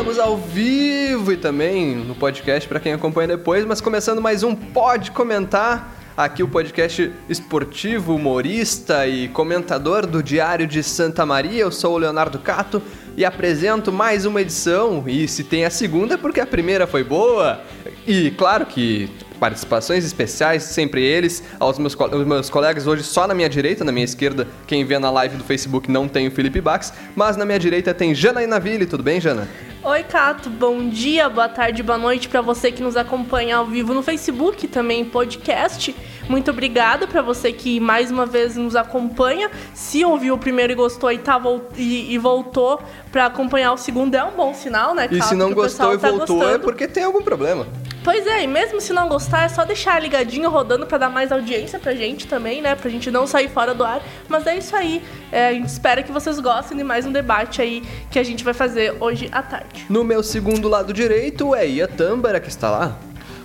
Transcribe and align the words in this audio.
Estamos 0.00 0.18
ao 0.18 0.38
vivo 0.38 1.30
e 1.30 1.36
também 1.36 1.94
no 1.94 2.14
podcast 2.14 2.66
para 2.66 2.80
quem 2.80 2.94
acompanha 2.94 3.28
depois, 3.28 3.66
mas 3.66 3.82
começando 3.82 4.18
mais 4.18 4.42
um 4.42 4.54
Pode 4.54 5.10
Comentar, 5.10 5.94
aqui 6.16 6.42
o 6.42 6.48
podcast 6.48 7.12
esportivo, 7.28 8.14
humorista 8.14 9.06
e 9.06 9.28
comentador 9.28 10.06
do 10.06 10.22
Diário 10.22 10.66
de 10.66 10.82
Santa 10.82 11.26
Maria. 11.26 11.60
Eu 11.60 11.70
sou 11.70 11.96
o 11.96 11.98
Leonardo 11.98 12.38
Cato 12.38 12.82
e 13.14 13.26
apresento 13.26 13.92
mais 13.92 14.24
uma 14.24 14.40
edição. 14.40 15.04
E 15.06 15.28
se 15.28 15.44
tem 15.44 15.66
a 15.66 15.70
segunda 15.70 16.14
é 16.14 16.16
porque 16.16 16.40
a 16.40 16.46
primeira 16.46 16.86
foi 16.86 17.04
boa. 17.04 17.60
E 18.06 18.30
claro 18.30 18.64
que 18.64 19.10
participações 19.38 20.02
especiais, 20.02 20.62
sempre 20.62 21.02
eles, 21.02 21.42
aos 21.58 21.78
meus, 21.78 21.94
aos 22.00 22.26
meus 22.26 22.48
colegas 22.48 22.86
hoje 22.86 23.02
só 23.02 23.26
na 23.26 23.34
minha 23.34 23.50
direita, 23.50 23.84
na 23.84 23.92
minha 23.92 24.04
esquerda, 24.04 24.48
quem 24.66 24.82
vê 24.82 24.98
na 24.98 25.10
live 25.10 25.36
do 25.36 25.44
Facebook 25.44 25.90
não 25.90 26.08
tem 26.08 26.26
o 26.26 26.30
Felipe 26.30 26.60
Bax, 26.62 26.90
mas 27.14 27.36
na 27.36 27.44
minha 27.44 27.58
direita 27.58 27.92
tem 27.92 28.14
Janaína 28.14 28.58
Ville, 28.58 28.86
tudo 28.86 29.02
bem, 29.02 29.20
Jana? 29.20 29.46
Oi, 29.82 30.02
Cato, 30.02 30.50
bom 30.50 30.90
dia, 30.90 31.26
boa 31.30 31.48
tarde, 31.48 31.82
boa 31.82 31.96
noite 31.96 32.28
para 32.28 32.42
você 32.42 32.70
que 32.70 32.82
nos 32.82 32.98
acompanha 32.98 33.56
ao 33.56 33.64
vivo 33.64 33.94
no 33.94 34.02
Facebook, 34.02 34.68
também 34.68 35.00
em 35.00 35.04
podcast. 35.06 35.96
Muito 36.28 36.50
obrigada 36.50 37.06
para 37.06 37.22
você 37.22 37.50
que 37.50 37.80
mais 37.80 38.10
uma 38.10 38.26
vez 38.26 38.56
nos 38.56 38.76
acompanha. 38.76 39.50
Se 39.72 40.04
ouviu 40.04 40.34
o 40.34 40.38
primeiro 40.38 40.74
e 40.74 40.76
gostou 40.76 41.10
e, 41.10 41.16
tá, 41.16 41.40
e, 41.78 42.12
e 42.12 42.18
voltou 42.18 42.78
para 43.10 43.24
acompanhar 43.24 43.72
o 43.72 43.78
segundo, 43.78 44.14
é 44.14 44.22
um 44.22 44.32
bom 44.32 44.52
sinal, 44.52 44.94
né, 44.94 45.04
Cato? 45.04 45.16
E 45.16 45.22
se 45.22 45.34
não 45.34 45.50
gostou 45.54 45.94
e 45.94 45.98
tá 45.98 46.10
voltou 46.10 46.36
é 46.36 46.40
gostando. 46.40 46.54
é 46.56 46.58
porque 46.58 46.86
tem 46.86 47.02
algum 47.02 47.22
problema. 47.22 47.66
Pois 48.02 48.26
é, 48.26 48.44
e 48.44 48.46
mesmo 48.46 48.80
se 48.80 48.94
não 48.94 49.08
gostar, 49.08 49.44
é 49.44 49.48
só 49.48 49.62
deixar 49.64 50.00
ligadinho 50.00 50.48
rodando 50.48 50.86
para 50.86 50.96
dar 50.96 51.10
mais 51.10 51.30
audiência 51.30 51.78
pra 51.78 51.94
gente 51.94 52.26
também, 52.26 52.62
né? 52.62 52.74
Pra 52.74 52.90
gente 52.90 53.10
não 53.10 53.26
sair 53.26 53.50
fora 53.50 53.74
do 53.74 53.84
ar. 53.84 54.00
Mas 54.26 54.46
é 54.46 54.56
isso 54.56 54.74
aí. 54.74 55.02
É, 55.30 55.48
a 55.48 55.52
gente 55.52 55.68
espera 55.68 56.02
que 56.02 56.10
vocês 56.10 56.40
gostem 56.40 56.78
de 56.78 56.84
mais 56.84 57.04
um 57.04 57.12
debate 57.12 57.60
aí 57.60 57.82
que 58.10 58.18
a 58.18 58.22
gente 58.22 58.42
vai 58.42 58.54
fazer 58.54 58.96
hoje 59.00 59.28
à 59.30 59.42
tarde. 59.42 59.69
No 59.88 60.04
meu 60.04 60.22
segundo 60.22 60.68
lado 60.68 60.92
direito 60.92 61.54
é 61.54 61.66
Ia 61.66 61.88
Tâmbara, 61.88 62.40
que 62.40 62.48
está 62.48 62.70
lá. 62.70 62.98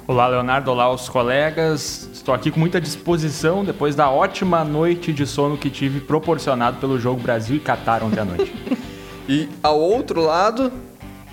Olá, 0.08 0.28
Leonardo. 0.28 0.70
Olá, 0.70 0.92
os 0.92 1.10
colegas. 1.10 2.08
Estou 2.14 2.34
aqui 2.34 2.52
com 2.52 2.60
muita 2.60 2.80
disposição 2.80 3.66
depois 3.66 3.96
da 3.96 4.10
ótima 4.10 4.64
noite 4.64 5.12
de 5.12 5.26
sono 5.26 5.58
que 5.58 5.70
tive 5.70 6.00
proporcionado 6.00 6.78
pelo 6.78 7.00
jogo 7.00 7.20
Brasil 7.22 7.56
e 7.56 7.60
Catar 7.60 8.04
ontem 8.04 8.20
à 8.20 8.26
noite. 8.26 8.54
e 9.28 9.50
ao 9.64 9.80
outro 9.80 10.22
lado, 10.22 10.72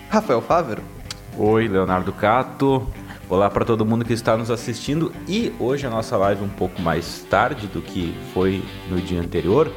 Rafael 0.08 0.40
Fávero. 0.40 0.82
Oi, 1.36 1.68
Leonardo 1.68 2.12
Cato. 2.12 2.86
Olá 3.28 3.48
para 3.48 3.64
todo 3.64 3.84
mundo 3.84 4.04
que 4.04 4.12
está 4.12 4.36
nos 4.36 4.50
assistindo 4.50 5.12
e 5.26 5.52
hoje 5.58 5.86
a 5.86 5.90
nossa 5.90 6.16
live 6.16 6.44
um 6.44 6.48
pouco 6.48 6.82
mais 6.82 7.26
tarde 7.30 7.66
do 7.66 7.80
que 7.80 8.14
foi 8.34 8.62
no 8.90 9.00
dia 9.00 9.20
anterior. 9.20 9.72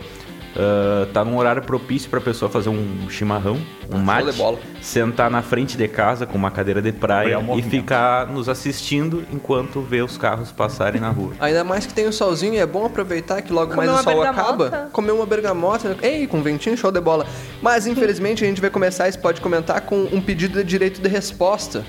Uh, 0.56 1.06
tá 1.08 1.26
num 1.26 1.38
horário 1.38 1.62
propício 1.62 2.10
para 2.10 2.20
a 2.20 2.22
pessoa 2.22 2.50
fazer 2.50 2.70
um 2.70 3.10
chimarrão, 3.10 3.60
um 3.94 3.98
mate, 3.98 4.40
sentar 4.82 5.30
na 5.30 5.42
frente 5.42 5.76
de 5.76 5.86
casa 5.86 6.26
com 6.26 6.38
uma 6.38 6.50
cadeira 6.50 6.82
de 6.82 6.94
praia 6.94 7.38
e 7.58 7.62
ficar 7.62 8.28
nos 8.28 8.48
assistindo 8.48 9.26
enquanto 9.34 9.82
vê 9.82 10.02
os 10.02 10.18
carros 10.18 10.54
passarem 10.54 11.02
na 11.02 11.10
rua. 11.10 11.34
Ainda 11.42 11.66
mais 11.66 11.86
que 11.86 11.94
tem 11.94 12.08
o 12.08 12.14
solzinho 12.14 12.54
e 12.54 12.58
é 12.58 12.66
bom 12.66 12.86
aproveitar 12.86 13.42
que 13.42 13.52
logo 13.52 13.74
comer 13.74 13.88
mais 13.88 14.00
o 14.00 14.04
sol 14.04 14.14
bergamota. 14.14 14.66
acaba, 14.68 14.90
comer 14.94 15.12
uma 15.12 15.26
bergamota, 15.26 15.98
ei, 16.02 16.26
com 16.26 16.42
ventinho, 16.42 16.78
show 16.78 16.92
de 16.92 17.02
bola. 17.02 17.26
Mas 17.62 17.86
infelizmente 17.86 18.46
a 18.46 18.48
gente 18.48 18.62
vai 18.62 18.70
começar 18.70 19.10
esse 19.10 19.18
pode 19.18 19.42
comentar 19.42 19.82
com 19.82 20.08
um 20.12 20.22
pedido 20.22 20.58
de 20.60 20.64
direito 20.64 21.02
de 21.02 21.10
resposta 21.10 21.84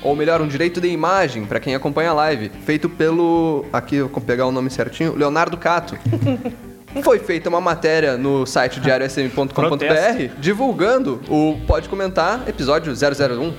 ou 0.00 0.16
melhor, 0.16 0.40
um 0.40 0.48
direito 0.48 0.80
de 0.80 0.88
imagem 0.88 1.44
para 1.44 1.60
quem 1.60 1.74
acompanha 1.76 2.10
a 2.10 2.14
live, 2.14 2.50
feito 2.64 2.88
pelo, 2.88 3.64
aqui 3.72 3.96
eu 3.96 4.08
vou 4.08 4.20
pegar 4.20 4.46
o 4.46 4.52
nome 4.52 4.68
certinho, 4.68 5.14
Leonardo 5.14 5.56
Cato. 5.56 5.96
Foi 7.00 7.18
feita 7.18 7.48
uma 7.48 7.60
matéria 7.60 8.16
no 8.18 8.44
site 8.44 8.78
diariosm.com.br 8.80 10.34
divulgando 10.38 11.20
o 11.28 11.58
Pode 11.66 11.88
Comentar 11.88 12.46
episódio 12.46 12.92
001. 12.92 13.54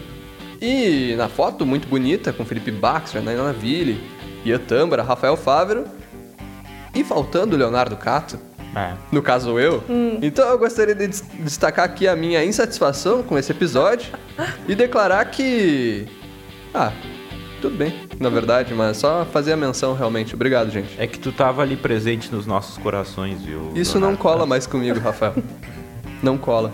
E 0.61 1.15
na 1.17 1.27
foto, 1.27 1.65
muito 1.65 1.87
bonita, 1.87 2.31
com 2.31 2.45
Felipe 2.45 2.71
Baxter, 2.71 3.21
Naina 3.21 3.51
Ville, 3.51 4.01
Ian 4.45 4.59
Tâmbara, 4.59 5.03
Rafael 5.03 5.35
Fávero 5.35 5.85
e 6.93 7.03
faltando 7.03 7.55
o 7.55 7.59
Leonardo 7.59 7.97
Cato. 7.97 8.39
É. 8.75 8.93
No 9.11 9.21
caso 9.21 9.59
eu. 9.59 9.83
Hum. 9.89 10.19
Então 10.21 10.47
eu 10.49 10.57
gostaria 10.57 10.95
de 10.95 11.07
destacar 11.07 11.85
aqui 11.85 12.07
a 12.07 12.15
minha 12.15 12.43
insatisfação 12.43 13.23
com 13.23 13.37
esse 13.37 13.51
episódio 13.51 14.11
e 14.67 14.73
declarar 14.73 15.25
que 15.25 16.07
ah, 16.73 16.91
tudo 17.63 17.77
bem, 17.77 17.93
na 18.19 18.27
verdade, 18.27 18.73
mas 18.73 18.97
só 18.97 19.23
fazer 19.23 19.53
a 19.53 19.57
menção 19.57 19.95
realmente. 19.95 20.35
Obrigado, 20.35 20.69
gente. 20.69 20.89
É 20.97 21.07
que 21.07 21.17
tu 21.17 21.31
tava 21.31 21.61
ali 21.61 21.77
presente 21.77 22.29
nos 22.29 22.45
nossos 22.45 22.77
corações, 22.77 23.41
viu? 23.41 23.71
Isso 23.73 24.01
não 24.01 24.17
cola 24.17 24.45
mais 24.45 24.67
comigo, 24.67 24.99
Rafael. 24.99 25.33
não 26.21 26.37
cola. 26.37 26.73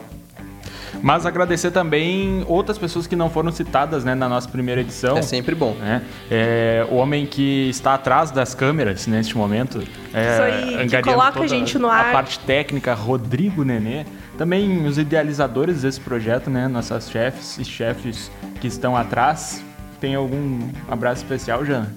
Mas 1.03 1.27
agradecer 1.27 1.69
também 1.69 2.43
outras 2.47 2.79
pessoas 2.79 3.05
que 3.05 3.15
não 3.15 3.29
foram 3.29 3.51
citadas 3.51 4.03
né, 4.03 4.15
na 4.15 4.27
nossa 4.27 4.49
primeira 4.49 4.81
edição. 4.81 5.15
É 5.15 5.21
sempre 5.21 5.53
bom. 5.53 5.75
Né? 5.75 6.01
É, 6.29 6.87
o 6.89 6.95
homem 6.95 7.27
que 7.27 7.69
está 7.69 7.93
atrás 7.93 8.31
das 8.31 8.55
câmeras 8.55 9.05
neste 9.05 9.37
momento. 9.37 9.83
É, 10.11 10.33
Isso 10.33 10.41
aí, 10.41 10.87
que 10.89 11.01
coloca 11.03 11.39
a 11.39 11.47
gente 11.47 11.77
no 11.77 11.87
ar. 11.87 12.09
A 12.09 12.11
parte 12.11 12.39
técnica, 12.39 12.95
Rodrigo 12.95 13.63
Nenê. 13.63 14.07
Também 14.39 14.87
os 14.87 14.97
idealizadores 14.97 15.83
desse 15.83 15.99
projeto, 15.99 16.49
né? 16.49 16.67
Nossas 16.67 17.11
chefes 17.11 17.59
e 17.59 17.63
chefes 17.63 18.31
que 18.59 18.67
estão 18.67 18.97
atrás 18.97 19.63
tem 19.99 20.15
algum 20.15 20.59
abraço 20.87 21.23
especial, 21.23 21.65
Jana? 21.65 21.93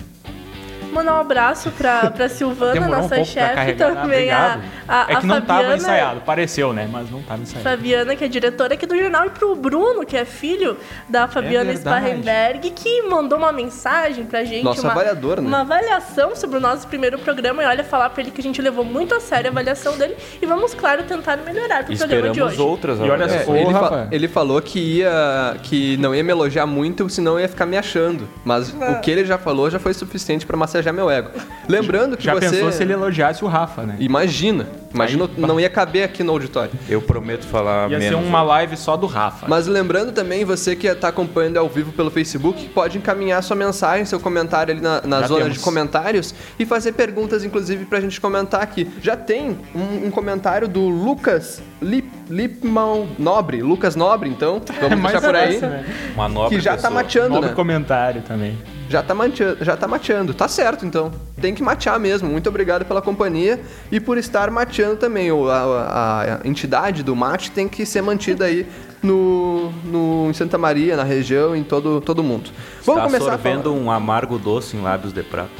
Mandar 0.92 1.14
um 1.14 1.20
abraço 1.20 1.70
pra, 1.70 2.10
pra 2.10 2.28
Silvana, 2.28 2.74
Demorou 2.74 3.02
nossa 3.02 3.18
um 3.18 3.24
chefe 3.24 3.72
também. 3.74 4.30
A, 4.30 4.60
a, 4.86 5.02
é 5.02 5.06
que 5.06 5.14
a 5.14 5.22
não 5.22 5.38
estava 5.38 5.74
ensaiado, 5.74 6.20
pareceu, 6.20 6.72
né? 6.72 6.88
Mas 6.90 7.10
não 7.10 7.20
estava 7.20 7.42
ensaiado. 7.42 7.68
Fabiana, 7.68 8.14
que 8.14 8.24
é 8.24 8.28
diretora 8.28 8.74
aqui 8.74 8.86
do 8.86 8.96
jornal, 8.96 9.26
e 9.26 9.30
pro 9.30 9.54
Bruno, 9.56 10.04
que 10.04 10.16
é 10.16 10.24
filho 10.24 10.76
da 11.08 11.26
Fabiana 11.26 11.72
é 11.72 11.76
Sparrenberg, 11.76 12.70
que 12.70 13.02
mandou 13.02 13.38
uma 13.38 13.52
mensagem 13.52 14.24
pra 14.24 14.44
gente. 14.44 14.64
Nossa 14.64 14.82
uma, 14.82 14.92
avaliador, 14.92 15.40
né? 15.40 15.48
Uma 15.48 15.60
avaliação 15.60 16.36
sobre 16.36 16.58
o 16.58 16.60
nosso 16.60 16.86
primeiro 16.86 17.18
programa. 17.18 17.62
E 17.62 17.66
olha, 17.66 17.84
falar 17.84 18.10
pra 18.10 18.22
ele 18.22 18.30
que 18.30 18.40
a 18.40 18.44
gente 18.44 18.60
levou 18.60 18.84
muito 18.84 19.14
a 19.14 19.20
sério 19.20 19.48
a 19.48 19.50
avaliação 19.50 19.96
dele. 19.96 20.16
E 20.40 20.46
vamos, 20.46 20.74
claro, 20.74 21.04
tentar 21.04 21.36
melhorar 21.38 21.84
pro 21.84 21.92
Esperamos 21.92 22.24
programa 22.26 22.34
de 22.34 22.42
hoje. 22.42 22.60
outras 22.60 22.98
e 22.98 23.02
olha 23.02 23.28
só, 23.28 23.54
ele, 23.54 23.72
fa 23.72 24.08
ele, 24.10 24.28
falou 24.28 24.60
que 24.60 24.78
ia 24.78 25.56
que 25.62 25.96
não 25.96 26.14
ia 26.14 26.22
me 26.22 26.30
elogiar 26.30 26.66
muito, 26.66 27.08
senão 27.08 27.38
ia 27.40 27.48
ficar 27.48 27.66
me 27.66 27.76
achando. 27.76 28.28
Mas 28.44 28.70
o 28.70 29.00
que 29.00 29.10
ele 29.10 29.24
já 29.24 29.38
falou 29.38 29.70
já 29.70 29.78
foi 29.78 29.94
suficiente 29.94 30.44
para 30.44 30.56
massagear 30.56 30.81
meu 30.90 31.10
ego. 31.10 31.30
Lembrando 31.68 32.16
que 32.16 32.24
Já 32.24 32.34
você... 32.34 32.50
pensou 32.50 32.72
se 32.72 32.82
ele 32.82 32.92
elogiasse 32.92 33.44
o 33.44 33.48
Rafa, 33.48 33.82
né? 33.82 33.96
Imagina. 34.00 34.66
Imagina, 34.94 35.24
Aí, 35.24 35.40
não 35.40 35.58
ia 35.58 35.70
caber 35.70 36.02
aqui 36.04 36.22
no 36.22 36.32
auditório. 36.32 36.72
Eu 36.88 37.00
prometo 37.00 37.46
falar 37.46 37.90
ia 37.90 37.98
menos. 37.98 38.04
Ia 38.04 38.10
ser 38.10 38.28
uma 38.28 38.42
live 38.42 38.76
só 38.76 38.96
do 38.96 39.06
Rafa. 39.06 39.46
Mas 39.48 39.66
lembrando 39.66 40.12
também, 40.12 40.44
você 40.44 40.76
que 40.76 40.86
está 40.86 41.08
acompanhando 41.08 41.56
ao 41.56 41.68
vivo 41.68 41.92
pelo 41.92 42.10
Facebook, 42.10 42.68
pode 42.70 42.98
encaminhar 42.98 43.42
sua 43.42 43.56
mensagem, 43.56 44.04
seu 44.04 44.20
comentário 44.20 44.72
ali 44.74 44.82
na, 44.82 45.00
na 45.02 45.22
zona 45.26 45.42
temos. 45.42 45.58
de 45.58 45.64
comentários 45.64 46.34
e 46.58 46.66
fazer 46.66 46.92
perguntas, 46.92 47.44
inclusive, 47.44 47.84
para 47.86 47.98
a 47.98 48.00
gente 48.00 48.20
comentar 48.20 48.62
aqui. 48.62 48.90
Já 49.00 49.16
tem 49.16 49.58
um, 49.74 50.06
um 50.06 50.10
comentário 50.10 50.68
do 50.68 50.88
Lucas 50.88 51.62
Lip, 51.80 52.10
Lipman 52.28 53.08
Nobre, 53.18 53.62
Lucas 53.62 53.96
Nobre, 53.96 54.28
então, 54.28 54.60
vamos 54.80 54.98
é 54.98 55.12
deixar 55.12 55.20
por 55.20 55.36
aí. 55.36 55.58
né? 55.58 55.84
Uma 56.14 56.28
nobre 56.28 56.56
Que 56.56 56.62
já 56.62 56.74
está 56.74 56.90
mateando, 56.90 57.30
nobre 57.30 57.50
né? 57.50 57.54
comentário 57.54 58.22
também 58.22 58.58
já 58.88 59.02
tá, 59.02 59.14
mateando, 59.14 59.64
já 59.64 59.76
tá 59.76 59.88
mateando. 59.88 60.34
Tá 60.34 60.48
certo, 60.48 60.84
então. 60.84 61.10
Tem 61.40 61.54
que 61.54 61.62
matear 61.62 61.98
mesmo. 61.98 62.28
Muito 62.28 62.48
obrigado 62.48 62.84
pela 62.84 63.00
companhia 63.02 63.60
e 63.90 63.98
por 63.98 64.18
estar 64.18 64.50
mateando 64.50 64.96
também. 64.96 65.30
A, 65.30 65.34
a, 65.34 66.22
a 66.22 66.40
entidade 66.44 67.02
do 67.02 67.16
mate 67.16 67.50
tem 67.50 67.68
que 67.68 67.84
ser 67.86 68.02
mantida 68.02 68.44
aí 68.44 68.66
no, 69.02 69.70
no, 69.84 70.30
em 70.30 70.32
Santa 70.32 70.56
Maria, 70.56 70.96
na 70.96 71.04
região, 71.04 71.56
em 71.56 71.64
todo, 71.64 72.00
todo 72.00 72.22
mundo. 72.22 72.50
Vamos 72.84 73.02
Está 73.02 73.18
começar 73.18 73.32
sorvendo 73.32 73.74
um 73.74 73.90
amargo 73.90 74.38
doce 74.38 74.76
em 74.76 74.82
lábios 74.82 75.12
de 75.12 75.22
prata. 75.22 75.50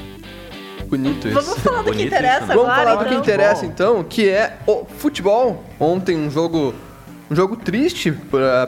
Bonito 0.87 1.27
isso. 1.27 1.41
Vamos 1.41 1.59
falar 1.61 1.83
do 1.83 1.93
que 1.93 2.03
interessa 2.03 2.39
isso, 2.39 2.47
né? 2.49 2.53
agora, 2.53 2.69
Vamos 2.69 2.77
falar 2.77 2.93
então. 2.93 3.05
do 3.05 3.09
que 3.09 3.15
interessa 3.15 3.67
então, 3.67 4.05
que 4.05 4.29
é 4.29 4.59
o 4.67 4.85
futebol. 4.85 5.65
Ontem 5.81 6.17
um 6.17 6.31
jogo 6.31 6.75
um 7.31 7.35
jogo 7.35 7.57
triste 7.57 8.13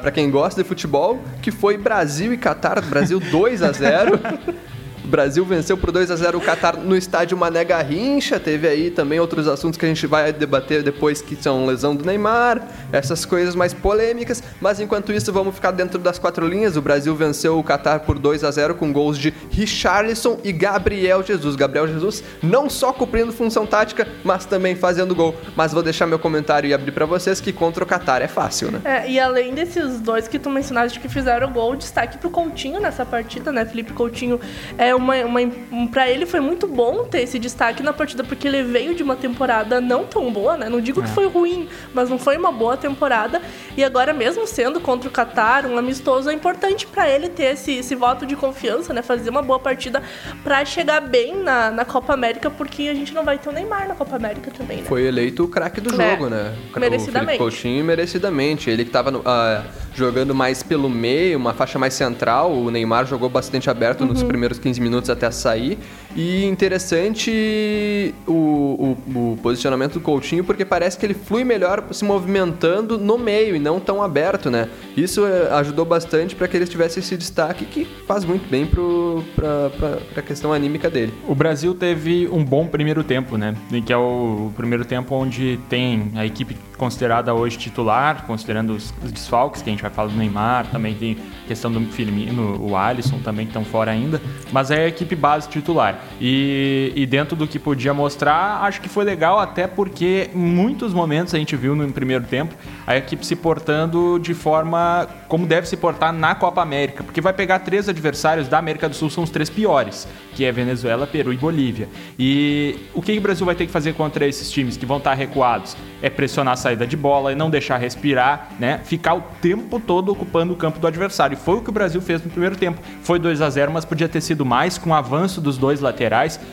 para 0.00 0.10
quem 0.10 0.30
gosta 0.30 0.62
de 0.62 0.68
futebol, 0.68 1.22
que 1.42 1.50
foi 1.50 1.76
Brasil 1.76 2.32
e 2.32 2.36
Catar, 2.36 2.80
Brasil 2.82 3.20
2 3.20 3.62
a 3.62 3.72
0. 3.72 4.18
O 5.04 5.08
Brasil 5.08 5.44
venceu 5.44 5.76
por 5.76 5.92
2 5.92 6.10
a 6.10 6.16
0 6.16 6.38
o 6.38 6.40
Qatar 6.40 6.78
no 6.78 6.96
estádio 6.96 7.36
Mané 7.36 7.62
Garrincha. 7.62 8.40
Teve 8.40 8.66
aí 8.66 8.90
também 8.90 9.20
outros 9.20 9.46
assuntos 9.46 9.78
que 9.78 9.84
a 9.84 9.88
gente 9.88 10.06
vai 10.06 10.32
debater 10.32 10.82
depois, 10.82 11.20
que 11.20 11.36
são 11.36 11.66
lesão 11.66 11.94
do 11.94 12.04
Neymar, 12.06 12.66
essas 12.90 13.26
coisas 13.26 13.54
mais 13.54 13.74
polêmicas. 13.74 14.42
Mas 14.62 14.80
enquanto 14.80 15.12
isso, 15.12 15.30
vamos 15.30 15.54
ficar 15.54 15.72
dentro 15.72 15.98
das 15.98 16.18
quatro 16.18 16.48
linhas. 16.48 16.76
O 16.76 16.82
Brasil 16.82 17.14
venceu 17.14 17.58
o 17.58 17.62
Qatar 17.62 18.00
por 18.00 18.18
2 18.18 18.44
a 18.44 18.50
0 18.50 18.76
com 18.76 18.90
gols 18.90 19.18
de 19.18 19.32
Richarlison 19.50 20.38
e 20.42 20.50
Gabriel 20.50 21.22
Jesus. 21.22 21.54
Gabriel 21.54 21.86
Jesus 21.86 22.24
não 22.42 22.70
só 22.70 22.90
cumprindo 22.90 23.30
função 23.30 23.66
tática, 23.66 24.08
mas 24.24 24.46
também 24.46 24.74
fazendo 24.74 25.14
gol. 25.14 25.34
Mas 25.54 25.72
vou 25.72 25.82
deixar 25.82 26.06
meu 26.06 26.18
comentário 26.18 26.66
e 26.66 26.72
abrir 26.72 26.92
para 26.92 27.04
vocês 27.04 27.42
que 27.42 27.52
contra 27.52 27.84
o 27.84 27.86
Qatar 27.86 28.22
é 28.22 28.28
fácil, 28.28 28.70
né? 28.70 28.80
É, 28.84 29.10
e 29.10 29.20
além 29.20 29.52
desses 29.52 30.00
dois 30.00 30.26
que 30.26 30.38
tu 30.38 30.48
mencionaste 30.48 30.98
que 30.98 31.10
fizeram 31.10 31.52
gol, 31.52 31.76
destaque 31.76 32.16
pro 32.16 32.30
Coutinho 32.30 32.80
nessa 32.80 33.04
partida, 33.04 33.52
né? 33.52 33.66
Felipe 33.66 33.92
Coutinho 33.92 34.40
é 34.78 34.93
é 34.94 34.96
uma, 34.96 35.16
uma 35.24 35.40
um, 35.72 35.86
para 35.86 36.08
ele 36.08 36.24
foi 36.24 36.40
muito 36.40 36.66
bom 36.66 37.04
ter 37.04 37.22
esse 37.22 37.38
destaque 37.38 37.82
na 37.82 37.92
partida 37.92 38.24
porque 38.24 38.48
ele 38.48 38.62
veio 38.62 38.94
de 38.94 39.02
uma 39.02 39.16
temporada 39.16 39.80
não 39.80 40.04
tão 40.04 40.32
boa, 40.32 40.56
né? 40.56 40.68
Não 40.68 40.80
digo 40.80 41.00
é. 41.00 41.04
que 41.04 41.10
foi 41.10 41.26
ruim, 41.26 41.68
mas 41.92 42.08
não 42.08 42.18
foi 42.18 42.36
uma 42.36 42.52
boa 42.52 42.76
temporada 42.76 43.42
e 43.76 43.84
agora 43.84 44.12
mesmo 44.12 44.46
sendo 44.46 44.80
contra 44.80 45.08
o 45.08 45.12
Qatar, 45.12 45.66
um 45.66 45.76
amistoso 45.76 46.30
é 46.30 46.32
importante 46.32 46.86
para 46.86 47.08
ele 47.08 47.28
ter 47.28 47.54
esse, 47.54 47.72
esse 47.72 47.94
voto 47.94 48.24
de 48.24 48.36
confiança, 48.36 48.94
né? 48.94 49.02
Fazer 49.02 49.30
uma 49.30 49.42
boa 49.42 49.58
partida 49.58 50.02
para 50.42 50.64
chegar 50.64 51.00
bem 51.00 51.36
na, 51.36 51.70
na 51.70 51.84
Copa 51.84 52.14
América 52.14 52.50
porque 52.50 52.88
a 52.88 52.94
gente 52.94 53.12
não 53.12 53.24
vai 53.24 53.38
ter 53.38 53.48
o 53.48 53.52
Neymar 53.52 53.88
na 53.88 53.94
Copa 53.94 54.16
América 54.16 54.50
também, 54.50 54.78
né? 54.78 54.84
Foi 54.84 55.04
eleito 55.04 55.44
o 55.44 55.48
craque 55.48 55.80
do 55.80 56.00
é, 56.00 56.10
jogo, 56.10 56.30
né? 56.30 56.54
Merecidamente. 56.76 57.36
O 57.36 57.38
Coutinho 57.38 57.84
merecidamente. 57.84 58.70
Ele 58.70 58.84
que 58.84 58.90
tava 58.90 59.10
no, 59.10 59.20
uh, 59.20 59.83
jogando 59.94 60.34
mais 60.34 60.62
pelo 60.62 60.90
meio, 60.90 61.38
uma 61.38 61.54
faixa 61.54 61.78
mais 61.78 61.94
central. 61.94 62.52
O 62.52 62.70
Neymar 62.70 63.06
jogou 63.06 63.28
bastante 63.28 63.70
aberto 63.70 64.02
uhum. 64.02 64.08
nos 64.08 64.22
primeiros 64.22 64.58
15 64.58 64.80
minutos 64.80 65.08
até 65.08 65.30
sair. 65.30 65.78
E 66.16 66.44
interessante 66.44 68.14
o, 68.26 68.32
o, 68.32 69.32
o, 69.32 69.38
posicionamento 69.42 69.94
do 69.94 70.00
Coutinho, 70.00 70.44
porque 70.44 70.64
parece 70.64 70.96
que 70.96 71.04
ele 71.04 71.14
flui 71.14 71.42
melhor 71.42 71.84
se 71.90 72.04
movimentando 72.04 72.96
no 72.98 73.18
meio 73.18 73.56
e 73.56 73.58
não 73.58 73.80
tão 73.80 74.00
aberto, 74.00 74.48
né? 74.48 74.68
Isso 74.96 75.26
eh, 75.26 75.48
ajudou 75.52 75.84
bastante 75.84 76.36
para 76.36 76.46
que 76.46 76.56
ele 76.56 76.66
tivesse 76.66 77.00
esse 77.00 77.16
destaque 77.16 77.64
que 77.64 77.84
faz 78.06 78.24
muito 78.24 78.48
bem 78.48 78.64
para 78.64 80.00
a 80.16 80.22
questão 80.22 80.52
anímica 80.52 80.88
dele. 80.88 81.12
O 81.26 81.34
Brasil 81.34 81.74
teve 81.74 82.28
um 82.30 82.44
bom 82.44 82.68
primeiro 82.68 83.02
tempo, 83.02 83.36
né? 83.36 83.56
Que 83.84 83.92
é 83.92 83.96
o 83.96 84.52
primeiro 84.56 84.84
tempo 84.84 85.14
onde 85.16 85.58
tem 85.68 86.12
a 86.14 86.24
equipe 86.24 86.56
considerada 86.76 87.34
hoje 87.34 87.58
titular, 87.58 88.24
considerando 88.26 88.74
os, 88.74 88.92
os 89.02 89.10
desfalques, 89.10 89.62
que 89.62 89.70
a 89.70 89.72
gente 89.72 89.82
vai 89.82 89.90
falar 89.90 90.08
do 90.08 90.16
Neymar, 90.16 90.66
também 90.70 90.94
tem 90.94 91.16
questão 91.46 91.70
do 91.70 91.80
Firmino, 91.86 92.60
o 92.60 92.76
Alisson 92.76 93.18
também 93.18 93.46
que 93.46 93.50
estão 93.50 93.64
fora 93.64 93.90
ainda, 93.90 94.20
mas 94.52 94.70
é 94.70 94.84
a 94.84 94.88
equipe 94.88 95.14
base 95.16 95.48
titular. 95.48 96.03
E, 96.20 96.92
e 96.94 97.06
dentro 97.06 97.36
do 97.36 97.46
que 97.46 97.58
podia 97.58 97.92
mostrar, 97.92 98.62
acho 98.62 98.80
que 98.80 98.88
foi 98.88 99.04
legal, 99.04 99.38
até 99.38 99.66
porque 99.66 100.30
muitos 100.34 100.92
momentos 100.92 101.34
a 101.34 101.38
gente 101.38 101.56
viu 101.56 101.74
no 101.74 101.90
primeiro 101.92 102.24
tempo 102.24 102.54
a 102.86 102.96
equipe 102.96 103.24
se 103.24 103.34
portando 103.34 104.18
de 104.18 104.34
forma 104.34 105.08
como 105.28 105.46
deve 105.46 105.66
se 105.66 105.76
portar 105.76 106.12
na 106.12 106.34
Copa 106.34 106.62
América, 106.62 107.02
porque 107.02 107.20
vai 107.20 107.32
pegar 107.32 107.60
três 107.60 107.88
adversários 107.88 108.48
da 108.48 108.58
América 108.58 108.88
do 108.88 108.94
Sul, 108.94 109.10
são 109.10 109.24
os 109.24 109.30
três 109.30 109.50
piores, 109.50 110.06
que 110.34 110.44
é 110.44 110.52
Venezuela, 110.52 111.06
Peru 111.06 111.32
e 111.32 111.36
Bolívia. 111.36 111.88
E 112.18 112.76
o 112.94 113.02
que 113.02 113.16
o 113.16 113.20
Brasil 113.20 113.44
vai 113.44 113.54
ter 113.54 113.66
que 113.66 113.72
fazer 113.72 113.94
contra 113.94 114.26
esses 114.26 114.50
times 114.50 114.76
que 114.76 114.86
vão 114.86 114.98
estar 114.98 115.14
recuados? 115.14 115.76
É 116.02 116.10
pressionar 116.10 116.54
a 116.54 116.56
saída 116.56 116.86
de 116.86 116.96
bola 116.96 117.32
e 117.32 117.34
não 117.34 117.50
deixar 117.50 117.78
respirar, 117.78 118.50
né? 118.58 118.80
Ficar 118.84 119.14
o 119.14 119.22
tempo 119.40 119.80
todo 119.80 120.12
ocupando 120.12 120.52
o 120.52 120.56
campo 120.56 120.78
do 120.78 120.86
adversário. 120.86 121.36
Foi 121.36 121.56
o 121.56 121.62
que 121.62 121.70
o 121.70 121.72
Brasil 121.72 122.00
fez 122.00 122.22
no 122.22 122.30
primeiro 122.30 122.56
tempo. 122.56 122.80
Foi 123.02 123.18
2 123.18 123.40
a 123.40 123.50
0 123.50 123.72
mas 123.72 123.84
podia 123.84 124.08
ter 124.08 124.20
sido 124.20 124.44
mais 124.44 124.78
com 124.78 124.90
o 124.90 124.94
avanço 124.94 125.40
dos 125.40 125.56
dois 125.56 125.80
laterais. 125.80 125.93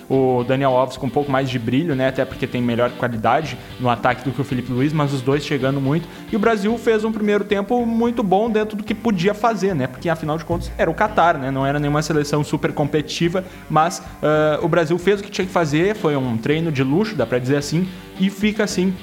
O 0.10 0.44
Daniel 0.44 0.72
Alves 0.72 0.98
com 0.98 1.08
um 1.08 1.10
pouco 1.10 1.32
mais 1.32 1.50
de 1.50 1.58
brilho, 1.58 1.96
né? 1.96 2.08
Até 2.08 2.26
porque 2.26 2.48
tem 2.48 2.62
melhor 2.62 2.92
qualidade 2.92 3.58
no 3.80 3.90
ataque 3.90 4.24
do 4.24 4.32
que 4.32 4.42
o 4.42 4.44
Felipe 4.44 4.72
Luiz, 4.72 4.94
mas 4.94 5.14
os 5.14 5.22
dois 5.22 5.44
chegando 5.44 5.82
muito. 5.82 6.08
E 6.32 6.36
o 6.36 6.40
Brasil 6.40 6.78
fez 6.78 7.04
um 7.04 7.12
primeiro 7.12 7.44
tempo 7.44 7.86
muito 7.86 8.24
bom 8.24 8.50
dentro 8.50 8.78
do 8.78 8.84
que 8.84 8.94
podia 8.94 9.34
fazer, 9.34 9.74
né? 9.74 9.88
Porque 9.88 10.10
afinal 10.10 10.38
de 10.38 10.46
contas 10.46 10.72
era 10.78 10.90
o 10.90 10.94
Qatar, 10.94 11.38
né? 11.38 11.52
Não 11.52 11.66
era 11.66 11.80
nenhuma 11.80 12.02
seleção 12.02 12.44
super 12.44 12.72
competitiva, 12.74 13.44
mas 13.70 14.00
uh, 14.00 14.64
o 14.64 14.68
Brasil 14.68 14.98
fez 14.98 15.20
o 15.20 15.24
que 15.24 15.32
tinha 15.32 15.46
que 15.46 15.52
fazer. 15.54 15.96
Foi 15.96 16.16
um 16.16 16.38
treino 16.38 16.72
de 16.72 16.84
luxo, 16.84 17.16
dá 17.16 17.26
para 17.26 17.40
dizer 17.40 17.58
assim, 17.58 17.88
e 18.20 18.30
fica 18.30 18.64
assim 18.64 18.94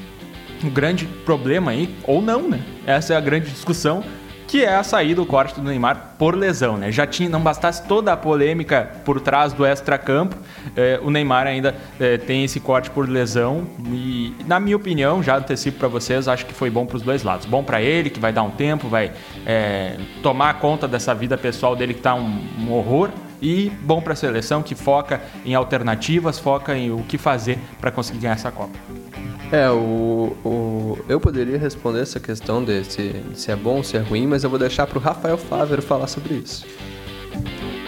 um 0.64 0.70
grande 0.70 1.06
problema 1.24 1.70
aí, 1.70 1.94
ou 2.04 2.20
não, 2.20 2.48
né? 2.48 2.60
Essa 2.86 3.14
é 3.14 3.16
a 3.16 3.20
grande 3.20 3.50
discussão 3.50 4.02
que 4.48 4.64
é 4.64 4.74
a 4.74 4.82
saída 4.82 5.16
do 5.16 5.26
corte 5.26 5.60
do 5.60 5.62
Neymar 5.62 6.14
por 6.18 6.34
lesão, 6.34 6.78
né? 6.78 6.90
Já 6.90 7.06
tinha, 7.06 7.28
não 7.28 7.40
bastasse 7.40 7.86
toda 7.86 8.12
a 8.14 8.16
polêmica 8.16 8.90
por 9.04 9.20
trás 9.20 9.52
do 9.52 9.64
extra-campo, 9.64 10.34
eh, 10.74 10.98
o 11.02 11.10
Neymar 11.10 11.46
ainda 11.46 11.76
eh, 12.00 12.16
tem 12.16 12.44
esse 12.44 12.58
corte 12.58 12.88
por 12.88 13.06
lesão 13.06 13.66
e, 13.92 14.34
na 14.46 14.58
minha 14.58 14.74
opinião, 14.74 15.22
já 15.22 15.36
antecipo 15.36 15.78
para 15.78 15.88
vocês, 15.88 16.26
acho 16.26 16.46
que 16.46 16.54
foi 16.54 16.70
bom 16.70 16.86
para 16.86 16.96
os 16.96 17.02
dois 17.02 17.22
lados. 17.22 17.44
Bom 17.44 17.62
para 17.62 17.82
ele, 17.82 18.08
que 18.08 18.18
vai 18.18 18.32
dar 18.32 18.42
um 18.42 18.50
tempo, 18.50 18.88
vai 18.88 19.12
eh, 19.44 19.98
tomar 20.22 20.58
conta 20.60 20.88
dessa 20.88 21.14
vida 21.14 21.36
pessoal 21.36 21.76
dele 21.76 21.92
que 21.92 22.00
tá 22.00 22.14
um, 22.14 22.42
um 22.58 22.72
horror, 22.72 23.10
e 23.42 23.70
bom 23.82 24.00
para 24.00 24.14
a 24.14 24.16
seleção 24.16 24.62
que 24.62 24.74
foca 24.74 25.20
em 25.44 25.54
alternativas, 25.54 26.38
foca 26.38 26.76
em 26.76 26.90
o 26.90 27.04
que 27.04 27.18
fazer 27.18 27.58
para 27.80 27.90
conseguir 27.90 28.20
ganhar 28.20 28.34
essa 28.34 28.50
Copa. 28.50 28.76
É, 29.50 29.70
o, 29.70 30.36
o, 30.44 30.48
eu 31.08 31.18
poderia 31.18 31.58
responder 31.58 32.02
essa 32.02 32.20
questão 32.20 32.62
de 32.62 32.84
se, 32.84 33.22
se 33.34 33.50
é 33.50 33.56
bom, 33.56 33.82
se 33.82 33.96
é 33.96 34.00
ruim, 34.00 34.26
mas 34.26 34.44
eu 34.44 34.50
vou 34.50 34.58
deixar 34.58 34.86
para 34.86 34.98
o 34.98 35.00
Rafael 35.00 35.36
Fávero 35.36 35.82
falar 35.82 36.06
sobre 36.06 36.34
isso. 36.34 36.64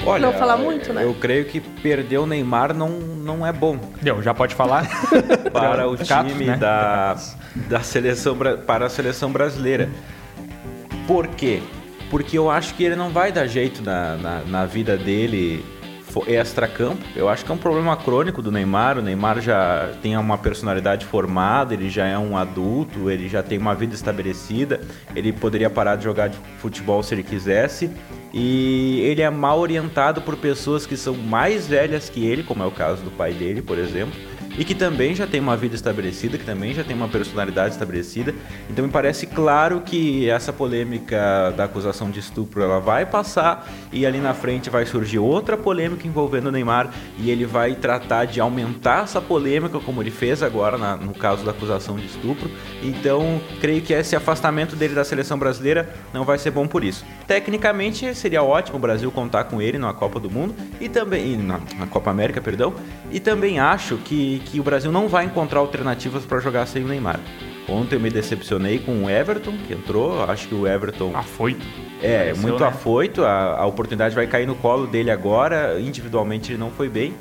Olha, 0.07 0.27
não 0.27 0.33
falar 0.33 0.57
muito, 0.57 0.93
né? 0.93 1.05
Eu 1.05 1.15
creio 1.15 1.45
que 1.45 1.61
perder 1.61 2.19
o 2.19 2.27
Neymar 2.27 2.75
não, 2.75 2.89
não 2.89 3.47
é 3.47 3.53
bom. 3.53 3.79
Deu, 4.01 4.23
já 4.23 4.33
pode 4.33 4.55
falar? 4.55 4.89
para 5.53 5.87
o 5.89 5.97
time 5.97 6.47
né? 6.47 6.57
da, 6.57 7.17
da 7.69 7.81
seleção 7.81 8.37
para 8.67 8.87
a 8.87 8.89
seleção 8.89 9.31
brasileira. 9.31 9.89
Por 11.07 11.27
quê? 11.29 11.63
Porque 12.11 12.39
eu 12.39 12.51
acho 12.51 12.75
que 12.75 12.83
ele 12.83 12.97
não 12.97 13.11
vai 13.11 13.31
dar 13.31 13.47
jeito 13.47 13.83
na, 13.83 14.17
na, 14.17 14.41
na 14.41 14.67
vida 14.67 14.97
dele 14.97 15.65
extra-campo. 16.27 17.03
Eu 17.15 17.29
acho 17.29 17.45
que 17.45 17.51
é 17.51 17.55
um 17.55 17.59
problema 17.59 17.97
crônico 17.97 18.43
do 18.43 18.51
Neymar. 18.51 18.99
O 18.99 19.03
Neymar 19.03 19.41
já 19.41 19.91
tem 20.03 20.17
uma 20.17 20.39
personalidade 20.39 21.07
formada, 21.07 21.75
ele 21.75 21.89
já 21.89 22.07
é 22.07 22.19
um 22.19 22.37
adulto, 22.37 23.11
ele 23.11 23.29
já 23.29 23.43
tem 23.43 23.59
uma 23.59 23.75
vida 23.75 23.95
estabelecida. 23.95 24.81
Ele 25.15 25.33
poderia 25.33 25.71
parar 25.71 25.97
de 25.97 26.05
jogar 26.05 26.29
de 26.29 26.39
futebol 26.59 27.03
se 27.03 27.15
ele 27.15 27.23
quisesse. 27.23 27.91
E 28.33 29.01
ele 29.01 29.23
é 29.23 29.31
mal 29.31 29.59
orientado 29.59 30.21
por 30.21 30.37
pessoas 30.37 30.87
que 30.87 30.97
são 30.97 31.15
mais 31.15 31.67
velhas 31.67 32.09
que 32.09 32.25
ele, 32.27 32.43
como 32.43 32.63
é 32.63 32.67
o 32.67 32.71
caso 32.71 33.03
do 33.03 33.11
pai 33.11 33.33
dele, 33.33 33.61
por 33.61 33.79
exemplo 33.79 34.30
e 34.59 34.65
que 34.65 34.75
também 34.75 35.15
já 35.15 35.27
tem 35.27 35.41
uma 35.41 35.57
vida 35.57 35.75
estabelecida, 35.75 36.37
que 36.39 36.45
também 36.45 36.75
já 36.75 36.85
tem 36.85 36.95
uma 36.95 37.09
personalidade 37.09 37.75
estabelecida. 37.75 38.35
Então 38.69 38.85
me 38.85 38.91
parece 38.91 39.27
claro 39.27 39.81
que 39.81 40.29
essa 40.29 40.53
polêmica 40.53 41.53
da 41.57 41.65
acusação 41.65 42.11
de 42.11 42.21
estupro 42.21 42.63
ela 42.63 42.81
vai 42.81 43.07
passar 43.07 43.69
e 43.93 44.05
ali 44.05 44.19
na 44.19 44.35
frente 44.35 44.71
vai 44.71 44.87
surgir 44.87 45.19
outra 45.19 45.57
polêmica 45.57 46.07
envolvendo 46.07 46.47
o 46.47 46.53
Neymar 46.53 46.93
e 47.19 47.31
ele 47.31 47.47
vai 47.47 47.75
tratar 47.75 48.25
de 48.25 48.41
aumentar 48.41 49.05
essa 49.05 49.21
polêmica 49.21 49.79
como 49.81 50.03
ele 50.03 50.11
fez 50.11 50.43
agora 50.43 50.77
na, 50.77 50.97
no 50.97 51.15
caso 51.15 51.45
da 51.45 51.51
acusação 51.51 51.97
de 51.97 52.07
estupro. 52.07 52.51
Então 52.83 53.41
creio 53.61 53.83
que 53.83 53.93
esse 53.93 54.17
afastamento 54.17 54.77
dele 54.77 54.95
da 54.95 55.05
seleção 55.05 55.39
brasileira 55.39 55.89
não 56.13 56.25
vai 56.25 56.39
ser 56.39 56.51
bom 56.51 56.67
por 56.67 56.85
isso. 56.85 57.05
Tecnicamente 57.27 58.15
seria 58.15 58.43
ótimo 58.43 58.77
o 58.77 58.81
Brasil 58.81 59.11
contar 59.11 59.45
com 59.45 59.61
ele 59.63 59.79
na 59.79 59.93
Copa 59.93 60.19
do 60.19 60.31
Mundo 60.31 60.55
e 60.81 60.89
também 60.89 61.37
na, 61.37 61.61
na 61.79 61.87
Copa 61.87 62.11
América, 62.11 62.41
perdão. 62.41 62.75
E 63.11 63.19
também 63.19 63.59
acho 63.59 63.97
que, 63.99 64.40
que 64.47 64.61
o 64.61 64.63
Brasil 64.63 64.91
não 64.91 65.09
vai 65.09 65.25
encontrar 65.25 65.61
alternativas 65.61 66.25
para 66.25 66.41
jogar 66.41 66.67
sem 66.67 66.85
o 66.85 66.89
Neymar. 66.89 67.21
Ontem 67.69 67.95
eu 67.95 68.01
me 68.01 68.11
decepcionei 68.11 68.79
com 68.81 69.05
o 69.05 69.11
Everton, 69.11 69.53
que 69.67 69.73
entrou. 69.73 70.25
Acho 70.25 70.49
que 70.49 70.55
o 70.55 70.67
Everton. 70.67 71.13
Afoito. 71.15 71.65
É, 72.03 72.19
Pareceu, 72.19 72.43
muito 72.43 72.61
né? 72.61 72.67
afoito. 72.67 73.25
A, 73.25 73.59
a 73.59 73.67
oportunidade 73.67 74.15
vai 74.15 74.27
cair 74.27 74.47
no 74.47 74.57
colo 74.57 74.87
dele 74.87 75.11
agora. 75.11 75.79
Individualmente 75.81 76.51
ele 76.51 76.59
não 76.59 76.71
foi 76.71 76.89
bem. 76.89 77.15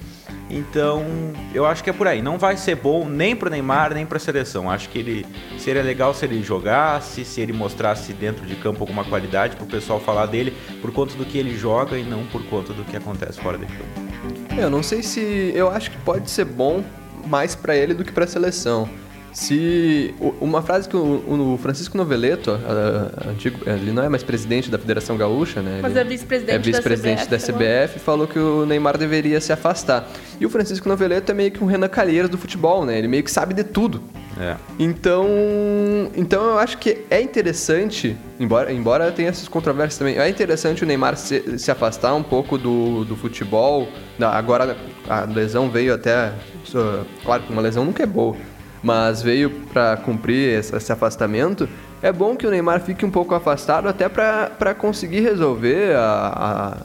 Então, 0.49 1.05
eu 1.53 1.65
acho 1.65 1.83
que 1.83 1.91
é 1.91 1.93
por 1.93 2.07
aí. 2.07 2.21
Não 2.21 2.39
vai 2.39 2.57
ser 2.57 2.75
bom 2.75 3.07
nem 3.07 3.35
pro 3.35 3.49
Neymar, 3.49 3.93
nem 3.93 4.05
pra 4.05 4.17
seleção. 4.17 4.69
Acho 4.69 4.89
que 4.89 4.97
ele 4.97 5.25
seria 5.59 5.83
legal 5.83 6.13
se 6.13 6.25
ele 6.25 6.41
jogasse, 6.41 7.23
se 7.23 7.39
ele 7.39 7.53
mostrasse 7.53 8.11
dentro 8.13 8.45
de 8.45 8.55
campo 8.55 8.81
alguma 8.81 9.03
qualidade 9.03 9.55
pro 9.55 9.67
pessoal 9.67 9.99
falar 9.99 10.25
dele 10.25 10.51
por 10.81 10.91
conta 10.91 11.13
do 11.15 11.25
que 11.25 11.37
ele 11.37 11.55
joga 11.55 11.97
e 11.97 12.03
não 12.03 12.25
por 12.25 12.43
conta 12.45 12.73
do 12.73 12.83
que 12.83 12.97
acontece 12.97 13.39
fora 13.39 13.59
de 13.59 13.67
campo. 13.67 14.09
Eu 14.57 14.69
não 14.71 14.81
sei 14.81 15.03
se. 15.03 15.51
Eu 15.53 15.69
acho 15.69 15.91
que 15.91 15.97
pode 15.97 16.31
ser 16.31 16.45
bom 16.45 16.83
mais 17.27 17.55
para 17.55 17.75
ele 17.75 17.93
do 17.93 18.03
que 18.03 18.11
para 18.11 18.25
a 18.25 18.27
seleção. 18.27 18.89
Se 19.31 20.13
uma 20.41 20.61
frase 20.61 20.89
que 20.89 20.95
o, 20.95 21.53
o 21.53 21.57
Francisco 21.57 21.95
Noveleto, 21.95 22.51
antigo, 23.27 23.59
ele 23.65 23.91
não 23.91 24.03
é 24.03 24.09
mais 24.09 24.23
presidente 24.23 24.71
da 24.71 24.77
Federação 24.77 25.15
Gaúcha, 25.17 25.61
né? 25.61 25.79
Mas 25.81 25.91
ele 25.91 25.99
é 25.99 26.03
vice-presidente 26.03 26.55
é 26.55 26.59
vice-presidente 26.59 27.27
da, 27.27 27.37
CBF, 27.37 27.51
da 27.51 27.87
CBF, 27.87 27.99
falou 27.99 28.27
que 28.27 28.39
o 28.39 28.65
Neymar 28.65 28.97
deveria 28.97 29.39
se 29.39 29.53
afastar. 29.53 30.09
E 30.39 30.45
o 30.45 30.49
Francisco 30.49 30.89
Noveleto 30.89 31.31
é 31.31 31.35
meio 31.35 31.51
que 31.51 31.63
um 31.63 31.67
Renan 31.67 31.87
Calheiros 31.87 32.29
do 32.29 32.37
futebol, 32.37 32.85
né? 32.85 32.97
Ele 32.97 33.07
meio 33.07 33.23
que 33.23 33.31
sabe 33.31 33.53
de 33.53 33.63
tudo. 33.63 34.01
É. 34.39 34.55
Então, 34.79 35.27
então 36.15 36.43
eu 36.43 36.57
acho 36.57 36.77
que 36.77 37.05
é 37.09 37.21
interessante, 37.21 38.15
embora, 38.39 38.71
embora 38.71 39.11
tenha 39.11 39.29
essas 39.29 39.47
controvérsias 39.47 39.97
também, 39.97 40.17
é 40.17 40.29
interessante 40.29 40.83
o 40.83 40.87
Neymar 40.87 41.17
se, 41.17 41.59
se 41.59 41.69
afastar 41.69 42.15
um 42.15 42.23
pouco 42.23 42.57
do, 42.57 43.03
do 43.05 43.15
futebol. 43.15 43.87
Agora 44.19 44.75
a 45.07 45.21
lesão 45.21 45.69
veio 45.69 45.93
até. 45.93 46.33
Claro 47.23 47.43
que 47.43 47.51
uma 47.51 47.61
lesão 47.61 47.85
nunca 47.85 48.03
é 48.03 48.05
boa, 48.05 48.35
mas 48.83 49.21
veio 49.21 49.49
para 49.71 49.97
cumprir 49.97 50.59
esse 50.59 50.91
afastamento. 50.91 51.67
É 52.01 52.11
bom 52.11 52.35
que 52.35 52.47
o 52.47 52.49
Neymar 52.49 52.81
fique 52.81 53.05
um 53.05 53.11
pouco 53.11 53.35
afastado 53.35 53.87
até 53.87 54.07
para 54.07 54.73
conseguir 54.73 55.19
resolver 55.19 55.95
a, 55.95 56.77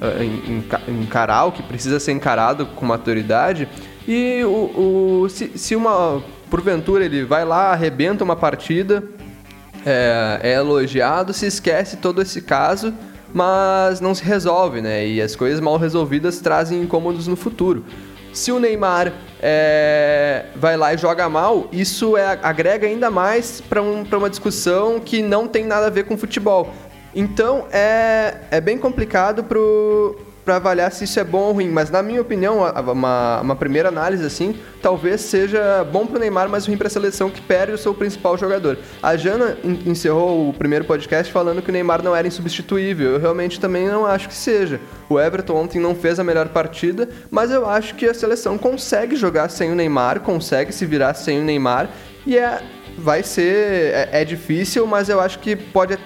a, 0.00 0.06
a, 0.06 0.90
encarar 0.90 1.44
o 1.46 1.52
que 1.52 1.62
precisa 1.62 1.98
ser 1.98 2.12
encarado 2.12 2.66
com 2.66 2.84
maturidade. 2.84 3.68
E 4.06 4.42
o, 4.44 5.22
o 5.24 5.28
se, 5.28 5.52
se 5.56 5.74
uma 5.74 6.22
porventura 6.50 7.04
ele 7.04 7.24
vai 7.24 7.44
lá, 7.44 7.72
arrebenta 7.72 8.22
uma 8.22 8.36
partida, 8.36 9.02
é, 9.84 10.40
é 10.42 10.54
elogiado, 10.54 11.32
se 11.32 11.46
esquece 11.46 11.96
todo 11.96 12.20
esse 12.20 12.42
caso, 12.42 12.92
mas 13.32 14.00
não 14.00 14.14
se 14.14 14.24
resolve, 14.24 14.80
né? 14.80 15.06
E 15.06 15.20
as 15.20 15.36
coisas 15.36 15.60
mal 15.60 15.76
resolvidas 15.76 16.40
trazem 16.40 16.82
incômodos 16.82 17.26
no 17.26 17.36
futuro. 17.36 17.84
Se 18.38 18.52
o 18.52 18.60
Neymar 18.60 19.12
é, 19.42 20.44
vai 20.54 20.76
lá 20.76 20.94
e 20.94 20.96
joga 20.96 21.28
mal, 21.28 21.66
isso 21.72 22.16
é, 22.16 22.38
agrega 22.40 22.86
ainda 22.86 23.10
mais 23.10 23.60
para 23.60 23.82
um, 23.82 24.04
uma 24.04 24.30
discussão 24.30 25.00
que 25.00 25.20
não 25.20 25.48
tem 25.48 25.64
nada 25.64 25.88
a 25.88 25.90
ver 25.90 26.04
com 26.04 26.16
futebol. 26.16 26.72
Então 27.12 27.66
é, 27.72 28.42
é 28.52 28.60
bem 28.60 28.78
complicado 28.78 29.42
pro, 29.42 30.16
para 30.48 30.56
avaliar 30.56 30.90
se 30.90 31.04
isso 31.04 31.20
é 31.20 31.24
bom 31.24 31.40
ou 31.40 31.52
ruim, 31.52 31.68
mas 31.68 31.90
na 31.90 32.02
minha 32.02 32.22
opinião, 32.22 32.60
uma, 32.90 33.42
uma 33.42 33.54
primeira 33.54 33.90
análise 33.90 34.24
assim, 34.24 34.58
talvez 34.80 35.20
seja 35.20 35.84
bom 35.92 36.06
para 36.06 36.16
o 36.16 36.18
Neymar, 36.18 36.48
mas 36.48 36.66
ruim 36.66 36.78
para 36.78 36.86
a 36.86 36.90
seleção 36.90 37.28
que 37.28 37.38
perde 37.38 37.74
o 37.74 37.76
seu 37.76 37.92
principal 37.92 38.38
jogador. 38.38 38.78
A 39.02 39.14
Jana 39.14 39.58
encerrou 39.84 40.48
o 40.48 40.54
primeiro 40.54 40.86
podcast 40.86 41.30
falando 41.30 41.60
que 41.60 41.68
o 41.68 41.72
Neymar 41.72 42.02
não 42.02 42.16
era 42.16 42.26
insubstituível. 42.26 43.10
Eu 43.10 43.20
realmente 43.20 43.60
também 43.60 43.88
não 43.88 44.06
acho 44.06 44.26
que 44.26 44.34
seja. 44.34 44.80
O 45.06 45.20
Everton 45.20 45.54
ontem 45.54 45.78
não 45.78 45.94
fez 45.94 46.18
a 46.18 46.24
melhor 46.24 46.48
partida, 46.48 47.06
mas 47.30 47.50
eu 47.50 47.68
acho 47.68 47.94
que 47.94 48.06
a 48.06 48.14
seleção 48.14 48.56
consegue 48.56 49.16
jogar 49.16 49.50
sem 49.50 49.70
o 49.70 49.74
Neymar, 49.74 50.20
consegue 50.20 50.72
se 50.72 50.86
virar 50.86 51.12
sem 51.12 51.40
o 51.40 51.44
Neymar 51.44 51.90
e 52.26 52.38
é 52.38 52.62
vai 52.96 53.22
ser 53.22 53.92
é, 53.92 54.08
é 54.12 54.24
difícil, 54.24 54.86
mas 54.86 55.10
eu 55.10 55.20
acho 55.20 55.40
que 55.40 55.54
pode 55.54 55.98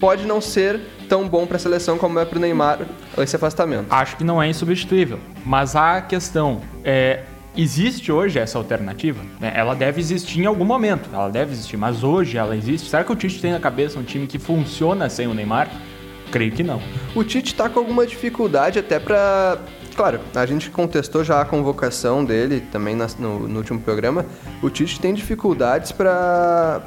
pode 0.00 0.26
não 0.26 0.40
ser 0.40 0.80
tão 1.10 1.28
bom 1.28 1.44
para 1.44 1.56
a 1.56 1.58
seleção 1.58 1.98
como 1.98 2.20
é 2.20 2.24
para 2.24 2.38
o 2.38 2.40
Neymar 2.40 2.78
esse 3.18 3.34
afastamento. 3.34 3.86
Acho 3.90 4.16
que 4.16 4.22
não 4.22 4.40
é 4.40 4.48
insubstituível, 4.48 5.18
mas 5.44 5.74
a 5.74 6.00
questão 6.00 6.60
é 6.84 7.24
existe 7.56 8.12
hoje 8.12 8.38
essa 8.38 8.56
alternativa? 8.56 9.20
Né? 9.40 9.52
Ela 9.56 9.74
deve 9.74 10.00
existir 10.00 10.40
em 10.40 10.46
algum 10.46 10.64
momento, 10.64 11.10
ela 11.12 11.28
deve 11.28 11.50
existir, 11.52 11.76
mas 11.76 12.04
hoje 12.04 12.38
ela 12.38 12.56
existe. 12.56 12.88
Será 12.88 13.02
que 13.02 13.10
o 13.10 13.16
Tite 13.16 13.40
tem 13.40 13.50
na 13.50 13.58
cabeça 13.58 13.98
um 13.98 14.04
time 14.04 14.28
que 14.28 14.38
funciona 14.38 15.10
sem 15.10 15.26
o 15.26 15.34
Neymar? 15.34 15.68
Creio 16.30 16.52
que 16.52 16.62
não. 16.62 16.80
O 17.12 17.24
Tite 17.24 17.52
está 17.52 17.68
com 17.68 17.80
alguma 17.80 18.06
dificuldade 18.06 18.78
até 18.78 19.00
para 19.00 19.58
Claro, 19.96 20.20
a 20.34 20.46
gente 20.46 20.70
contestou 20.70 21.24
já 21.24 21.40
a 21.40 21.44
convocação 21.44 22.24
dele 22.24 22.60
também 22.72 22.96
no, 22.96 23.48
no 23.48 23.58
último 23.58 23.80
programa. 23.80 24.24
O 24.62 24.70
Tite 24.70 25.00
tem 25.00 25.12
dificuldades 25.12 25.90
para 25.90 26.80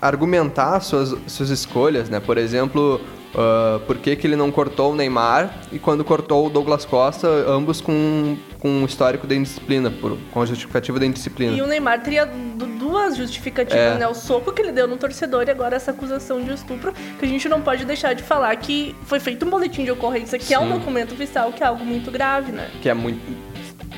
argumentar 0.00 0.80
suas, 0.80 1.14
suas 1.26 1.50
escolhas, 1.50 2.08
né? 2.08 2.18
Por 2.20 2.38
exemplo, 2.38 3.00
uh, 3.34 3.80
por 3.80 3.98
que, 3.98 4.16
que 4.16 4.26
ele 4.26 4.36
não 4.36 4.50
cortou 4.50 4.92
o 4.92 4.94
Neymar 4.94 5.62
e 5.72 5.78
quando 5.78 6.04
cortou 6.04 6.46
o 6.46 6.50
Douglas 6.50 6.84
Costa, 6.84 7.28
ambos 7.28 7.80
com, 7.80 8.36
com 8.58 8.68
um 8.68 8.84
histórico 8.84 9.26
de 9.26 9.36
indisciplina, 9.36 9.90
por, 9.90 10.16
com 10.32 10.42
a 10.42 10.46
justificativa 10.46 10.98
da 10.98 11.06
indisciplina. 11.06 11.56
E 11.56 11.62
o 11.62 11.66
Neymar 11.66 12.02
teria 12.02 12.26
duas 12.26 13.16
justificativas, 13.16 13.96
é. 13.96 13.98
né? 13.98 14.08
O 14.08 14.14
soco 14.14 14.52
que 14.52 14.62
ele 14.62 14.72
deu 14.72 14.86
no 14.86 14.96
torcedor 14.96 15.44
e 15.46 15.50
agora 15.50 15.76
essa 15.76 15.90
acusação 15.90 16.42
de 16.42 16.52
estupro, 16.52 16.92
que 17.18 17.24
a 17.24 17.28
gente 17.28 17.48
não 17.48 17.60
pode 17.60 17.84
deixar 17.84 18.14
de 18.14 18.22
falar 18.22 18.54
que 18.56 18.94
foi 19.04 19.20
feito 19.20 19.44
um 19.44 19.50
boletim 19.50 19.84
de 19.84 19.90
ocorrência, 19.90 20.38
que 20.38 20.46
Sim. 20.46 20.54
é 20.54 20.58
um 20.58 20.78
documento 20.78 21.12
oficial, 21.12 21.52
que 21.52 21.62
é 21.62 21.66
algo 21.66 21.84
muito 21.84 22.10
grave, 22.10 22.52
né? 22.52 22.70
Que 22.80 22.88
é 22.88 22.94
muito 22.94 23.53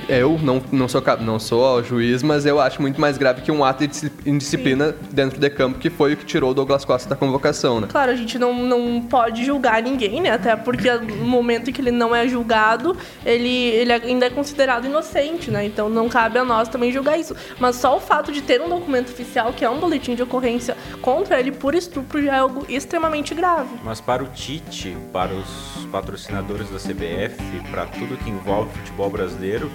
eu 0.09 0.39
não, 0.41 0.63
não, 0.71 0.89
sou, 0.89 1.03
não 1.21 1.39
sou 1.39 1.83
juiz, 1.83 2.23
mas 2.23 2.47
eu 2.47 2.61
acho 2.61 2.81
muito 2.81 3.01
mais 3.01 3.19
grave 3.19 3.43
que 3.43 3.51
um 3.51 3.65
ato 3.65 3.87
de 3.87 4.13
indisciplina 4.25 4.93
Sim. 4.93 4.95
dentro 5.11 5.41
de 5.41 5.51
campo, 5.51 5.79
que 5.79 5.91
foi 5.91 6.15
o 6.15 6.17
que 6.17 6.25
tirou 6.25 6.51
o 6.51 6.55
Douglas 6.55 6.85
Costa 6.85 7.09
da 7.09 7.17
convocação, 7.17 7.81
né? 7.81 7.89
Claro, 7.91 8.13
a 8.13 8.15
gente 8.15 8.39
não, 8.39 8.55
não 8.55 9.01
pode 9.03 9.45
julgar 9.45 9.83
ninguém, 9.83 10.21
né? 10.21 10.31
Até 10.31 10.55
porque 10.57 10.91
no 10.93 11.27
momento 11.27 11.71
em 11.71 11.73
que 11.73 11.81
ele 11.81 11.91
não 11.91 12.15
é 12.15 12.27
julgado, 12.29 12.97
ele, 13.25 13.49
ele 13.49 13.93
ainda 13.93 14.27
é 14.27 14.31
considerado 14.31 14.87
inocente, 14.87 15.51
né? 15.51 15.65
Então 15.65 15.89
não 15.89 16.09
cabe 16.09 16.39
a 16.39 16.45
nós 16.45 16.69
também 16.69 16.93
julgar 16.93 17.19
isso. 17.19 17.35
Mas 17.59 17.77
só 17.77 17.97
o 17.97 18.01
fato 18.01 18.31
de 18.31 18.43
ter 18.43 18.61
um 18.61 18.69
documento 18.69 19.11
oficial, 19.11 19.53
que 19.53 19.65
é 19.65 19.71
um 19.71 19.79
boletim 19.79 20.15
de 20.15 20.23
ocorrência 20.23 20.77
contra 21.03 21.41
ele 21.41 21.53
por 21.53 21.75
estupro, 21.75 22.23
já 22.23 22.37
é 22.37 22.39
algo 22.39 22.65
extremamente 22.69 23.35
grave. 23.35 23.71
Mas 23.85 24.01
para 24.01 24.23
o 24.23 24.27
Tite, 24.29 24.97
para 25.13 25.35
os 25.35 25.87
patrocinadores 25.91 26.71
da 26.71 26.79
CBF, 26.79 27.37
para 27.71 27.87
tudo 27.87 28.17
que 28.17 28.31
envolve 28.31 28.71
futebol 28.79 29.11
brasileiro, 29.11 29.71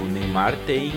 o 0.00 0.04
Neymar 0.04 0.56
tem 0.66 0.92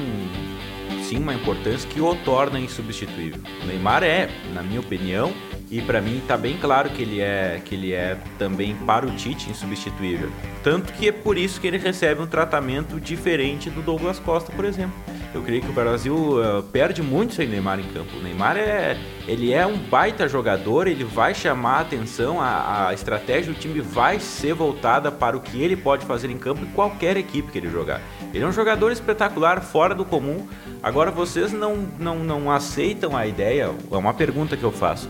sim 1.04 1.18
uma 1.18 1.34
importância 1.34 1.88
que 1.90 2.02
o 2.02 2.16
torna 2.16 2.60
insubstituível. 2.60 3.42
O 3.64 3.66
Neymar 3.66 4.04
é, 4.04 4.30
na 4.54 4.64
minha 4.64 4.80
opinião, 4.80 5.34
e 5.70 5.82
para 5.82 6.02
mim 6.02 6.18
está 6.18 6.38
bem 6.38 6.58
claro 6.58 6.90
que 6.90 7.02
ele 7.02 7.20
é 7.20 7.62
que 7.64 7.76
ele 7.76 7.94
é 7.94 8.18
também 8.38 8.76
para 8.76 9.06
o 9.06 9.12
Tite 9.12 9.50
insubstituível. 9.50 10.32
Tanto 10.64 10.94
que 10.94 11.08
é 11.08 11.12
por 11.12 11.38
isso 11.38 11.60
que 11.60 11.68
ele 11.68 11.78
recebe 11.78 12.22
um 12.22 12.28
tratamento 12.28 13.00
diferente 13.00 13.70
do 13.70 13.82
Douglas 13.82 14.20
Costa, 14.20 14.52
por 14.52 14.66
exemplo. 14.66 14.96
Eu 15.36 15.44
creio 15.44 15.62
que 15.62 15.70
o 15.70 15.74
Brasil 15.74 16.16
uh, 16.16 16.64
perde 16.64 17.04
muito 17.04 17.34
sem 17.34 17.46
Neymar 17.46 17.78
em 17.78 17.84
campo. 17.84 18.16
O 18.16 18.24
Neymar 18.24 18.56
é, 18.56 18.98
ele 19.28 19.52
é 19.52 19.68
um 19.68 19.78
baita 19.78 20.30
jogador, 20.30 20.88
ele 20.88 21.04
vai 21.04 21.36
chamar 21.36 21.80
a 21.80 21.80
atenção, 21.82 22.40
a, 22.40 22.88
a 22.88 22.94
estratégia 22.94 23.52
do 23.52 23.60
time 23.60 23.82
vai 23.82 24.18
ser 24.18 24.54
voltada 24.54 25.12
para 25.12 25.36
o 25.36 25.42
que 25.42 25.62
ele 25.62 25.76
pode 25.76 26.06
fazer 26.06 26.30
em 26.30 26.38
campo 26.38 26.64
em 26.64 26.68
qualquer 26.68 27.18
equipe 27.18 27.52
que 27.52 27.58
ele 27.58 27.70
jogar. 27.70 28.00
Ele 28.34 28.46
é 28.46 28.48
um 28.48 28.52
jogador 28.54 28.94
espetacular, 28.94 29.62
fora 29.62 29.94
do 29.94 30.06
comum. 30.06 30.48
Agora 30.82 31.12
vocês 31.12 31.52
não, 31.52 31.86
não, 32.00 32.20
não 32.20 32.50
aceitam 32.50 33.18
a 33.18 33.28
ideia, 33.28 33.72
é 33.92 33.98
uma 33.98 34.14
pergunta 34.14 34.56
que 34.56 34.64
eu 34.64 34.72
faço, 34.72 35.10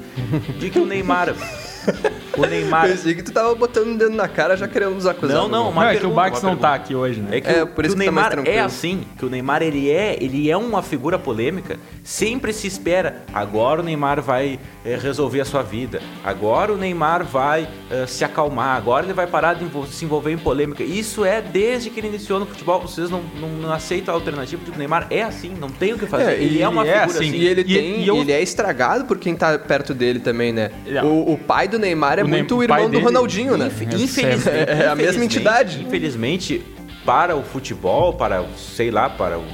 de 0.57 0.71
que 0.71 0.79
o 0.79 0.87
Neymar 0.87 1.35
o 2.37 2.45
Neymar. 2.45 2.87
Pensei 2.87 3.15
que 3.15 3.23
tu 3.23 3.31
tava 3.31 3.53
botando 3.55 3.93
o 3.93 3.97
dedo 3.97 4.15
na 4.15 4.27
cara 4.27 4.55
já 4.57 4.67
querendo 4.67 4.95
nos 4.95 5.05
acusar. 5.05 5.35
Não, 5.35 5.47
não, 5.47 5.71
mas 5.71 5.97
é 5.97 5.99
que 5.99 6.05
o 6.05 6.11
Bax 6.11 6.41
não 6.41 6.55
tá 6.55 6.73
aqui 6.73 6.95
hoje, 6.95 7.21
né? 7.21 7.37
É 7.37 7.41
que, 7.41 7.49
é, 7.49 7.63
o, 7.63 7.67
por 7.67 7.85
isso 7.85 7.95
que 7.95 8.01
o 8.01 8.05
tá 8.05 8.11
Neymar 8.11 8.43
tá 8.43 8.49
é 8.49 8.59
assim, 8.59 9.03
que 9.17 9.25
o 9.25 9.29
Neymar 9.29 9.61
ele 9.61 9.89
é, 9.89 10.17
ele 10.21 10.49
é 10.49 10.57
uma 10.57 10.81
figura 10.81 11.17
polêmica. 11.17 11.77
Sempre 12.03 12.53
se 12.53 12.67
espera, 12.67 13.23
agora 13.33 13.81
o 13.81 13.83
Neymar 13.83 14.21
vai 14.21 14.59
é, 14.83 14.95
resolver 14.95 15.41
a 15.41 15.45
sua 15.45 15.63
vida. 15.63 16.01
Agora 16.23 16.71
o 16.73 16.77
Neymar 16.77 17.23
vai 17.23 17.67
é, 17.89 18.05
se 18.05 18.23
acalmar. 18.23 18.77
Agora 18.77 19.05
ele 19.05 19.13
vai 19.13 19.27
parar 19.27 19.53
de 19.55 19.65
se 19.87 20.05
envolver 20.05 20.31
em 20.31 20.37
polêmica. 20.37 20.83
Isso 20.83 21.25
é 21.25 21.41
desde 21.41 21.89
que 21.89 21.99
ele 21.99 22.07
iniciou 22.07 22.39
no 22.39 22.45
futebol. 22.45 22.81
Vocês 22.81 23.09
não, 23.09 23.23
não, 23.39 23.49
não 23.49 23.73
aceitam 23.73 24.13
a 24.13 24.17
alternativa 24.17 24.61
porque 24.63 24.75
o 24.75 24.79
Neymar 24.79 25.07
é 25.09 25.23
assim, 25.23 25.53
não 25.59 25.69
tem 25.69 25.93
o 25.93 25.97
que 25.97 26.05
fazer. 26.05 26.33
É, 26.33 26.43
ele, 26.43 26.61
é 26.61 26.67
uma 26.67 26.85
é 26.85 27.01
figura 27.01 27.19
assim. 27.19 27.29
assim. 27.29 27.37
E 27.37 27.47
ele 27.47 27.63
tem, 27.63 28.01
e 28.01 28.07
eu... 28.07 28.17
ele 28.17 28.31
é 28.31 28.41
estragado 28.41 29.05
por 29.05 29.17
quem 29.17 29.35
tá 29.35 29.57
perto 29.57 29.93
dele 29.93 30.19
também, 30.19 30.51
né? 30.51 30.71
O, 31.03 31.33
o 31.33 31.37
pai 31.37 31.67
do 31.67 31.74
Neymar 31.79 32.19
é 32.19 32.23
o 32.23 32.27
muito 32.27 32.57
o 32.57 32.63
irmão 32.63 32.89
do 32.89 32.99
Ronaldinho, 32.99 33.57
né? 33.57 33.67
Infelizmente, 33.67 34.49
é, 34.49 34.83
é 34.83 34.87
a 34.87 34.95
mesma 34.95 35.23
entidade. 35.23 35.83
Infelizmente, 35.83 36.63
para 37.05 37.35
o 37.35 37.43
futebol, 37.43 38.13
para, 38.13 38.43
sei 38.57 38.89
lá, 38.89 39.09
para 39.09 39.37
o 39.37 39.45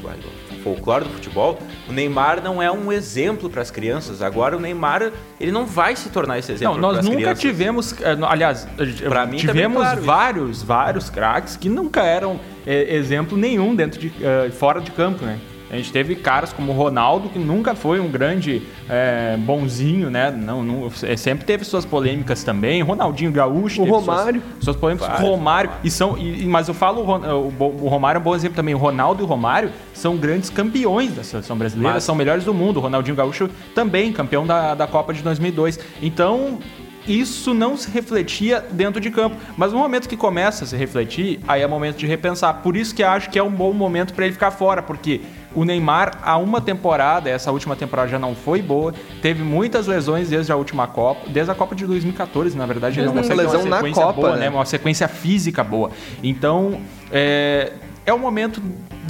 folclore 0.63 1.03
do 1.05 1.11
futebol, 1.11 1.59
o 1.89 1.91
Neymar 1.91 2.41
não 2.41 2.61
é 2.61 2.71
um 2.71 2.91
exemplo 2.91 3.49
para 3.49 3.61
as 3.61 3.71
crianças. 3.71 4.21
Agora 4.21 4.55
o 4.55 4.59
Neymar, 4.59 5.11
ele 5.39 5.51
não 5.51 5.65
vai 5.65 5.95
se 5.95 6.09
tornar 6.09 6.39
esse 6.39 6.51
exemplo 6.51 6.75
Não, 6.75 6.93
nós 6.93 7.03
nunca 7.03 7.17
crianças. 7.17 7.39
tivemos, 7.39 7.93
eh, 8.01 8.17
aliás, 8.21 8.67
pra 9.03 9.25
mim 9.25 9.37
tivemos 9.37 9.81
claro 9.81 10.01
vários, 10.01 10.57
isso. 10.57 10.65
vários 10.65 11.09
craques 11.09 11.57
que 11.57 11.67
nunca 11.67 12.03
eram 12.03 12.39
é, 12.65 12.95
exemplo 12.95 13.37
nenhum 13.37 13.75
dentro 13.75 13.99
de 13.99 14.07
uh, 14.07 14.51
fora 14.51 14.79
de 14.79 14.91
campo, 14.91 15.25
né? 15.25 15.39
A 15.71 15.77
gente 15.77 15.89
teve 15.89 16.15
caras 16.17 16.51
como 16.51 16.73
o 16.73 16.75
Ronaldo, 16.75 17.29
que 17.29 17.39
nunca 17.39 17.73
foi 17.73 18.01
um 18.01 18.09
grande 18.09 18.61
é, 18.89 19.37
bonzinho, 19.37 20.09
né? 20.09 20.29
Não, 20.29 20.61
não, 20.61 20.91
é, 21.03 21.15
sempre 21.15 21.45
teve 21.45 21.63
suas 21.63 21.85
polêmicas 21.85 22.43
também. 22.43 22.81
Ronaldinho 22.81 23.31
Gaúcho, 23.31 23.81
o 23.81 23.85
Romário. 23.85 24.41
Suas, 24.41 24.65
suas 24.65 24.75
polêmicas. 24.75 25.07
Vários, 25.07 25.29
Romário. 25.29 25.71
E 25.81 25.89
são, 25.89 26.17
e, 26.17 26.45
mas 26.45 26.67
eu 26.67 26.73
falo, 26.73 27.01
o, 27.01 27.85
o, 27.85 27.87
Romário 27.87 28.17
é 28.17 28.19
um 28.19 28.23
bom 28.23 28.35
exemplo 28.35 28.57
também. 28.57 28.75
O 28.75 28.77
Ronaldo 28.77 29.23
e 29.23 29.25
o 29.25 29.27
Romário 29.27 29.71
são 29.93 30.17
grandes 30.17 30.49
campeões 30.49 31.15
da 31.15 31.23
seleção 31.23 31.57
brasileira, 31.57 31.93
mas... 31.93 32.03
são 32.03 32.15
melhores 32.15 32.43
do 32.43 32.53
mundo. 32.53 32.77
O 32.77 32.81
Ronaldinho 32.81 33.15
Gaúcho 33.15 33.49
também, 33.73 34.11
campeão 34.11 34.45
da, 34.45 34.75
da 34.75 34.87
Copa 34.87 35.13
de 35.13 35.23
2002. 35.23 35.79
Então, 36.01 36.59
isso 37.07 37.53
não 37.53 37.77
se 37.77 37.89
refletia 37.89 38.63
dentro 38.71 38.99
de 38.99 39.09
campo. 39.09 39.35
Mas 39.57 39.71
no 39.71 39.79
momento 39.79 40.07
que 40.07 40.17
começa 40.17 40.63
a 40.63 40.67
se 40.67 40.75
refletir, 40.75 41.39
aí 41.47 41.61
é 41.61 41.67
momento 41.67 41.97
de 41.97 42.05
repensar. 42.05 42.55
Por 42.55 42.75
isso 42.75 42.93
que 42.93 43.03
acho 43.03 43.29
que 43.29 43.39
é 43.39 43.43
um 43.43 43.51
bom 43.51 43.73
momento 43.73 44.13
para 44.13 44.25
ele 44.25 44.33
ficar 44.33 44.51
fora, 44.51 44.81
porque 44.81 45.21
o 45.53 45.63
Neymar, 45.65 46.19
há 46.21 46.37
uma 46.37 46.61
temporada, 46.61 47.29
essa 47.29 47.51
última 47.51 47.75
temporada 47.75 48.09
já 48.09 48.19
não 48.19 48.35
foi 48.35 48.61
boa, 48.61 48.93
teve 49.21 49.43
muitas 49.43 49.87
lesões 49.87 50.29
desde 50.29 50.51
a 50.51 50.55
última 50.55 50.87
Copa, 50.87 51.29
desde 51.29 51.51
a 51.51 51.55
Copa 51.55 51.75
de 51.75 51.85
2014, 51.85 52.57
na 52.57 52.65
verdade, 52.65 52.99
ele 52.99 53.07
é 53.07 53.11
uma, 53.11 53.21
lesão 53.21 53.63
uma 53.63 53.77
sequência 53.77 54.03
Copa, 54.03 54.21
boa, 54.21 54.33
né? 54.35 54.39
né? 54.41 54.49
Uma 54.49 54.65
sequência 54.65 55.07
física 55.07 55.63
boa. 55.63 55.91
Então, 56.23 56.79
é, 57.11 57.73
é 58.05 58.13
o 58.13 58.19
momento 58.19 58.61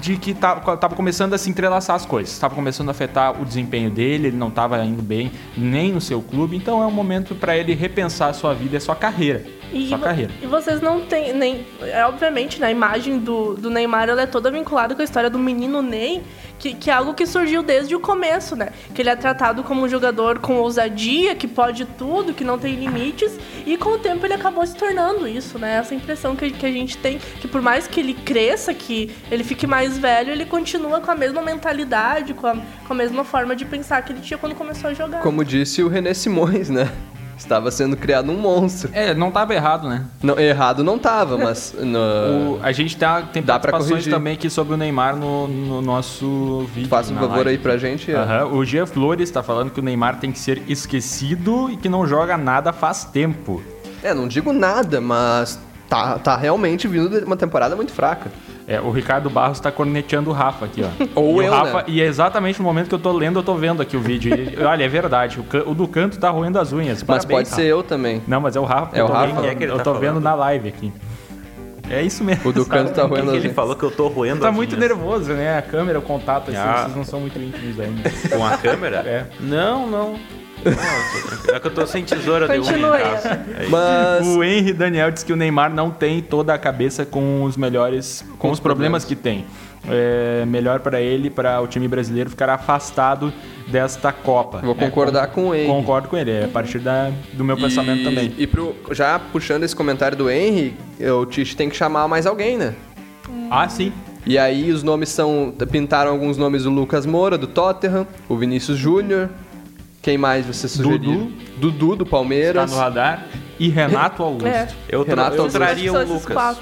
de 0.01 0.17
que 0.17 0.31
estava 0.31 0.75
tá, 0.77 0.89
começando 0.89 1.33
a 1.33 1.38
se 1.38 1.50
entrelaçar 1.50 1.95
as 1.95 2.05
coisas. 2.05 2.33
Estava 2.33 2.55
começando 2.55 2.89
a 2.89 2.91
afetar 2.91 3.39
o 3.39 3.45
desempenho 3.45 3.89
dele, 3.89 4.27
ele 4.27 4.38
não 4.38 4.48
estava 4.48 4.83
indo 4.83 5.01
bem 5.01 5.31
nem 5.55 5.91
no 5.91 6.01
seu 6.01 6.21
clube. 6.21 6.57
Então 6.57 6.81
é 6.81 6.86
um 6.86 6.91
momento 6.91 7.36
para 7.36 7.55
ele 7.55 7.74
repensar 7.74 8.29
a 8.29 8.33
sua 8.33 8.53
vida 8.53 8.75
e 8.75 8.77
a 8.77 8.81
sua 8.81 8.95
carreira. 8.95 9.43
E, 9.71 9.89
sua 9.89 9.99
carreira. 9.99 10.31
e 10.41 10.45
vocês 10.45 10.81
não 10.81 11.01
têm 11.01 11.33
nem. 11.33 11.65
É, 11.81 12.05
obviamente, 12.05 12.59
né, 12.59 12.67
a 12.67 12.71
imagem 12.71 13.19
do, 13.19 13.55
do 13.55 13.69
Neymar 13.69 14.09
ela 14.09 14.23
é 14.23 14.25
toda 14.25 14.51
vinculada 14.51 14.93
com 14.93 15.01
a 15.01 15.03
história 15.03 15.29
do 15.29 15.39
menino 15.39 15.81
Ney, 15.81 16.21
que, 16.59 16.73
que 16.73 16.89
é 16.89 16.93
algo 16.93 17.13
que 17.13 17.25
surgiu 17.25 17.63
desde 17.63 17.95
o 17.95 17.99
começo, 17.99 18.55
né? 18.55 18.69
Que 18.93 19.01
ele 19.01 19.09
é 19.09 19.15
tratado 19.15 19.63
como 19.63 19.81
um 19.81 19.89
jogador 19.89 20.39
com 20.39 20.57
ousadia, 20.57 21.35
que 21.35 21.47
pode 21.47 21.85
tudo, 21.85 22.33
que 22.33 22.43
não 22.43 22.59
tem 22.59 22.75
limites, 22.75 23.39
e 23.65 23.77
com 23.77 23.91
o 23.91 23.97
tempo 23.97 24.25
ele 24.25 24.33
acabou 24.33 24.65
se 24.65 24.75
tornando 24.75 25.27
isso, 25.27 25.57
né? 25.57 25.77
Essa 25.77 25.95
impressão 25.95 26.35
que, 26.35 26.51
que 26.51 26.65
a 26.65 26.71
gente 26.71 26.97
tem, 26.97 27.19
que 27.39 27.47
por 27.47 27.61
mais 27.61 27.87
que 27.87 27.99
ele 27.99 28.13
cresça, 28.13 28.73
que 28.73 29.11
ele 29.31 29.43
fique 29.43 29.65
mais 29.65 29.97
velho, 29.97 30.31
ele 30.31 30.45
continua 30.45 30.99
com 30.99 31.09
a 31.09 31.15
mesma 31.15 31.41
mentalidade, 31.41 32.33
com 32.33 32.47
a, 32.47 32.55
com 32.55 32.93
a 32.93 32.95
mesma 32.95 33.23
forma 33.23 33.55
de 33.55 33.65
pensar 33.65 34.01
que 34.03 34.13
ele 34.13 34.21
tinha 34.21 34.37
quando 34.37 34.53
começou 34.53 34.89
a 34.89 34.93
jogar. 34.93 35.21
Como 35.21 35.43
disse 35.43 35.81
o 35.81 35.87
René 35.87 36.13
Simões, 36.13 36.69
né? 36.69 36.91
Estava 37.41 37.71
sendo 37.71 37.98
criado 37.98 38.31
um 38.31 38.38
monstro. 38.38 38.91
É, 38.93 39.13
não 39.13 39.29
estava 39.29 39.53
errado, 39.53 39.89
né? 39.89 40.05
Não, 40.21 40.39
errado 40.39 40.83
não 40.83 40.95
estava, 40.95 41.38
mas. 41.38 41.75
No... 41.81 41.98
O, 41.98 42.60
a 42.62 42.71
gente 42.71 42.95
tá, 42.95 43.21
tem 43.21 43.41
Dá 43.41 43.60
participações 43.60 44.05
também 44.05 44.33
aqui 44.33 44.50
sobre 44.50 44.75
o 44.75 44.77
Neymar 44.77 45.15
no, 45.15 45.48
no 45.48 45.81
nosso 45.81 46.67
vídeo. 46.74 46.89
Faça 46.89 47.12
um 47.12 47.15
favor 47.15 47.38
live. 47.38 47.50
aí 47.50 47.57
pra 47.57 47.77
gente. 47.77 48.12
Uhum. 48.12 48.57
O 48.57 48.65
Gia 48.65 48.86
Flores 48.86 49.27
está 49.27 49.41
falando 49.41 49.71
que 49.71 49.79
o 49.79 49.83
Neymar 49.83 50.19
tem 50.19 50.31
que 50.31 50.39
ser 50.39 50.62
esquecido 50.67 51.69
e 51.71 51.77
que 51.77 51.89
não 51.89 52.05
joga 52.05 52.38
nada 52.38 52.71
faz 52.71 53.03
tempo. 53.03 53.62
É, 54.03 54.13
não 54.13 54.27
digo 54.27 54.53
nada, 54.53 55.01
mas 55.01 55.60
tá, 55.91 56.17
tá 56.17 56.38
realmente 56.38 56.88
vindo 56.88 57.10
de 57.10 57.25
uma 57.25 57.36
temporada 57.36 57.75
muito 57.75 57.91
fraca. 57.91 58.31
É, 58.65 58.79
o 58.79 58.89
Ricardo 58.91 59.29
Barros 59.29 59.57
está 59.57 59.69
corneteando 59.69 60.29
o 60.29 60.33
Rafa 60.33 60.63
aqui, 60.63 60.81
ó. 60.81 61.19
Ou 61.19 61.43
e 61.43 61.45
eu, 61.45 61.51
Rafa, 61.51 61.77
né? 61.79 61.83
E 61.88 62.01
é 62.01 62.05
exatamente 62.05 62.60
no 62.60 62.63
momento 62.63 62.88
que 62.88 62.95
eu 62.95 63.00
tô 63.00 63.12
lendo, 63.12 63.39
eu 63.39 63.43
tô 63.43 63.55
vendo 63.55 63.81
aqui 63.81 63.98
o 63.98 64.00
vídeo. 64.00 64.33
E, 64.33 64.63
olha, 64.63 64.86
é 64.86 64.88
verdade, 64.88 65.41
o, 65.41 65.43
can, 65.43 65.63
o, 65.65 65.75
do 65.75 65.86
canto 65.89 66.17
tá 66.17 66.29
roendo 66.29 66.57
as 66.57 66.71
unhas. 66.71 67.03
Mas 67.03 67.25
pode 67.25 67.50
Rafa. 67.50 67.62
ser 67.62 67.67
eu 67.67 67.83
também. 67.83 68.21
Não, 68.25 68.39
mas 68.39 68.55
é 68.55 68.60
o 68.62 68.63
Rafa. 68.63 68.98
É 68.98 69.03
o 69.03 69.07
Rafa. 69.07 69.41
Vendo, 69.41 69.63
eu 69.63 69.77
tá 69.77 69.83
tô 69.83 69.95
vendo 69.95 70.21
na 70.21 70.33
live 70.33 70.69
aqui. 70.69 70.93
É 71.89 72.01
isso 72.01 72.24
mesmo. 72.24 72.50
O 72.50 72.53
do 72.53 72.65
canto 72.65 72.93
tá 72.93 73.03
roendo 73.03 73.33
que, 73.33 73.41
que 73.41 73.48
ele 73.48 73.53
falou 73.53 73.75
que 73.75 73.83
eu 73.83 73.91
tô 73.91 74.07
roendo 74.07 74.39
Tá 74.39 74.50
muito 74.50 74.77
unhas. 74.77 74.88
nervoso, 74.88 75.33
né? 75.33 75.57
A 75.57 75.62
câmera, 75.62 76.00
o 76.00 76.01
contato, 76.01 76.51
assim, 76.51 76.57
ah. 76.57 76.83
vocês 76.83 76.95
não 76.95 77.03
são 77.03 77.19
muito 77.19 77.38
íntimos 77.38 77.77
ainda. 77.77 78.10
Com 78.29 78.45
a 78.45 78.57
câmera? 78.57 78.98
É. 79.00 79.25
Não, 79.41 79.86
não. 79.88 80.15
Não, 80.65 81.56
é 81.56 81.60
que 81.60 81.68
eu 81.68 81.74
tô 81.74 81.86
sem 81.88 82.03
tesoura 82.03 82.48
de 82.48 82.60
unha 82.60 82.98
é 82.98 83.68
Mas... 83.70 84.27
O 84.27 84.44
Henry 84.44 84.74
Daniel 84.74 85.12
disse 85.12 85.25
que 85.25 85.34
o 85.34 85.36
Neymar 85.36 85.74
não 85.74 85.89
tem 85.89 86.22
toda 86.22 86.53
a 86.53 86.58
cabeça 86.58 87.06
com 87.06 87.44
os 87.44 87.58
melhores, 87.58 88.24
com, 88.32 88.38
com 88.38 88.51
os 88.51 88.60
problemas, 88.60 89.03
problemas 89.03 89.06
que 89.06 89.15
tem. 89.15 89.46
É 89.89 90.46
melhor 90.46 90.80
para 90.80 91.01
ele, 91.01 91.30
para 91.30 91.60
o 91.60 91.68
time 91.68 91.88
brasileiro 91.88 92.30
ficar 92.30 92.50
afastado 92.50 93.34
desta 93.68 94.12
Copa. 94.12 94.60
Vou 94.60 94.75
concordar 94.75 95.24
é, 95.24 95.27
com 95.27 95.56
ele. 95.56 95.68
Concordo 95.68 96.08
com 96.08 96.18
ele, 96.18 96.32
é 96.32 96.46
a 96.46 96.48
partir 96.48 96.77
da, 96.80 97.12
do 97.34 97.44
meu 97.44 97.58
e, 97.58 97.62
pensamento 97.62 98.03
também. 98.03 98.34
E 98.38 98.46
pro, 98.46 98.75
já 98.91 99.18
puxando 99.18 99.63
esse 99.63 99.75
comentário 99.75 100.15
do 100.15 100.30
Henry, 100.30 100.75
o 101.00 101.25
Tite 101.25 101.56
tem 101.56 101.68
que 101.68 101.75
chamar 101.75 102.08
mais 102.08 102.27
alguém, 102.27 102.58
né? 102.58 102.75
Ah, 103.50 103.68
sim. 103.68 103.91
E 104.25 104.38
aí 104.38 104.72
os 104.72 104.84
nomes 104.84 105.10
são. 105.10 105.53
Pintaram 105.72 106.12
alguns 106.12 106.38
nomes 106.38 106.63
do 106.63 106.70
Lucas 106.70 107.06
Moura, 107.06 107.38
do 107.38 107.48
Tottenham, 107.48 108.06
o 108.30 108.38
Vinícius 108.38 108.77
Júnior, 108.77 109.30
quem 110.01 110.17
mais 110.17 110.46
você 110.46 110.67
sugeriu? 110.67 111.00
Dudu. 111.00 111.72
Dudu, 111.72 111.96
do 111.98 112.05
Palmeiras. 112.05 112.65
Está 112.65 112.75
no 112.75 112.81
radar. 112.81 113.27
E 113.60 113.70
Renato 113.70 114.24
Augusto. 114.24 114.48
É. 114.48 114.67
Eu, 114.89 115.03
Renato 115.03 115.36
eu 115.36 115.48
traria 115.50 115.93
o 115.93 116.08
Lucas. 116.08 116.58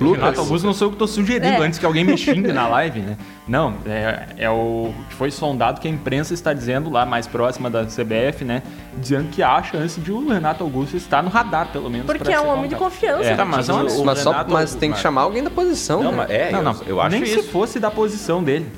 Lucas. 0.00 0.20
Renato 0.20 0.40
Augusto 0.40 0.64
não 0.64 0.72
sei 0.72 0.86
o 0.86 0.90
que 0.90 0.94
estou 0.94 1.08
sugerindo 1.08 1.46
é. 1.46 1.66
antes 1.66 1.76
que 1.76 1.84
alguém 1.84 2.04
me 2.04 2.16
xingue 2.16 2.52
na 2.52 2.68
live, 2.68 3.00
né? 3.00 3.16
Não, 3.48 3.74
é, 3.84 4.26
é 4.36 4.50
o 4.50 4.92
que 5.08 5.14
foi 5.14 5.30
sondado 5.30 5.80
que 5.80 5.88
a 5.88 5.90
imprensa 5.90 6.34
está 6.34 6.52
dizendo 6.52 6.88
lá 6.88 7.04
mais 7.04 7.26
próxima 7.26 7.68
da 7.68 7.84
CBF, 7.84 8.44
né? 8.44 8.62
Dizendo 8.96 9.28
que 9.30 9.42
acha 9.42 9.76
antes 9.76 10.00
de 10.00 10.12
o 10.12 10.28
Renato 10.28 10.62
Augusto 10.62 10.96
estar 10.96 11.20
no 11.20 11.30
radar, 11.30 11.72
pelo 11.72 11.90
menos. 11.90 12.06
Porque 12.06 12.32
é 12.32 12.40
um 12.40 12.46
homem 12.46 12.68
de 12.68 12.76
confiança. 12.76 13.24
É, 13.24 13.34
tá, 13.34 13.44
mas, 13.44 13.68
o, 13.68 14.04
mas, 14.04 14.18
só, 14.20 14.44
mas 14.48 14.74
tem 14.76 14.92
que 14.92 14.98
chamar 14.98 15.22
alguém 15.22 15.42
da 15.42 15.50
posição. 15.50 16.00
Não, 16.00 16.12
né? 16.12 16.26
é, 16.28 16.52
não, 16.52 16.62
não, 16.62 16.74
eu, 16.82 16.88
eu 16.90 17.00
acho 17.00 17.16
Nem 17.16 17.24
isso. 17.24 17.42
se 17.42 17.48
fosse 17.48 17.80
da 17.80 17.90
posição 17.90 18.42
dele. 18.42 18.70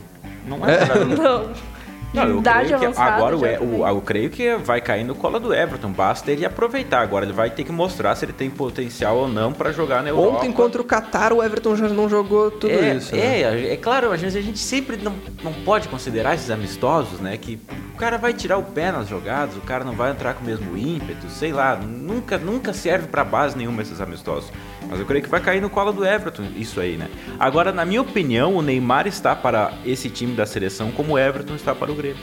Não 0.46 0.66
é. 0.66 0.74
é. 0.74 1.04
Não. 1.04 1.69
Não, 2.12 2.24
eu 2.28 2.42
creio 2.42 2.78
que 2.78 3.00
agora 3.00 3.36
o, 3.36 3.80
o, 3.80 3.86
eu 3.86 4.00
creio 4.00 4.30
que 4.30 4.56
vai 4.56 4.80
cair 4.80 5.04
no 5.04 5.14
colo 5.14 5.38
do 5.38 5.54
Everton. 5.54 5.92
Basta 5.92 6.30
ele 6.30 6.44
aproveitar. 6.44 7.02
Agora 7.02 7.24
ele 7.24 7.32
vai 7.32 7.50
ter 7.50 7.64
que 7.64 7.72
mostrar 7.72 8.14
se 8.16 8.24
ele 8.24 8.32
tem 8.32 8.50
potencial 8.50 9.16
ou 9.16 9.28
não 9.28 9.52
para 9.52 9.72
jogar 9.72 10.02
na 10.02 10.08
Europa. 10.08 10.38
Ontem 10.38 10.52
contra 10.52 10.82
o 10.82 10.84
Qatar 10.84 11.32
o 11.32 11.42
Everton 11.42 11.76
já 11.76 11.88
não 11.88 12.08
jogou 12.08 12.50
tudo 12.50 12.72
é, 12.72 12.94
isso. 12.94 13.14
É, 13.14 13.50
né? 13.50 13.72
é 13.72 13.76
claro, 13.76 14.12
às 14.12 14.20
vezes 14.20 14.36
a 14.36 14.42
gente 14.42 14.58
sempre 14.58 14.96
não, 14.96 15.14
não 15.42 15.52
pode 15.52 15.88
considerar 15.88 16.34
esses 16.34 16.50
amistosos, 16.50 17.20
né? 17.20 17.36
Que 17.36 17.60
o 17.94 17.96
cara 17.96 18.18
vai 18.18 18.32
tirar 18.32 18.58
o 18.58 18.62
pé 18.62 18.90
nas 18.90 19.08
jogadas, 19.08 19.56
o 19.56 19.60
cara 19.60 19.84
não 19.84 19.92
vai 19.92 20.10
entrar 20.10 20.34
com 20.34 20.42
o 20.42 20.46
mesmo 20.46 20.76
ímpeto, 20.76 21.28
sei 21.28 21.52
lá. 21.52 21.76
Nunca, 21.76 22.38
nunca 22.38 22.72
serve 22.72 23.06
para 23.06 23.22
base 23.22 23.56
nenhuma 23.56 23.82
esses 23.82 24.00
amistosos. 24.00 24.50
Mas 24.88 24.98
eu 24.98 25.06
creio 25.06 25.22
que 25.22 25.28
vai 25.28 25.40
cair 25.40 25.60
no 25.60 25.70
colo 25.70 25.92
do 25.92 26.04
Everton 26.04 26.44
isso 26.56 26.80
aí, 26.80 26.96
né? 26.96 27.08
Agora, 27.38 27.72
na 27.72 27.84
minha 27.84 28.00
opinião, 28.00 28.56
o 28.56 28.62
Neymar 28.62 29.06
está 29.06 29.34
para 29.36 29.72
esse 29.84 30.08
time 30.08 30.34
da 30.34 30.46
seleção 30.46 30.90
como 30.90 31.14
o 31.14 31.18
Everton 31.18 31.54
está 31.54 31.74
para 31.74 31.90
o 31.90 31.94
Grêmio. 31.94 32.22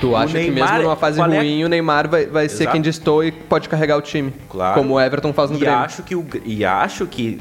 Tu 0.00 0.14
acha 0.14 0.34
Neymar, 0.34 0.54
que 0.54 0.72
mesmo 0.72 0.82
numa 0.84 0.96
fase 0.96 1.20
é 1.20 1.24
ruim 1.24 1.62
é... 1.62 1.64
o 1.64 1.68
Neymar 1.68 2.08
vai, 2.08 2.26
vai 2.26 2.48
ser 2.48 2.70
quem 2.70 2.80
distou 2.80 3.24
e 3.24 3.32
pode 3.32 3.68
carregar 3.68 3.96
o 3.96 4.02
time? 4.02 4.32
Claro. 4.48 4.74
Como 4.74 4.94
o 4.94 5.00
Everton 5.00 5.32
faz 5.32 5.50
no 5.50 5.56
e 5.56 5.60
Grêmio. 5.60 5.78
Acho 5.78 6.02
que 6.02 6.14
o, 6.14 6.26
e 6.44 6.64
acho 6.64 7.06
que 7.06 7.40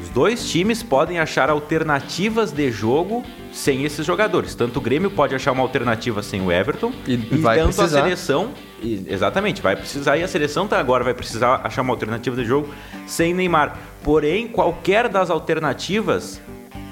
os 0.00 0.08
dois 0.10 0.48
times 0.48 0.82
podem 0.82 1.18
achar 1.18 1.50
alternativas 1.50 2.52
de 2.52 2.70
jogo 2.70 3.24
sem 3.52 3.84
esses 3.84 4.06
jogadores. 4.06 4.54
Tanto 4.54 4.78
o 4.78 4.82
Grêmio 4.82 5.10
pode 5.10 5.34
achar 5.34 5.52
uma 5.52 5.62
alternativa 5.62 6.22
sem 6.22 6.40
o 6.40 6.52
Everton 6.52 6.92
e, 7.06 7.14
e 7.14 7.18
tanto 7.42 7.74
precisar. 7.74 8.00
a 8.00 8.02
seleção, 8.02 8.50
exatamente, 8.82 9.62
vai 9.62 9.76
precisar 9.76 10.16
e 10.16 10.22
a 10.22 10.28
seleção 10.28 10.66
tá 10.66 10.78
agora 10.78 11.02
vai 11.02 11.14
precisar 11.14 11.60
achar 11.64 11.82
uma 11.82 11.92
alternativa 11.92 12.36
de 12.36 12.44
jogo 12.44 12.72
sem 13.06 13.34
Neymar. 13.34 13.78
Porém, 14.02 14.48
qualquer 14.48 15.08
das 15.08 15.30
alternativas 15.30 16.40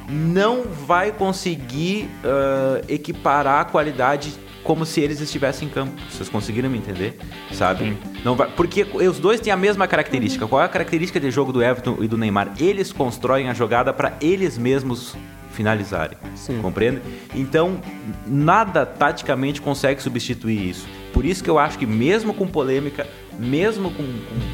não 0.09 0.65
vai 0.65 1.13
conseguir 1.13 2.09
uh, 2.25 2.85
equiparar 2.89 3.61
a 3.61 3.65
qualidade 3.65 4.33
como 4.63 4.87
se 4.87 5.01
eles 5.01 5.21
estivessem 5.21 5.69
em 5.69 5.71
campo. 5.71 5.93
Vocês 6.11 6.29
conseguiram 6.29 6.71
me 6.71 6.79
entender? 6.79 7.19
Sabe? 7.53 7.85
Sim. 7.85 7.99
Não 8.25 8.35
vai, 8.35 8.51
porque 8.51 8.83
os 8.83 9.19
dois 9.19 9.41
têm 9.41 9.53
a 9.53 9.57
mesma 9.57 9.87
característica. 9.87 10.47
Qual 10.47 10.61
é 10.61 10.65
a 10.65 10.69
característica 10.69 11.21
de 11.21 11.31
jogo 11.31 11.53
do 11.53 11.63
Everton 11.63 11.99
e 12.01 12.09
do 12.09 12.17
Neymar? 12.17 12.53
Eles 12.59 12.91
constroem 12.91 13.49
a 13.51 13.55
jogada 13.55 13.93
para 13.93 14.15
eles 14.21 14.57
mesmos 14.57 15.15
finalizarem. 15.53 16.17
Sim. 16.35 16.61
Compreende? 16.61 17.01
Então, 17.35 17.79
nada 18.27 18.85
taticamente 18.85 19.61
consegue 19.61 20.03
substituir 20.03 20.71
isso. 20.71 21.04
Por 21.15 21.25
isso 21.25 21.45
que 21.45 21.49
eu 21.49 21.61
acho 21.61 21.79
que 21.79 21.87
mesmo 21.87 22.35
com 22.35 22.45
polêmica, 22.45 23.07
mesmo 23.39 23.93
com, 23.93 24.03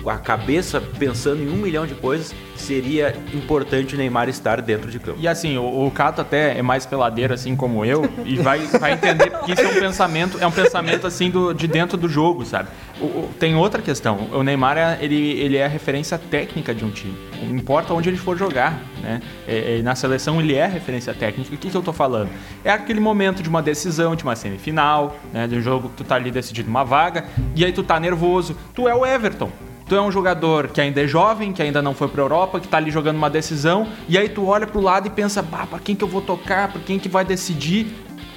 com, 0.03 0.11
a 0.11 0.19
cabeça 0.19 0.79
pensando 0.99 1.43
em 1.43 1.49
um 1.49 1.57
milhão 1.57 1.87
de 1.87 1.95
coisas, 1.95 2.35
seria 2.55 3.17
importante 3.33 3.95
o 3.95 3.99
Neymar 3.99 4.29
estar 4.29 4.61
dentro 4.61 4.91
de 4.91 4.99
campo. 4.99 5.19
E 5.19 5.27
assim, 5.27 5.57
o, 5.57 5.87
o 5.87 5.91
Cato 5.91 6.21
até 6.21 6.59
é 6.59 6.61
mais 6.61 6.85
peladeiro, 6.85 7.33
assim 7.33 7.57
como 7.57 7.83
eu, 7.83 8.05
e 8.27 8.37
vai, 8.37 8.59
vai 8.79 8.93
entender 8.93 9.31
que 9.45 9.53
isso 9.53 9.63
é 9.63 9.69
um 9.69 9.81
pensamento, 9.81 10.39
é 10.39 10.47
um 10.47 10.53
pensamento 10.53 11.07
assim 11.07 11.31
do, 11.31 11.55
de 11.55 11.67
dentro 11.67 11.97
do 11.97 12.09
jogo, 12.09 12.45
sabe? 12.45 12.69
O, 13.01 13.05
o, 13.05 13.31
tem 13.39 13.55
outra 13.55 13.81
questão. 13.81 14.29
O 14.31 14.43
Neymar 14.43 14.77
é, 14.77 14.99
ele, 15.01 15.41
ele 15.41 15.57
é 15.57 15.65
a 15.65 15.69
referência 15.69 16.19
técnica 16.19 16.75
de 16.75 16.85
um 16.85 16.91
time. 16.91 17.17
Importa 17.43 17.95
onde 17.95 18.09
ele 18.09 18.19
for 18.19 18.37
jogar, 18.37 18.83
né? 19.03 19.21
É, 19.47 19.79
é, 19.79 19.83
na 19.83 19.95
seleção 19.95 20.41
ele 20.41 20.55
é 20.55 20.65
a 20.65 20.69
referência 20.69 21.15
técnica. 21.15 21.55
O 21.55 21.59
que, 21.59 21.71
que 21.71 21.77
eu 21.77 21.83
tô 21.83 21.93
falando? 21.93 22.31
É 22.65 22.71
aquele 22.71 23.01
momento 23.01 23.43
de 23.43 23.49
uma 23.49 23.63
decisão, 23.63 24.15
de 24.15 24.23
uma 24.23 24.37
semifinal, 24.37 25.17
né? 25.33 25.47
De 25.47 25.57
um 25.57 25.61
jogo 25.61 25.89
que 25.89 25.97
tu 25.97 26.05
tá 26.05 26.17
ali 26.17 26.31
decidindo 26.31 26.69
uma 26.69 26.85
vaga, 26.85 27.27
e 27.57 27.65
aí 27.65 27.73
tu 27.73 27.83
tá 27.83 27.99
nervoso, 27.99 28.57
tu 28.75 28.89
é 28.89 28.95
o 28.95 29.07
Everton. 29.07 29.51
Tu 29.89 29.97
é 29.97 30.01
um 30.01 30.13
jogador 30.13 30.69
que 30.69 30.81
ainda 30.81 31.03
é 31.03 31.07
jovem, 31.09 31.53
que 31.53 31.61
ainda 31.61 31.83
não 31.83 31.95
foi 31.95 32.07
pra 32.07 32.23
Europa, 32.23 32.61
que 32.61 32.69
tá 32.69 32.77
ali 32.77 32.93
jogando 32.93 33.17
uma 33.17 33.29
decisão, 33.29 33.89
e 34.09 34.17
aí 34.17 34.29
tu 34.29 34.47
olha 34.47 34.65
pro 34.65 34.81
lado 34.81 35.09
e 35.09 35.11
pensa, 35.11 35.43
bah, 35.43 35.67
pra 35.67 35.81
quem 35.81 35.97
que 35.97 36.05
eu 36.05 36.07
vou 36.07 36.23
tocar, 36.23 36.71
pra 36.71 36.81
quem 36.81 36.97
que 36.97 37.09
vai 37.09 37.25
decidir? 37.25 37.89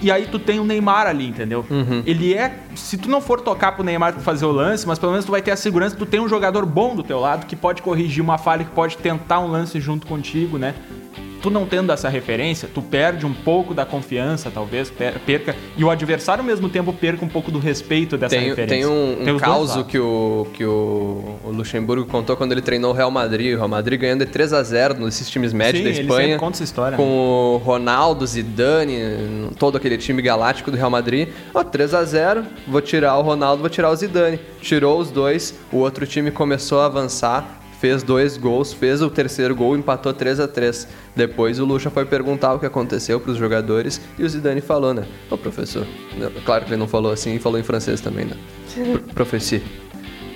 E 0.01 0.11
aí 0.11 0.25
tu 0.25 0.37
tem 0.39 0.59
o 0.59 0.63
Neymar 0.63 1.07
ali, 1.07 1.27
entendeu? 1.27 1.65
Uhum. 1.69 2.03
Ele 2.05 2.33
é. 2.33 2.59
Se 2.75 2.97
tu 2.97 3.09
não 3.09 3.21
for 3.21 3.41
tocar 3.41 3.73
pro 3.73 3.83
Neymar 3.83 4.13
fazer 4.19 4.45
o 4.45 4.51
lance, 4.51 4.87
mas 4.87 4.99
pelo 4.99 5.11
menos 5.11 5.25
tu 5.25 5.31
vai 5.31 5.41
ter 5.41 5.51
a 5.51 5.55
segurança 5.55 5.95
que 5.95 5.99
tu 6.03 6.05
tem 6.05 6.19
um 6.19 6.27
jogador 6.27 6.65
bom 6.65 6.95
do 6.95 7.03
teu 7.03 7.19
lado 7.19 7.45
que 7.45 7.55
pode 7.55 7.81
corrigir 7.81 8.23
uma 8.23 8.37
falha, 8.37 8.65
que 8.65 8.71
pode 8.71 8.97
tentar 8.97 9.39
um 9.39 9.47
lance 9.47 9.79
junto 9.79 10.05
contigo, 10.07 10.57
né? 10.57 10.75
Tu 11.43 11.49
não 11.49 11.65
tendo 11.65 11.91
essa 11.91 12.07
referência, 12.07 12.69
tu 12.73 12.81
perde 12.81 13.25
um 13.25 13.33
pouco 13.33 13.73
da 13.73 13.85
confiança, 13.85 14.49
talvez, 14.49 14.89
perca, 15.25 15.53
e 15.75 15.83
o 15.83 15.89
adversário 15.89 16.41
ao 16.41 16.47
mesmo 16.47 16.69
tempo 16.69 16.93
perca 16.93 17.25
um 17.25 17.27
pouco 17.27 17.51
do 17.51 17.59
respeito 17.59 18.17
dessa 18.17 18.37
tem, 18.37 18.47
referência. 18.47 18.77
Tem 18.77 18.85
um, 18.85 19.35
um 19.35 19.37
caso 19.37 19.83
que, 19.83 19.99
o, 19.99 20.47
que 20.53 20.63
o, 20.63 21.37
o, 21.43 21.51
Luxemburgo 21.51 22.05
contou 22.05 22.37
quando 22.37 22.53
ele 22.53 22.61
treinou 22.61 22.91
o 22.91 22.93
Real 22.93 23.11
Madrid. 23.11 23.55
O 23.55 23.57
Real 23.57 23.67
Madrid 23.67 23.99
ganhando 23.99 24.25
de 24.25 24.31
3 24.31 24.53
a 24.53 24.63
0 24.63 24.93
nesses 25.03 25.29
times 25.29 25.51
médios 25.51 25.83
Sim, 25.83 25.93
da 25.93 26.01
Espanha. 26.01 26.37
Conta 26.37 26.55
essa 26.55 26.63
história. 26.63 26.95
Com 26.95 27.03
né? 27.03 27.09
o 27.09 27.57
Ronaldo, 27.57 28.25
Zidane, 28.25 29.49
todo 29.59 29.75
aquele 29.75 29.97
time 29.97 30.21
galáctico 30.21 30.71
do 30.71 30.77
Real 30.77 30.89
Madrid. 30.89 31.27
Ó, 31.53 31.59
oh, 31.59 31.63
3 31.65 31.93
a 31.93 32.05
0 32.05 32.45
vou 32.65 32.79
tirar 32.79 33.17
o 33.17 33.21
Ronaldo, 33.21 33.59
vou 33.59 33.69
tirar 33.69 33.89
o 33.91 33.95
Zidane. 33.97 34.39
Tirou 34.61 34.97
os 34.97 35.11
dois, 35.11 35.53
o 35.73 35.79
outro 35.79 36.07
time 36.07 36.31
começou 36.31 36.79
a 36.79 36.85
avançar 36.85 37.62
fez 37.83 38.01
dois 38.01 38.37
gols, 38.37 38.71
fez 38.71 39.01
o 39.01 39.09
terceiro 39.09 39.53
gol, 39.53 39.75
empatou 39.75 40.13
3 40.13 40.39
a 40.39 40.47
3 40.47 40.87
Depois 41.13 41.59
o 41.59 41.65
Lucha 41.65 41.89
foi 41.89 42.05
perguntar 42.05 42.53
o 42.53 42.59
que 42.59 42.65
aconteceu 42.65 43.19
para 43.19 43.29
os 43.29 43.37
jogadores 43.37 43.99
e 44.17 44.23
o 44.23 44.29
Zidane 44.29 44.61
falou, 44.61 44.93
né? 44.93 45.05
Ô 45.29 45.37
professor, 45.37 45.85
claro 46.45 46.63
que 46.63 46.69
ele 46.69 46.77
não 46.77 46.87
falou 46.87 47.11
assim, 47.11 47.37
falou 47.39 47.59
em 47.59 47.63
francês 47.63 47.99
também, 47.99 48.23
né? 48.23 48.37
Professor, 49.13 49.59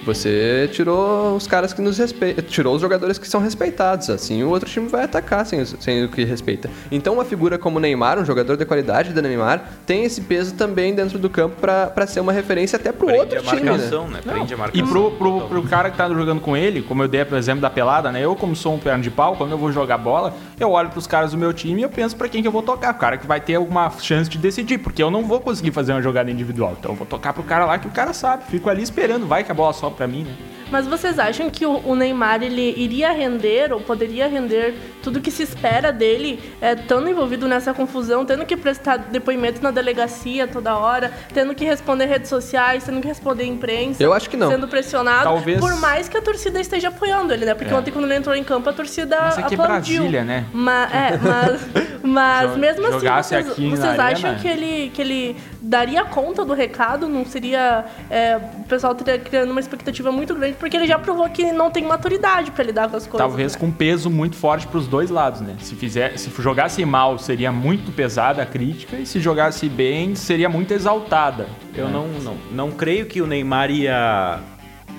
Você 0.08 0.70
tirou 0.72 1.36
os 1.36 1.48
caras 1.48 1.74
que 1.74 1.82
nos 1.82 1.98
respeitam, 1.98 2.42
tirou 2.46 2.74
os 2.74 2.82
jogadores 2.82 3.18
que 3.18 3.28
são 3.28 3.42
respeitados, 3.42 4.10
assim 4.10 4.42
o 4.42 4.50
outro 4.50 4.70
time 4.70 4.88
vai 4.88 5.04
atacar 5.04 5.46
sem, 5.46 5.66
sem 5.66 6.06
o 6.06 6.08
que 6.08 6.24
respeita. 6.24 6.70
Então 6.90 7.16
uma 7.16 7.26
figura 7.26 7.58
como 7.58 7.76
o 7.76 7.80
Neymar, 7.82 8.18
um 8.18 8.24
jogador 8.24 8.56
de 8.56 8.66
qualidade 8.66 9.12
da 9.12 9.22
Neymar, 9.22 9.70
tem 9.86 10.06
esse 10.06 10.22
peso 10.22 10.56
também 10.56 10.96
dentro 10.96 11.20
do 11.20 11.30
campo 11.30 11.58
para 11.60 12.08
ser 12.08 12.22
uma 12.22 12.32
referência 12.32 12.78
até 12.78 12.94
pro 12.94 13.08
Prende 13.08 13.36
outro 13.36 13.42
time, 13.42 13.64
né? 13.64 13.78
né? 13.78 14.20
Prende 14.24 14.54
a 14.54 14.58
marcação. 14.58 14.86
E 14.86 14.90
pro, 14.90 15.12
pro, 15.12 15.42
pro 15.42 15.64
cara 15.64 15.92
que 15.92 15.98
tá 15.98 16.08
jogando 16.08 16.40
com 16.40 16.56
ele, 16.56 16.82
como 16.82 17.04
eu 17.04 17.10
dei 17.10 17.24
o 17.24 17.36
exemplo 17.36 17.60
da 17.60 17.70
pelada, 17.70 18.10
né? 18.10 18.24
Eu 18.24 18.34
como 18.34 18.56
sou 18.56 18.76
um 18.76 18.80
perna 18.80 19.04
de 19.04 19.12
pau, 19.12 19.36
quando 19.36 19.52
eu 19.52 19.58
vou 19.58 19.74
jogar 19.74 19.98
bola, 19.98 20.34
eu 20.58 20.72
olho 20.72 20.90
pros 20.90 21.06
caras 21.06 21.32
do 21.32 21.38
meu 21.38 21.52
time 21.52 21.82
e 21.82 21.84
eu 21.84 21.90
penso 21.90 22.16
para 22.16 22.30
quem 22.30 22.42
que 22.42 22.48
eu 22.48 22.52
vou 22.52 22.64
tocar, 22.64 22.94
o 22.94 22.98
cara 22.98 23.18
que 23.18 23.28
vai 23.28 23.42
ter 23.42 23.56
alguma 23.56 23.92
chance 24.00 24.30
de 24.30 24.38
decidir, 24.38 24.78
porque 24.78 25.04
eu 25.04 25.12
não 25.12 25.24
vou 25.24 25.42
conseguir 25.42 25.72
fazer 25.72 25.92
uma 25.92 26.02
jogada 26.02 26.32
individual. 26.32 26.78
Então 26.80 26.92
eu 26.92 26.96
vou 26.96 27.06
tocar 27.06 27.34
pro 27.34 27.44
cara 27.44 27.66
lá 27.66 27.78
que 27.78 27.88
o 27.88 27.92
cara 27.92 28.14
sabe, 28.14 28.46
fico 28.50 28.70
ali 28.70 28.82
esperando, 28.82 29.28
vai 29.28 29.44
que 29.44 29.52
a 29.52 29.56
bola 29.56 29.74
sobe 29.74 29.97
para 29.98 30.08
mim, 30.08 30.24
né? 30.24 30.34
Mas 30.72 30.86
vocês 30.86 31.18
acham 31.18 31.50
que 31.50 31.66
o, 31.66 31.96
Neymar 31.96 32.44
ele 32.44 32.74
iria 32.78 33.12
render 33.12 33.72
ou 33.72 33.80
poderia 33.80 34.28
render 34.28 34.76
tudo 35.02 35.22
que 35.22 35.32
se 35.32 35.44
espera 35.44 35.92
dele, 35.94 36.40
é, 36.62 36.74
estando 36.74 37.10
envolvido 37.10 37.48
nessa 37.48 37.74
confusão, 37.74 38.26
tendo 38.26 38.46
que 38.46 38.58
prestar 38.58 38.98
depoimento 38.98 39.64
na 39.64 39.72
delegacia 39.72 40.46
toda 40.46 40.76
hora, 40.76 41.12
tendo 41.34 41.56
que 41.56 41.64
responder 41.64 42.06
redes 42.06 42.30
sociais, 42.30 42.84
tendo 42.84 43.00
que 43.00 43.08
responder 43.08 43.46
imprensa? 43.46 44.04
Eu 44.04 44.14
acho 44.14 44.30
que 44.30 44.36
não. 44.36 44.50
Sendo 44.50 44.68
pressionado, 44.68 45.24
Talvez... 45.24 45.60
por 45.60 45.76
mais 45.78 46.10
que 46.10 46.18
a 46.18 46.22
torcida 46.22 46.60
esteja 46.60 46.90
apoiando 46.90 47.34
ele, 47.34 47.46
né? 47.46 47.54
Porque 47.54 47.74
é. 47.74 47.76
ontem 47.76 47.92
quando 47.92 48.06
ele 48.06 48.16
entrou 48.16 48.36
em 48.36 48.44
campo 48.44 48.70
a 48.70 48.74
torcida 48.74 49.18
mas 49.22 49.38
aqui 49.38 49.56
aplaudiu. 49.56 49.96
É 49.96 50.00
Brasília, 50.00 50.24
né? 50.24 50.46
Mas, 50.52 50.94
é, 50.94 51.18
mas, 51.18 51.62
mas 52.08 52.56
mesmo 52.56 52.88
assim, 52.88 53.08
vocês, 53.08 53.48
vocês 53.48 54.00
acham 54.00 54.36
que 54.36 54.48
ele, 54.48 54.90
que 54.94 55.02
ele 55.02 55.36
daria 55.62 56.06
conta 56.06 56.46
do 56.46 56.54
recado? 56.54 57.08
Não 57.08 57.26
seria 57.26 57.86
é, 58.10 58.38
o 58.60 58.64
pessoal 58.64 58.96
teria 58.96 59.20
criando 59.20 59.52
uma 59.52 59.60
expectativa 59.60 60.12
muito 60.12 60.34
grande 60.34 60.56
porque 60.56 60.78
ele 60.78 60.88
já 60.88 60.98
provou 60.98 61.30
que 61.30 61.52
não 61.52 61.70
tem 61.70 61.84
maturidade 61.84 62.52
para 62.52 62.64
lidar 62.64 62.90
com 62.90 62.96
as 62.96 63.06
coisas. 63.06 63.28
Talvez 63.28 63.54
né? 63.54 63.60
com 63.60 63.72
peso 63.72 64.10
muito 64.10 64.36
forte 64.36 64.66
para 64.68 64.78
os 64.78 64.88
dois 64.88 65.10
lados, 65.10 65.42
né? 65.42 65.56
Se 65.60 65.76
fizer, 65.76 66.18
se 66.18 66.30
jogasse 66.42 66.84
mal, 66.86 67.18
seria 67.18 67.52
muito 67.52 67.92
pesada 67.92 68.42
a 68.42 68.46
crítica 68.46 68.96
e 68.96 69.06
se 69.06 69.20
jogasse 69.20 69.68
bem, 69.68 70.16
seria 70.16 70.48
muito 70.48 70.74
exaltada. 70.74 71.48
Eu 71.76 71.88
é. 71.88 71.92
não, 71.92 72.08
não, 72.08 72.38
não 72.52 72.72
creio 72.72 73.06
que 73.06 73.22
o 73.22 73.28
Neymar 73.28 73.70
ia 73.70 74.40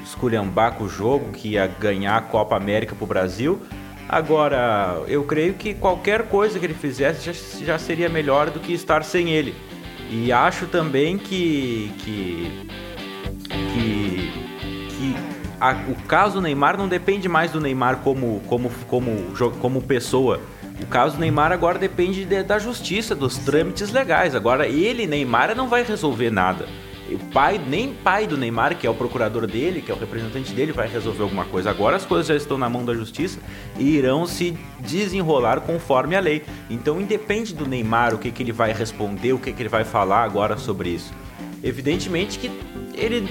esculhambar 0.05 0.73
com 0.75 0.85
o 0.85 0.89
jogo, 0.89 1.33
que 1.33 1.51
ia 1.51 1.67
ganhar 1.67 2.17
a 2.17 2.21
Copa 2.21 2.57
América 2.57 2.95
pro 2.95 3.07
Brasil. 3.07 3.61
Agora, 4.09 5.03
eu 5.07 5.23
creio 5.25 5.53
que 5.55 5.75
qualquer 5.75 6.29
coisa 6.29 6.59
que 6.59 6.65
ele 6.65 6.75
fizesse 6.75 7.27
já, 7.27 7.65
já 7.67 7.79
seria 7.79 8.09
melhor 8.09 8.49
do 8.49 8.59
que 8.59 8.73
estar 8.73 9.05
sem 9.05 9.31
ele. 9.31 9.55
E 10.11 10.33
acho 10.33 10.67
também 10.67 11.19
que 11.19 11.93
que 11.99 12.69
que, 13.49 14.33
que 14.89 15.17
a, 15.61 15.73
o 15.89 15.95
caso 16.07 16.37
do 16.37 16.41
Neymar 16.41 16.79
não 16.79 16.89
depende 16.89 17.29
mais 17.29 17.51
do 17.51 17.61
Neymar 17.61 17.99
como, 17.99 18.41
como, 18.47 18.71
como, 18.87 19.35
como 19.61 19.83
pessoa. 19.83 20.41
O 20.81 20.87
caso 20.87 21.17
do 21.17 21.21
Neymar 21.21 21.53
agora 21.53 21.79
depende 21.79 22.25
de, 22.25 22.43
da 22.43 22.59
justiça, 22.59 23.15
dos 23.15 23.37
trâmites 23.37 23.91
legais. 23.91 24.35
Agora 24.35 24.67
ele, 24.67 25.07
Neymar, 25.07 25.55
não 25.55 25.69
vai 25.69 25.83
resolver 25.83 26.31
nada. 26.31 26.67
O 27.11 27.19
pai, 27.33 27.59
nem 27.59 27.95
pai 27.95 28.27
do 28.27 28.37
Neymar, 28.37 28.77
que 28.77 28.87
é 28.87 28.91
o 28.91 28.95
procurador 28.95 29.47
dele, 29.47 29.81
que 29.81 29.91
é 29.91 29.95
o 29.95 29.99
representante 29.99 30.53
dele, 30.53 30.73
vai 30.73 30.87
resolver 30.87 31.23
alguma 31.23 31.45
coisa. 31.45 31.71
Agora 31.71 31.97
as 31.97 32.05
coisas 32.05 32.27
já 32.27 32.37
estão 32.37 32.59
na 32.59 32.69
mão 32.69 32.85
da 32.85 32.95
justiça 32.95 33.39
e 33.79 33.97
irão 33.97 34.27
se 34.27 34.57
desenrolar 34.81 35.61
conforme 35.61 36.17
a 36.17 36.21
lei. 36.21 36.45
Então 36.69 37.01
independe 37.01 37.55
do 37.55 37.67
Neymar 37.67 38.15
o 38.15 38.19
que, 38.19 38.31
que 38.31 38.43
ele 38.43 38.53
vai 38.53 38.73
responder, 38.73 39.33
o 39.33 39.39
que, 39.39 39.53
que 39.53 39.63
ele 39.63 39.69
vai 39.69 39.85
falar 39.85 40.23
agora 40.23 40.57
sobre 40.57 40.91
isso. 40.91 41.13
Evidentemente 41.63 42.39
que 42.39 42.51
ele 42.95 43.27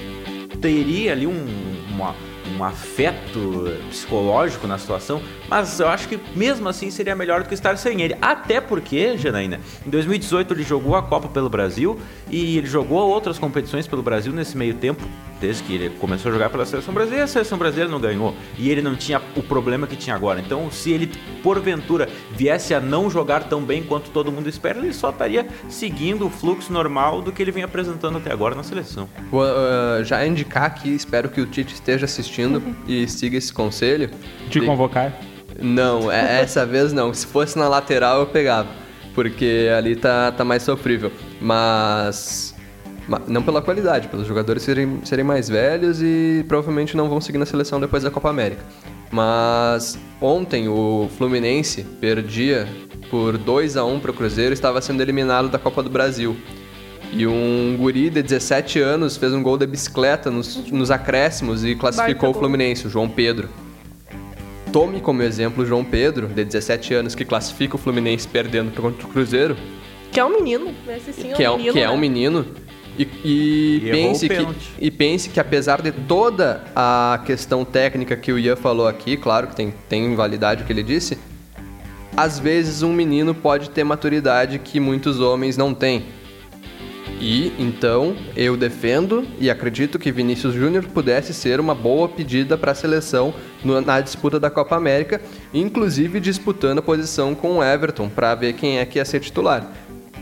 teria 0.60 1.12
ali 1.12 1.26
um, 1.26 1.46
uma, 1.90 2.14
um 2.58 2.64
afeto 2.64 3.72
psicológico 3.88 4.66
na 4.66 4.76
situação, 4.78 5.22
mas 5.48 5.78
eu 5.78 5.88
acho 5.88 6.08
que 6.08 6.18
mesmo 6.34 6.68
assim 6.68 6.90
seria 6.90 7.14
melhor 7.14 7.42
do 7.42 7.48
que 7.48 7.54
estar 7.54 7.76
sem 7.78 8.02
ele. 8.02 8.16
Até 8.20 8.60
porque, 8.60 9.16
Janaína, 9.16 9.60
em 9.86 9.90
2018 9.90 10.54
ele 10.54 10.62
jogou 10.62 10.96
a 10.96 11.02
Copa 11.02 11.28
pelo 11.28 11.48
Brasil 11.48 11.98
e 12.28 12.58
ele 12.58 12.66
jogou 12.66 13.08
outras 13.08 13.38
competições 13.38 13.86
pelo 13.86 14.02
Brasil 14.02 14.32
nesse 14.32 14.56
meio 14.56 14.74
tempo, 14.74 15.02
desde 15.40 15.62
que 15.62 15.74
ele 15.74 15.90
começou 15.90 16.30
a 16.30 16.32
jogar 16.32 16.50
pela 16.50 16.66
seleção 16.66 16.92
brasileira, 16.92 17.24
a 17.24 17.28
seleção 17.28 17.56
brasileira 17.56 17.90
não 17.90 18.00
ganhou 18.00 18.34
e 18.58 18.70
ele 18.70 18.82
não 18.82 18.96
tinha 18.96 19.22
o 19.36 19.42
problema 19.42 19.86
que 19.86 19.96
tinha 19.96 20.16
agora. 20.16 20.40
Então, 20.40 20.70
se 20.70 20.90
ele 20.90 21.10
porventura 21.42 22.08
viesse 22.32 22.74
a 22.74 22.80
não 22.80 23.08
jogar 23.08 23.44
tão 23.44 23.62
bem 23.62 23.82
quanto 23.82 24.10
todo 24.10 24.32
mundo 24.32 24.48
espera, 24.48 24.78
ele 24.78 24.92
só 24.92 25.10
estaria 25.10 25.46
seguindo 25.68 26.26
o 26.26 26.30
fluxo 26.30 26.72
normal 26.72 27.22
do 27.22 27.30
que 27.30 27.40
ele 27.40 27.52
vem 27.52 27.62
apresentando 27.62 28.18
até 28.18 28.32
agora 28.32 28.54
na 28.54 28.62
seleção. 28.62 29.08
Vou 29.30 29.44
uh, 29.44 30.04
já 30.04 30.26
indicar 30.26 30.64
aqui, 30.64 30.94
espero 30.94 31.28
que 31.28 31.40
o 31.40 31.46
Tite 31.46 31.74
esteja 31.74 32.04
assistindo 32.04 32.47
e 32.86 33.06
siga 33.08 33.36
esse 33.36 33.52
conselho. 33.52 34.10
Te 34.50 34.60
convocar? 34.60 35.12
Não, 35.60 36.10
é, 36.10 36.40
essa 36.40 36.64
vez 36.64 36.92
não. 36.92 37.12
Se 37.12 37.26
fosse 37.26 37.58
na 37.58 37.68
lateral 37.68 38.20
eu 38.20 38.26
pegava, 38.26 38.68
porque 39.14 39.68
ali 39.76 39.96
tá, 39.96 40.32
tá 40.32 40.44
mais 40.44 40.62
sofrível. 40.62 41.10
Mas 41.40 42.54
não 43.26 43.42
pela 43.42 43.62
qualidade, 43.62 44.08
pelos 44.08 44.26
jogadores 44.26 44.62
serem, 44.62 45.00
serem 45.04 45.24
mais 45.24 45.48
velhos 45.48 46.02
e 46.02 46.44
provavelmente 46.46 46.96
não 46.96 47.08
vão 47.08 47.20
seguir 47.20 47.38
na 47.38 47.46
seleção 47.46 47.80
depois 47.80 48.02
da 48.02 48.10
Copa 48.10 48.28
América. 48.28 48.62
Mas 49.10 49.98
ontem 50.20 50.68
o 50.68 51.08
Fluminense 51.16 51.84
perdia 52.00 52.68
por 53.10 53.38
2 53.38 53.76
a 53.76 53.84
1 53.84 54.00
para 54.00 54.10
o 54.10 54.14
Cruzeiro, 54.14 54.52
estava 54.52 54.80
sendo 54.82 55.00
eliminado 55.00 55.48
da 55.48 55.58
Copa 55.58 55.82
do 55.82 55.88
Brasil. 55.88 56.36
E 57.12 57.26
um 57.26 57.76
guri 57.78 58.10
de 58.10 58.22
17 58.22 58.80
anos 58.80 59.16
fez 59.16 59.32
um 59.32 59.42
gol 59.42 59.56
de 59.56 59.66
bicicleta 59.66 60.30
nos, 60.30 60.56
nos 60.70 60.90
acréscimos 60.90 61.64
e 61.64 61.74
classificou 61.74 62.30
o 62.30 62.34
Fluminense, 62.34 62.86
o 62.86 62.90
João 62.90 63.08
Pedro. 63.08 63.48
Tome 64.72 65.00
como 65.00 65.22
exemplo 65.22 65.64
o 65.64 65.66
João 65.66 65.82
Pedro, 65.84 66.26
de 66.26 66.44
17 66.44 66.94
anos, 66.94 67.14
que 67.14 67.24
classifica 67.24 67.76
o 67.76 67.78
Fluminense 67.78 68.28
perdendo 68.28 68.70
contra 68.72 69.06
o 69.06 69.10
Cruzeiro. 69.10 69.56
Que 70.12 70.20
é 70.20 70.24
um 70.24 70.30
menino, 70.30 70.74
esse 70.88 71.12
sim 71.12 71.32
é 71.32 71.34
que 71.34 71.48
um 71.48 71.56
menino. 71.56 71.72
Que 71.72 71.80
é 71.80 71.88
um 71.88 71.94
né? 71.94 72.00
menino. 72.00 72.46
E, 72.98 73.08
e, 73.24 73.76
e 73.84 73.90
pense 73.90 74.28
que, 74.28 74.46
e 74.80 74.90
pense 74.90 75.28
que 75.30 75.38
apesar 75.38 75.80
de 75.80 75.92
toda 75.92 76.64
a 76.74 77.22
questão 77.24 77.64
técnica 77.64 78.16
que 78.16 78.32
o 78.32 78.38
Ian 78.38 78.56
falou 78.56 78.88
aqui, 78.88 79.16
claro 79.16 79.46
que 79.46 79.56
tem, 79.56 79.72
tem 79.88 80.14
validade 80.16 80.64
o 80.64 80.66
que 80.66 80.72
ele 80.72 80.82
disse, 80.82 81.16
às 82.16 82.40
vezes 82.40 82.82
um 82.82 82.92
menino 82.92 83.32
pode 83.32 83.70
ter 83.70 83.84
maturidade 83.84 84.58
que 84.58 84.80
muitos 84.80 85.20
homens 85.20 85.56
não 85.56 85.72
têm. 85.72 86.06
E 87.20 87.52
então 87.58 88.16
eu 88.36 88.56
defendo 88.56 89.26
e 89.40 89.50
acredito 89.50 89.98
que 89.98 90.12
Vinícius 90.12 90.54
Júnior 90.54 90.84
pudesse 90.84 91.34
ser 91.34 91.60
uma 91.60 91.74
boa 91.74 92.08
pedida 92.08 92.56
para 92.56 92.72
a 92.72 92.74
seleção 92.74 93.34
na 93.64 94.00
disputa 94.00 94.38
da 94.38 94.50
Copa 94.50 94.76
América, 94.76 95.20
inclusive 95.52 96.20
disputando 96.20 96.78
a 96.78 96.82
posição 96.82 97.34
com 97.34 97.58
o 97.58 97.64
Everton 97.64 98.08
para 98.08 98.34
ver 98.34 98.52
quem 98.54 98.78
é 98.78 98.86
que 98.86 98.98
ia 98.98 99.04
ser 99.04 99.20
titular. 99.20 99.70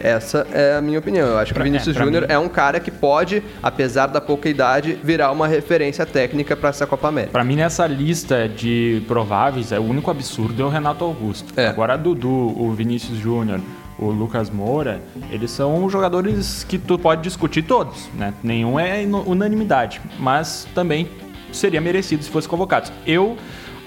Essa 0.01 0.47
é 0.53 0.77
a 0.77 0.81
minha 0.81 0.99
opinião. 0.99 1.27
Eu 1.27 1.39
acho 1.39 1.55
que 1.55 1.61
o 1.61 1.63
Vinícius 1.63 1.97
é, 1.97 1.99
Júnior 1.99 2.27
é 2.29 2.39
um 2.39 2.49
cara 2.49 2.79
que 2.79 2.91
pode, 2.91 3.43
apesar 3.63 4.07
da 4.07 4.21
pouca 4.21 4.49
idade, 4.49 4.99
virar 5.03 5.31
uma 5.33 5.47
referência 5.47 6.05
técnica 6.05 6.57
para 6.57 6.69
essa 6.71 6.87
Copa 6.87 7.09
América. 7.09 7.33
Para 7.33 7.45
mim, 7.45 7.57
nessa 7.57 7.87
lista 7.87 8.49
de 8.49 9.03
prováveis, 9.09 9.73
é 9.73 9.79
o 9.79 9.83
único 9.83 10.11
absurdo 10.11 10.63
é 10.63 10.67
o 10.67 10.69
Renato 10.69 11.05
Augusto. 11.05 11.53
É. 11.59 11.67
Agora, 11.67 11.97
Dudu, 11.97 12.29
o 12.29 12.73
Vinícius 12.73 13.19
Júnior, 13.19 13.61
o 13.99 14.11
Lucas 14.11 14.51
Moura, 14.51 15.03
eles 15.31 15.51
são 15.51 15.89
jogadores 15.89 16.65
que 16.65 16.79
tu 16.79 16.99
pode 16.99 17.23
discutir 17.23 17.63
todos, 17.63 18.09
né? 18.15 18.35
Nenhum 18.43 18.79
é 18.79 19.05
unanimidade, 19.05 20.01
mas 20.19 20.67
também 20.75 21.09
seria 21.53 21.81
merecido 21.81 22.23
se 22.23 22.31
fosse 22.31 22.49
convocado. 22.49 22.91
Eu 23.07 23.37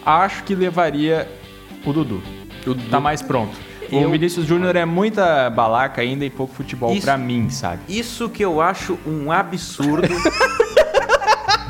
acho 0.05 0.43
que 0.43 0.55
levaria 0.55 1.27
o 1.85 1.93
Dudu. 1.93 2.21
O 2.63 2.73
Dudu. 2.73 2.89
Tá 2.89 2.99
mais 2.99 3.21
pronto. 3.21 3.55
O 3.91 3.95
eu... 3.95 4.11
Vinícius 4.11 4.45
Júnior 4.45 4.75
é 4.75 4.85
muita 4.85 5.49
balaca 5.49 6.01
ainda 6.01 6.25
e 6.25 6.29
pouco 6.29 6.53
futebol 6.53 6.93
isso, 6.93 7.01
pra 7.01 7.17
mim, 7.17 7.49
sabe? 7.49 7.81
Isso 7.87 8.29
que 8.29 8.43
eu 8.43 8.61
acho 8.61 8.97
um 9.05 9.31
absurdo. 9.31 10.07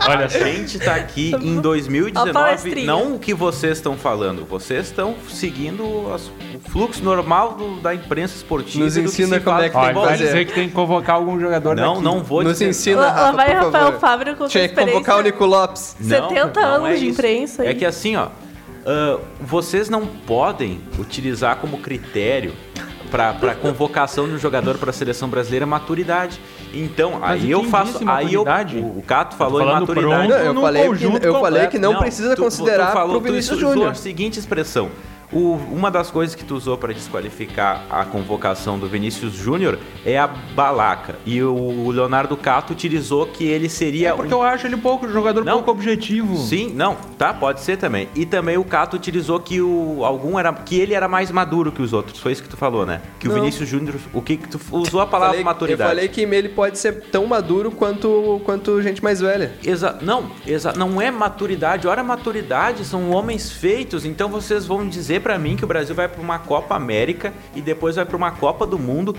Olha, 0.08 0.25
a 0.25 0.28
gente 0.28 0.80
tá 0.80 0.95
aqui 0.95 1.36
em 1.39 1.62
2019, 1.62 2.84
não 2.84 3.15
o 3.15 3.19
que 3.19 3.34
vocês 3.34 3.78
estão 3.78 3.95
falando, 3.95 4.43
vocês 4.43 4.88
estão 4.88 5.15
seguindo 5.30 6.12
as, 6.12 6.32
o 6.65 6.69
fluxo 6.69 7.04
normal 7.04 7.54
do, 7.54 7.80
da 7.80 7.93
imprensa 7.93 8.36
esportiva. 8.36 8.84
Nos 8.84 8.98
ensina 8.98 9.39
como 9.39 9.60
é 9.60 9.69
que 9.69 9.80
tem 9.80 9.88
que 9.88 9.93
fazer. 9.93 10.17
dizer 10.17 10.45
que 10.45 10.54
tem 10.54 10.67
que 10.67 10.76
convocar 10.76 11.15
algum 11.15 11.39
jogador 11.39 11.76
Não, 11.76 11.93
daqui. 11.93 12.04
não 12.04 12.24
vou 12.24 12.43
Nos 12.43 12.54
dizer. 12.54 12.69
ensina, 12.69 13.10
Rafa, 13.10 13.22
Lá 13.22 13.32
vai 13.32 13.54
Rafael 13.54 14.00
Fábio 14.00 14.36
com 14.36 14.48
Tinha 14.48 14.67
que 14.67 14.76
convocar 14.76 15.17
o 15.17 15.22
Nico 15.22 15.45
Lopes. 15.45 15.95
Não, 16.00 16.30
70 16.30 16.62
não 16.62 16.69
anos 16.76 16.89
é 16.89 16.95
de 16.95 17.08
imprensa. 17.08 17.65
É 17.65 17.74
que 17.74 17.86
assim, 17.86 18.15
ó, 18.15 18.28
uh, 18.28 19.19
vocês 19.39 19.89
não 19.89 20.06
podem 20.06 20.82
utilizar 20.98 21.58
como 21.58 21.78
critério 21.80 22.54
para 23.10 23.56
convocação 23.56 24.28
de 24.28 24.36
um 24.36 24.38
jogador 24.38 24.78
para 24.78 24.91
a 24.91 24.93
seleção 24.93 25.28
brasileira 25.30 25.65
maturidade. 25.65 26.39
Então, 26.74 27.19
Mas 27.19 27.41
aí 27.41 27.52
eu 27.52 27.63
faço. 27.63 28.00
Aí 28.08 28.34
eu, 28.34 28.43
o, 28.43 29.00
o 29.00 29.02
Cato 29.02 29.36
falou 29.36 29.62
em 29.62 29.65
maturidade. 29.65 30.28
Não, 30.28 30.38
eu 30.38 30.62
falei, 30.62 30.89
que, 30.93 31.26
eu 31.26 31.39
falei 31.39 31.67
que 31.67 31.80
não 31.80 31.95
precisa 31.95 32.36
tu, 32.36 32.43
considerar 32.43 32.88
tu 32.88 32.93
falou, 32.93 33.19
pro 33.19 33.32
Vinícius 33.32 33.60
Júnior. 33.60 33.89
a 33.89 33.93
seguinte 33.95 34.38
expressão. 34.38 34.89
O, 35.32 35.54
uma 35.72 35.92
das 35.92 36.10
coisas 36.10 36.34
que 36.34 36.44
tu 36.44 36.56
usou 36.56 36.78
para 36.78 36.92
desqualificar 36.92 37.86
a 37.89 38.04
convocação 38.04 38.80
do 38.80 38.88
Vinícius 38.88 39.34
Júnior 39.34 39.78
é 40.04 40.18
a 40.18 40.26
balaca. 40.28 41.15
E 41.26 41.42
o 41.44 41.92
Leonardo 41.92 42.36
Cato 42.36 42.74
utilizou 42.74 43.28
que 43.28 43.46
ele 43.46 43.70
seria. 43.70 44.10
É 44.10 44.13
porque 44.13 44.34
um... 44.34 44.38
eu 44.38 44.44
acho 44.44 44.65
ele 44.65 44.76
um 44.76 44.80
pouco 44.80 45.08
jogador 45.08 45.46
não, 45.46 45.58
pouco 45.58 45.72
objetivo. 45.72 46.36
Sim, 46.38 46.74
não, 46.74 46.96
tá, 47.18 47.32
pode 47.32 47.62
ser 47.62 47.78
também. 47.78 48.10
E 48.15 48.26
também 48.26 48.58
o 48.58 48.63
Cato 48.63 48.96
utilizou 48.96 49.39
que 49.39 49.62
o 49.62 50.04
algum 50.04 50.39
era 50.39 50.52
que 50.52 50.80
ele 50.80 50.94
era 50.94 51.08
mais 51.08 51.30
maduro 51.30 51.72
que 51.72 51.82
os 51.82 51.94
outros. 51.94 52.20
Foi 52.20 52.32
isso 52.32 52.42
que 52.42 52.50
tu 52.50 52.58
falou, 52.58 52.86
né? 52.86 53.02
Que 53.20 53.28
não. 53.28 53.36
o 53.36 53.39
Vinícius 53.39 53.70
Júnior, 53.70 53.96
o 54.12 54.22
que, 54.22 54.36
que 54.36 54.48
tu 54.48 54.60
usou 54.72 55.00
a 55.00 55.06
palavra 55.06 55.34
falei, 55.34 55.44
maturidade. 55.44 55.82
Eu 55.82 55.88
falei 55.88 56.08
que 56.08 56.22
ele 56.22 56.50
pode 56.50 56.80
ser 56.80 57.04
tão 57.12 57.28
maduro 57.28 57.70
quanto 57.72 58.42
quanto 58.44 58.82
gente 58.82 59.04
mais 59.04 59.20
velha. 59.20 59.54
Exa 59.63 59.98
não, 60.02 60.32
exa 60.48 60.74
não 60.74 61.00
é 61.00 61.12
maturidade. 61.12 61.88
Ora, 61.88 62.04
maturidade 62.04 62.84
são 62.84 63.12
homens 63.12 63.52
feitos. 63.52 64.06
Então 64.06 64.30
vocês 64.30 64.65
vão 64.65 64.88
dizer 64.88 65.19
para 65.20 65.38
mim 65.38 65.56
que 65.56 65.64
o 65.64 65.68
Brasil 65.68 65.96
vai 65.96 66.08
para 66.08 66.22
uma 66.22 66.40
Copa 66.40 66.76
América 66.76 67.34
e 67.56 67.62
depois 67.62 67.96
vai 67.96 68.06
para 68.06 68.18
uma 68.18 68.32
Copa 68.32 68.66
do 68.66 68.80
Mundo 68.80 69.16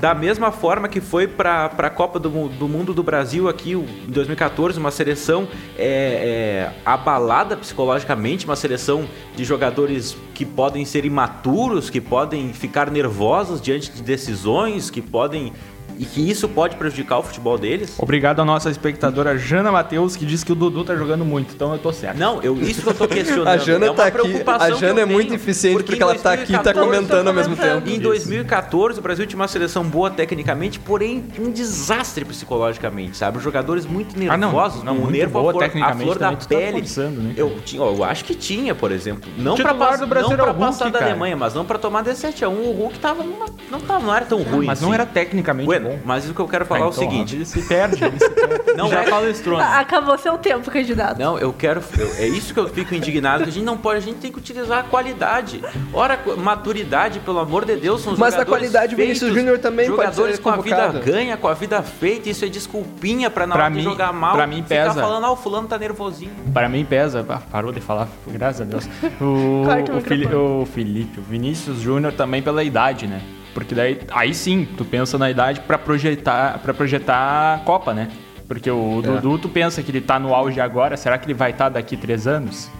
da 0.00 0.14
mesma 0.14 0.50
forma 0.50 0.88
que 0.88 0.98
foi 0.98 1.28
para 1.28 1.66
a 1.66 1.90
Copa 1.90 2.18
do, 2.18 2.48
do, 2.48 2.66
Mundo 2.66 2.94
do 2.94 3.02
Brasil 3.02 3.50
aqui 3.50 3.72
em 3.72 4.10
2014, 4.10 4.78
uma 4.78 4.90
seleção 4.90 5.46
é, 5.76 6.72
é, 6.72 6.80
abalada 6.86 7.54
psicologicamente, 7.54 8.46
uma 8.46 8.56
seleção 8.56 9.06
de 9.36 9.44
jogadores 9.44 10.16
que 10.34 10.46
podem 10.46 10.86
ser 10.86 11.04
imaturos, 11.04 11.90
que 11.90 12.00
podem 12.00 12.54
ficar 12.54 12.90
nervosos 12.90 13.60
diante 13.60 13.92
de 13.92 14.02
decisões, 14.02 14.88
que 14.88 15.02
podem 15.02 15.52
e 16.00 16.06
que 16.06 16.30
isso 16.30 16.48
pode 16.48 16.76
prejudicar 16.76 17.18
o 17.18 17.22
futebol 17.22 17.58
deles. 17.58 17.94
Obrigado 17.98 18.40
à 18.40 18.44
nossa 18.44 18.70
espectadora 18.70 19.36
Jana 19.36 19.70
Matheus, 19.70 20.16
que 20.16 20.24
disse 20.24 20.46
que 20.46 20.50
o 20.50 20.54
Dudu 20.54 20.82
tá 20.82 20.96
jogando 20.96 21.26
muito, 21.26 21.54
então 21.54 21.74
eu 21.74 21.78
tô 21.78 21.92
certo. 21.92 22.16
Não, 22.16 22.42
eu, 22.42 22.56
isso 22.56 22.80
que 22.80 22.88
eu 22.88 22.94
tô 22.94 23.06
questionando. 23.06 23.48
a 23.48 23.58
Jana 23.58 23.86
é 23.86 23.92
tá 23.92 24.06
aqui. 24.06 24.42
A 24.46 24.70
Jana 24.70 25.02
é 25.02 25.04
muito 25.04 25.34
eficiente 25.34 25.74
porque, 25.74 25.92
porque 25.92 26.02
ela 26.02 26.14
2014, 26.14 26.22
tá 26.22 26.32
aqui 26.32 26.54
e 26.54 26.72
tá 26.72 26.80
comentando 26.80 27.28
ao 27.28 27.34
mesmo 27.34 27.54
tempo. 27.54 27.86
Em 27.86 27.98
2014, 27.98 28.98
o 28.98 29.02
Brasil 29.02 29.26
tinha 29.26 29.38
uma 29.38 29.46
seleção 29.46 29.84
boa 29.84 30.10
tecnicamente, 30.10 30.80
porém 30.80 31.22
um 31.38 31.50
desastre 31.50 32.24
psicologicamente, 32.24 33.18
sabe? 33.18 33.36
Os 33.36 33.44
jogadores 33.44 33.84
muito 33.84 34.18
nervosos, 34.18 34.80
ah, 34.80 34.84
não, 34.84 34.94
não, 34.94 35.00
muito 35.02 35.12
nervo 35.12 35.32
boa, 35.34 35.50
a 35.50 35.52
flor, 35.52 35.62
tecnicamente, 35.62 36.00
a 36.00 36.04
flor 36.06 36.18
da 36.18 36.32
tá 36.34 36.46
pele. 36.48 36.82
Tá 36.82 37.02
né? 37.02 37.34
eu, 37.36 37.60
tinha, 37.62 37.82
eu 37.82 38.02
acho 38.04 38.24
que 38.24 38.34
tinha, 38.34 38.74
por 38.74 38.90
exemplo. 38.90 39.30
Não 39.36 39.54
para 39.54 39.74
passar, 39.74 40.06
não 40.06 40.08
pra 40.08 40.54
passar 40.54 40.84
Hulk, 40.84 40.92
da 40.92 40.98
cara. 40.98 41.10
Alemanha, 41.10 41.36
mas 41.36 41.52
não 41.52 41.66
para 41.66 41.78
tomar 41.78 42.02
de 42.02 42.14
7 42.14 42.42
a 42.42 42.48
1 42.48 42.54
O 42.54 42.72
Hulk 42.72 42.98
tava 42.98 43.22
numa, 43.22 43.44
não, 43.70 43.80
tava, 43.80 44.06
não 44.06 44.16
era 44.16 44.24
tão 44.24 44.42
ruim. 44.42 44.64
Mas 44.64 44.78
assim. 44.78 44.86
não 44.86 44.94
era 44.94 45.04
tecnicamente 45.04 45.66
bueno, 45.66 45.89
bom. 45.90 45.98
Mas 46.04 46.28
o 46.28 46.34
que 46.34 46.40
eu 46.40 46.48
quero 46.48 46.66
falar 46.66 46.80
ah, 46.80 46.84
é 46.84 46.86
o 46.86 46.90
então, 46.90 47.02
seguinte: 47.02 47.36
ele 47.36 47.44
se 47.44 47.62
perde, 47.62 48.04
ele 48.04 48.18
se 48.18 48.30
perde. 48.30 48.72
Não 48.76 48.88
Já 48.88 49.02
é 49.02 49.10
palestrou. 49.10 49.58
Acabou 49.58 50.16
seu 50.18 50.38
tempo, 50.38 50.70
candidato. 50.70 51.18
Não, 51.18 51.38
eu 51.38 51.52
quero. 51.52 51.82
Eu, 51.98 52.12
é 52.16 52.26
isso 52.26 52.54
que 52.54 52.60
eu 52.60 52.68
fico 52.68 52.94
indignado, 52.94 53.44
que 53.44 53.50
a 53.50 53.52
gente 53.52 53.64
não 53.64 53.76
pode, 53.76 53.98
a 53.98 54.00
gente 54.00 54.18
tem 54.18 54.32
que 54.32 54.38
utilizar 54.38 54.80
a 54.80 54.82
qualidade. 54.82 55.62
Ora, 55.92 56.18
maturidade, 56.36 57.20
pelo 57.20 57.38
amor 57.38 57.64
de 57.64 57.76
Deus, 57.76 58.02
são 58.02 58.12
os 58.12 58.18
Mas 58.18 58.34
a 58.34 58.44
qualidade, 58.44 58.94
feitos, 58.94 59.20
Vinícius 59.20 59.34
Júnior 59.34 59.58
também 59.58 59.86
jogadores 59.86 60.16
pode 60.16 60.36
ser 60.36 60.42
com 60.42 60.50
a 60.50 60.56
vida 60.88 61.00
ganha, 61.00 61.36
com 61.36 61.48
a 61.48 61.54
vida 61.54 61.82
feita, 61.82 62.28
isso 62.28 62.44
é 62.44 62.48
desculpinha 62.48 63.30
pra 63.30 63.46
na 63.46 63.54
pra 63.54 63.64
hora 63.64 63.70
mim, 63.70 63.78
de 63.78 63.84
jogar 63.84 64.12
mal. 64.12 64.36
Pra 64.36 64.46
mim 64.46 64.62
pesa. 64.62 64.90
Ficar 64.90 65.02
falando, 65.02 65.24
ah, 65.24 65.32
o 65.32 65.36
fulano 65.36 65.68
tá 65.68 65.78
nervosinho. 65.78 66.32
Pra 66.52 66.68
mim 66.68 66.84
pesa. 66.84 67.24
Ah, 67.28 67.40
parou 67.50 67.72
de 67.72 67.80
falar, 67.80 68.08
graças 68.26 68.62
a 68.62 68.64
Deus. 68.64 68.88
O, 69.20 69.24
o, 69.24 69.98
o, 69.98 70.00
Fili, 70.00 70.26
o 70.34 70.66
Felipe, 70.66 71.20
o 71.20 71.22
Vinícius 71.22 71.80
Júnior 71.80 72.12
também 72.12 72.42
pela 72.42 72.62
idade, 72.62 73.06
né? 73.06 73.20
Porque 73.54 73.74
daí 73.74 74.00
aí 74.10 74.34
sim, 74.34 74.66
tu 74.76 74.84
pensa 74.84 75.18
na 75.18 75.30
idade 75.30 75.60
para 75.60 75.78
projetar 75.78 76.58
para 76.58 76.72
projetar 76.72 77.54
a 77.54 77.58
Copa, 77.64 77.92
né? 77.92 78.08
Porque 78.46 78.70
o 78.70 78.98
é. 78.98 79.02
Dudu, 79.02 79.38
tu 79.38 79.48
pensa 79.48 79.82
que 79.82 79.90
ele 79.90 80.00
tá 80.00 80.18
no 80.18 80.34
auge 80.34 80.60
agora, 80.60 80.96
será 80.96 81.16
que 81.18 81.26
ele 81.26 81.34
vai 81.34 81.50
estar 81.50 81.64
tá 81.64 81.70
daqui 81.70 81.96
três 81.96 82.26
anos? 82.26 82.70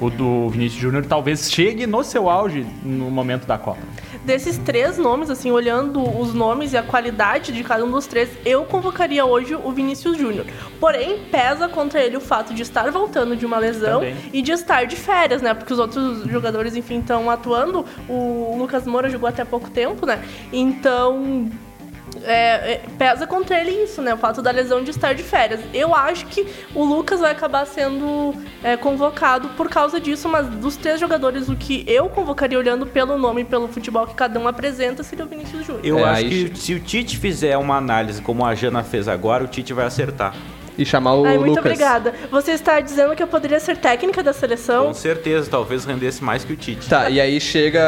O 0.00 0.10
do 0.10 0.48
Vinícius 0.50 0.80
Júnior 0.80 1.06
talvez 1.06 1.50
chegue 1.50 1.86
no 1.86 2.04
seu 2.04 2.28
auge 2.28 2.66
no 2.82 3.10
momento 3.10 3.46
da 3.46 3.56
Copa. 3.56 3.80
Desses 4.28 4.58
três 4.58 4.98
nomes, 4.98 5.30
assim, 5.30 5.50
olhando 5.50 6.02
os 6.20 6.34
nomes 6.34 6.74
e 6.74 6.76
a 6.76 6.82
qualidade 6.82 7.50
de 7.50 7.64
cada 7.64 7.82
um 7.82 7.90
dos 7.90 8.06
três, 8.06 8.28
eu 8.44 8.62
convocaria 8.66 9.24
hoje 9.24 9.54
o 9.54 9.72
Vinícius 9.72 10.18
Júnior. 10.18 10.44
Porém, 10.78 11.24
pesa 11.30 11.66
contra 11.66 11.98
ele 11.98 12.14
o 12.14 12.20
fato 12.20 12.52
de 12.52 12.60
estar 12.60 12.90
voltando 12.90 13.34
de 13.34 13.46
uma 13.46 13.56
lesão 13.56 14.00
Também. 14.00 14.16
e 14.30 14.42
de 14.42 14.52
estar 14.52 14.84
de 14.84 14.96
férias, 14.96 15.40
né? 15.40 15.54
Porque 15.54 15.72
os 15.72 15.78
outros 15.78 16.24
jogadores, 16.26 16.76
enfim, 16.76 16.98
estão 16.98 17.30
atuando. 17.30 17.86
O 18.06 18.54
Lucas 18.58 18.86
Moura 18.86 19.08
jogou 19.08 19.30
até 19.30 19.46
pouco 19.46 19.70
tempo, 19.70 20.04
né? 20.04 20.22
Então, 20.52 21.50
é, 22.24 22.72
é, 22.72 22.82
pesa 22.98 23.26
contra 23.26 23.60
ele 23.60 23.70
isso, 23.70 24.02
né? 24.02 24.14
O 24.14 24.18
fato 24.18 24.42
da 24.42 24.50
lesão 24.50 24.82
de 24.82 24.90
estar 24.90 25.12
de 25.12 25.22
férias. 25.22 25.60
Eu 25.72 25.94
acho 25.94 26.26
que 26.26 26.46
o 26.74 26.84
Lucas 26.84 27.20
vai 27.20 27.32
acabar 27.32 27.66
sendo 27.66 28.34
é, 28.62 28.76
convocado 28.76 29.48
por 29.50 29.68
causa 29.68 30.00
disso, 30.00 30.28
mas 30.28 30.46
dos 30.46 30.76
três 30.76 31.00
jogadores, 31.00 31.48
o 31.48 31.56
que 31.56 31.84
eu 31.86 32.08
convocaria 32.08 32.58
olhando 32.58 32.86
pelo 32.86 33.18
nome 33.18 33.42
e 33.42 33.44
pelo 33.44 33.68
futebol 33.68 34.06
que 34.06 34.14
cada 34.14 34.38
um 34.38 34.48
apresenta 34.48 35.02
seria 35.02 35.24
o 35.24 35.28
Vinícius 35.28 35.66
Júnior. 35.66 35.84
Eu 35.84 35.98
é, 35.98 36.04
acho 36.04 36.24
que 36.24 36.58
se 36.58 36.74
o 36.74 36.80
Tite 36.80 37.18
fizer 37.18 37.56
uma 37.56 37.76
análise 37.76 38.20
como 38.22 38.44
a 38.44 38.54
Jana 38.54 38.82
fez 38.82 39.08
agora, 39.08 39.44
o 39.44 39.46
Tite 39.46 39.72
vai 39.72 39.86
acertar 39.86 40.34
e 40.78 40.86
chamar 40.86 41.14
o 41.16 41.26
Ai, 41.26 41.36
muito 41.36 41.50
Lucas. 41.50 41.64
obrigada. 41.64 42.14
Você 42.30 42.52
está 42.52 42.78
dizendo 42.80 43.14
que 43.16 43.22
eu 43.22 43.26
poderia 43.26 43.58
ser 43.58 43.76
técnica 43.76 44.22
da 44.22 44.32
seleção? 44.32 44.86
Com 44.86 44.94
certeza, 44.94 45.50
talvez 45.50 45.84
rendesse 45.84 46.22
mais 46.22 46.44
que 46.44 46.52
o 46.52 46.56
Tite. 46.56 46.88
Tá, 46.88 47.10
e 47.10 47.20
aí 47.20 47.40
chega 47.40 47.82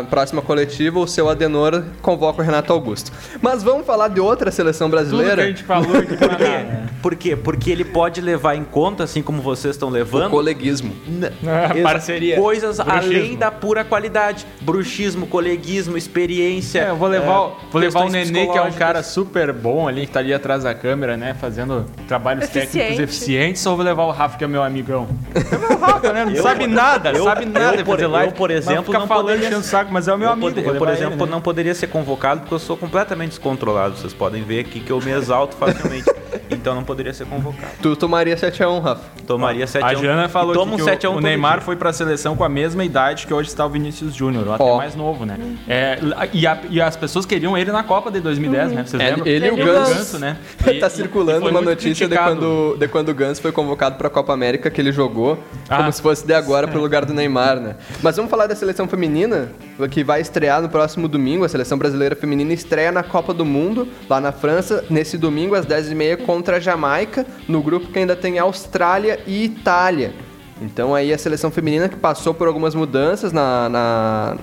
a 0.00 0.04
próxima 0.04 0.40
coletiva, 0.40 1.00
o 1.00 1.06
seu 1.06 1.28
Adenor 1.28 1.82
convoca 2.00 2.40
o 2.40 2.44
Renato 2.44 2.72
Augusto. 2.72 3.10
Mas 3.42 3.62
vamos 3.62 3.84
falar 3.84 4.08
de 4.08 4.20
outra 4.20 4.50
seleção 4.52 4.88
brasileira? 4.88 5.30
Tudo 5.30 5.36
que 5.36 5.42
a 5.42 5.46
gente 5.48 5.64
falou 5.64 5.96
aqui 5.96 6.16
Por 6.16 6.36
quê? 6.36 6.56
Por 7.02 7.16
quê? 7.16 7.36
Porque 7.36 7.70
ele 7.70 7.84
pode 7.84 8.20
levar 8.20 8.54
em 8.54 8.64
conta, 8.64 9.04
assim 9.04 9.22
como 9.22 9.42
vocês 9.42 9.74
estão 9.74 9.88
levando... 9.88 10.28
O 10.28 10.30
coleguismo. 10.30 10.94
Parceria. 11.82 12.36
Coisas 12.36 12.78
Bruxismo. 12.78 13.16
além 13.16 13.36
da 13.36 13.50
pura 13.50 13.84
qualidade. 13.84 14.46
Bruxismo, 14.60 15.26
coleguismo, 15.26 15.96
experiência. 15.96 16.80
É, 16.80 16.90
eu 16.90 16.96
vou 16.96 17.08
levar, 17.08 17.24
é, 17.24 17.52
vou 17.70 17.80
levar 17.80 18.04
o 18.04 18.08
Nenê, 18.08 18.46
que 18.46 18.58
é 18.58 18.62
um 18.62 18.72
cara 18.72 19.02
super 19.02 19.52
bom 19.52 19.88
ali, 19.88 20.06
que 20.06 20.12
tá 20.12 20.20
ali 20.20 20.32
atrás 20.32 20.64
da 20.64 20.74
câmera, 20.74 21.16
né, 21.16 21.34
fazendo 21.34 21.86
trabalho 22.06 22.27
trabalhos 22.28 22.44
Eficiente. 22.44 22.72
técnicos 22.72 22.98
eficientes 23.04 23.66
ou 23.66 23.76
vou 23.76 23.84
levar 23.84 24.04
o 24.04 24.10
Rafa, 24.10 24.36
que 24.36 24.44
é 24.44 24.46
meu 24.46 24.62
amigão? 24.62 25.08
É 25.34 25.58
meu 25.58 25.78
Rafa, 25.78 26.12
né? 26.12 26.24
Não 26.24 26.32
eu, 26.32 26.42
sabe 26.42 26.66
nada, 26.66 27.12
eu, 27.12 27.24
sabe 27.24 27.46
nada 27.46 27.76
eu, 27.76 27.84
por, 27.84 28.00
live, 28.00 28.32
eu, 28.32 28.36
por 28.36 28.50
exemplo, 28.50 28.92
não 28.92 29.06
falando 29.06 29.26
poderia, 29.26 29.48
enchendo 29.48 29.64
saco, 29.64 29.92
mas 29.92 30.08
é 30.08 30.14
o 30.14 30.18
meu 30.18 30.30
amigo. 30.30 30.60
eu, 30.60 30.74
por 30.74 30.88
exemplo, 30.88 31.14
ele, 31.14 31.24
né? 31.24 31.30
não 31.30 31.40
poderia 31.40 31.74
ser 31.74 31.86
convocado 31.86 32.40
porque 32.40 32.54
eu 32.54 32.58
sou 32.58 32.76
completamente 32.76 33.30
descontrolado. 33.30 33.96
Vocês 33.96 34.12
podem 34.12 34.42
ver 34.42 34.60
aqui 34.60 34.80
que 34.80 34.90
eu 34.90 35.00
me 35.00 35.10
exalto 35.10 35.56
facilmente. 35.56 36.10
então 36.50 36.74
não 36.74 36.84
poderia 36.84 37.12
ser 37.12 37.26
convocado. 37.26 37.72
Tu 37.82 37.96
tomaria 37.96 38.36
7x1, 38.36 38.80
Rafa? 38.80 39.02
Tomaria 39.26 39.66
7x1. 39.66 39.84
A 39.84 39.94
Jana 39.94 40.28
falou 40.28 40.52
que, 40.54 41.06
o, 41.06 41.12
o 41.12 41.20
Neymar 41.20 41.60
foi 41.60 41.76
pra 41.76 41.92
seleção 41.92 42.36
com 42.36 42.44
a 42.44 42.48
mesma 42.48 42.84
idade 42.84 43.26
que 43.26 43.34
hoje 43.34 43.48
está 43.48 43.64
o 43.66 43.68
Vinícius 43.68 44.14
Júnior, 44.14 44.52
até 44.52 44.62
oh. 44.62 44.76
mais 44.76 44.94
novo, 44.94 45.24
né? 45.24 45.38
É, 45.68 45.98
e, 46.32 46.46
a, 46.46 46.58
e, 46.70 46.80
as 46.80 46.96
pessoas 46.96 47.26
queriam 47.26 47.56
ele 47.56 47.70
na 47.70 47.82
Copa 47.82 48.10
de 48.10 48.20
2010, 48.20 48.68
uhum. 48.68 48.74
né? 48.74 48.84
Vocês 48.84 49.02
é, 49.02 49.10
lembram? 49.10 49.26
Ele 49.26 49.46
e 49.46 49.50
o 49.50 49.56
Ganso, 49.56 49.94
Ganso 49.94 50.18
né? 50.18 50.36
E, 50.66 50.78
tá 50.78 50.90
circulando 50.90 51.48
uma 51.48 51.60
notícia 51.60 52.08
de 52.08 52.16
quando, 52.16 52.76
de 52.78 52.88
quando 52.88 53.08
o 53.08 53.14
Ganso 53.14 53.40
foi 53.40 53.52
convocado 53.52 53.96
pra 53.96 54.10
Copa 54.10 54.32
América, 54.32 54.70
que 54.70 54.80
ele 54.80 54.92
jogou 54.92 55.38
ah. 55.68 55.76
como 55.76 55.92
se 55.92 56.00
fosse 56.00 56.26
de 56.26 56.34
agora 56.34 56.68
pro 56.68 56.80
lugar 56.80 57.04
do 57.04 57.14
Neymar, 57.14 57.60
né? 57.60 57.76
Mas 58.02 58.16
vamos 58.16 58.30
falar 58.30 58.46
da 58.46 58.54
seleção 58.54 58.88
feminina, 58.88 59.50
que 59.90 60.02
vai 60.02 60.20
estrear 60.20 60.60
no 60.62 60.68
próximo 60.68 61.08
domingo. 61.08 61.44
A 61.44 61.48
seleção 61.48 61.78
brasileira 61.78 62.16
feminina 62.16 62.52
estreia 62.52 62.92
na 62.92 63.02
Copa 63.02 63.32
do 63.34 63.44
Mundo, 63.44 63.88
lá 64.08 64.20
na 64.20 64.32
França, 64.32 64.84
nesse 64.90 65.16
domingo 65.16 65.54
às 65.54 65.66
10h30 65.66 66.24
contra 66.38 66.58
a 66.58 66.60
Jamaica, 66.60 67.26
no 67.48 67.60
grupo 67.60 67.88
que 67.88 67.98
ainda 67.98 68.14
tem 68.14 68.38
Austrália 68.38 69.18
e 69.26 69.44
Itália. 69.44 70.14
Então 70.62 70.94
aí 70.94 71.12
a 71.12 71.18
seleção 71.18 71.50
feminina 71.50 71.88
que 71.88 71.96
passou 71.96 72.32
por 72.32 72.46
algumas 72.46 72.74
mudanças, 72.74 73.32
na, 73.32 73.68
na 73.68 74.36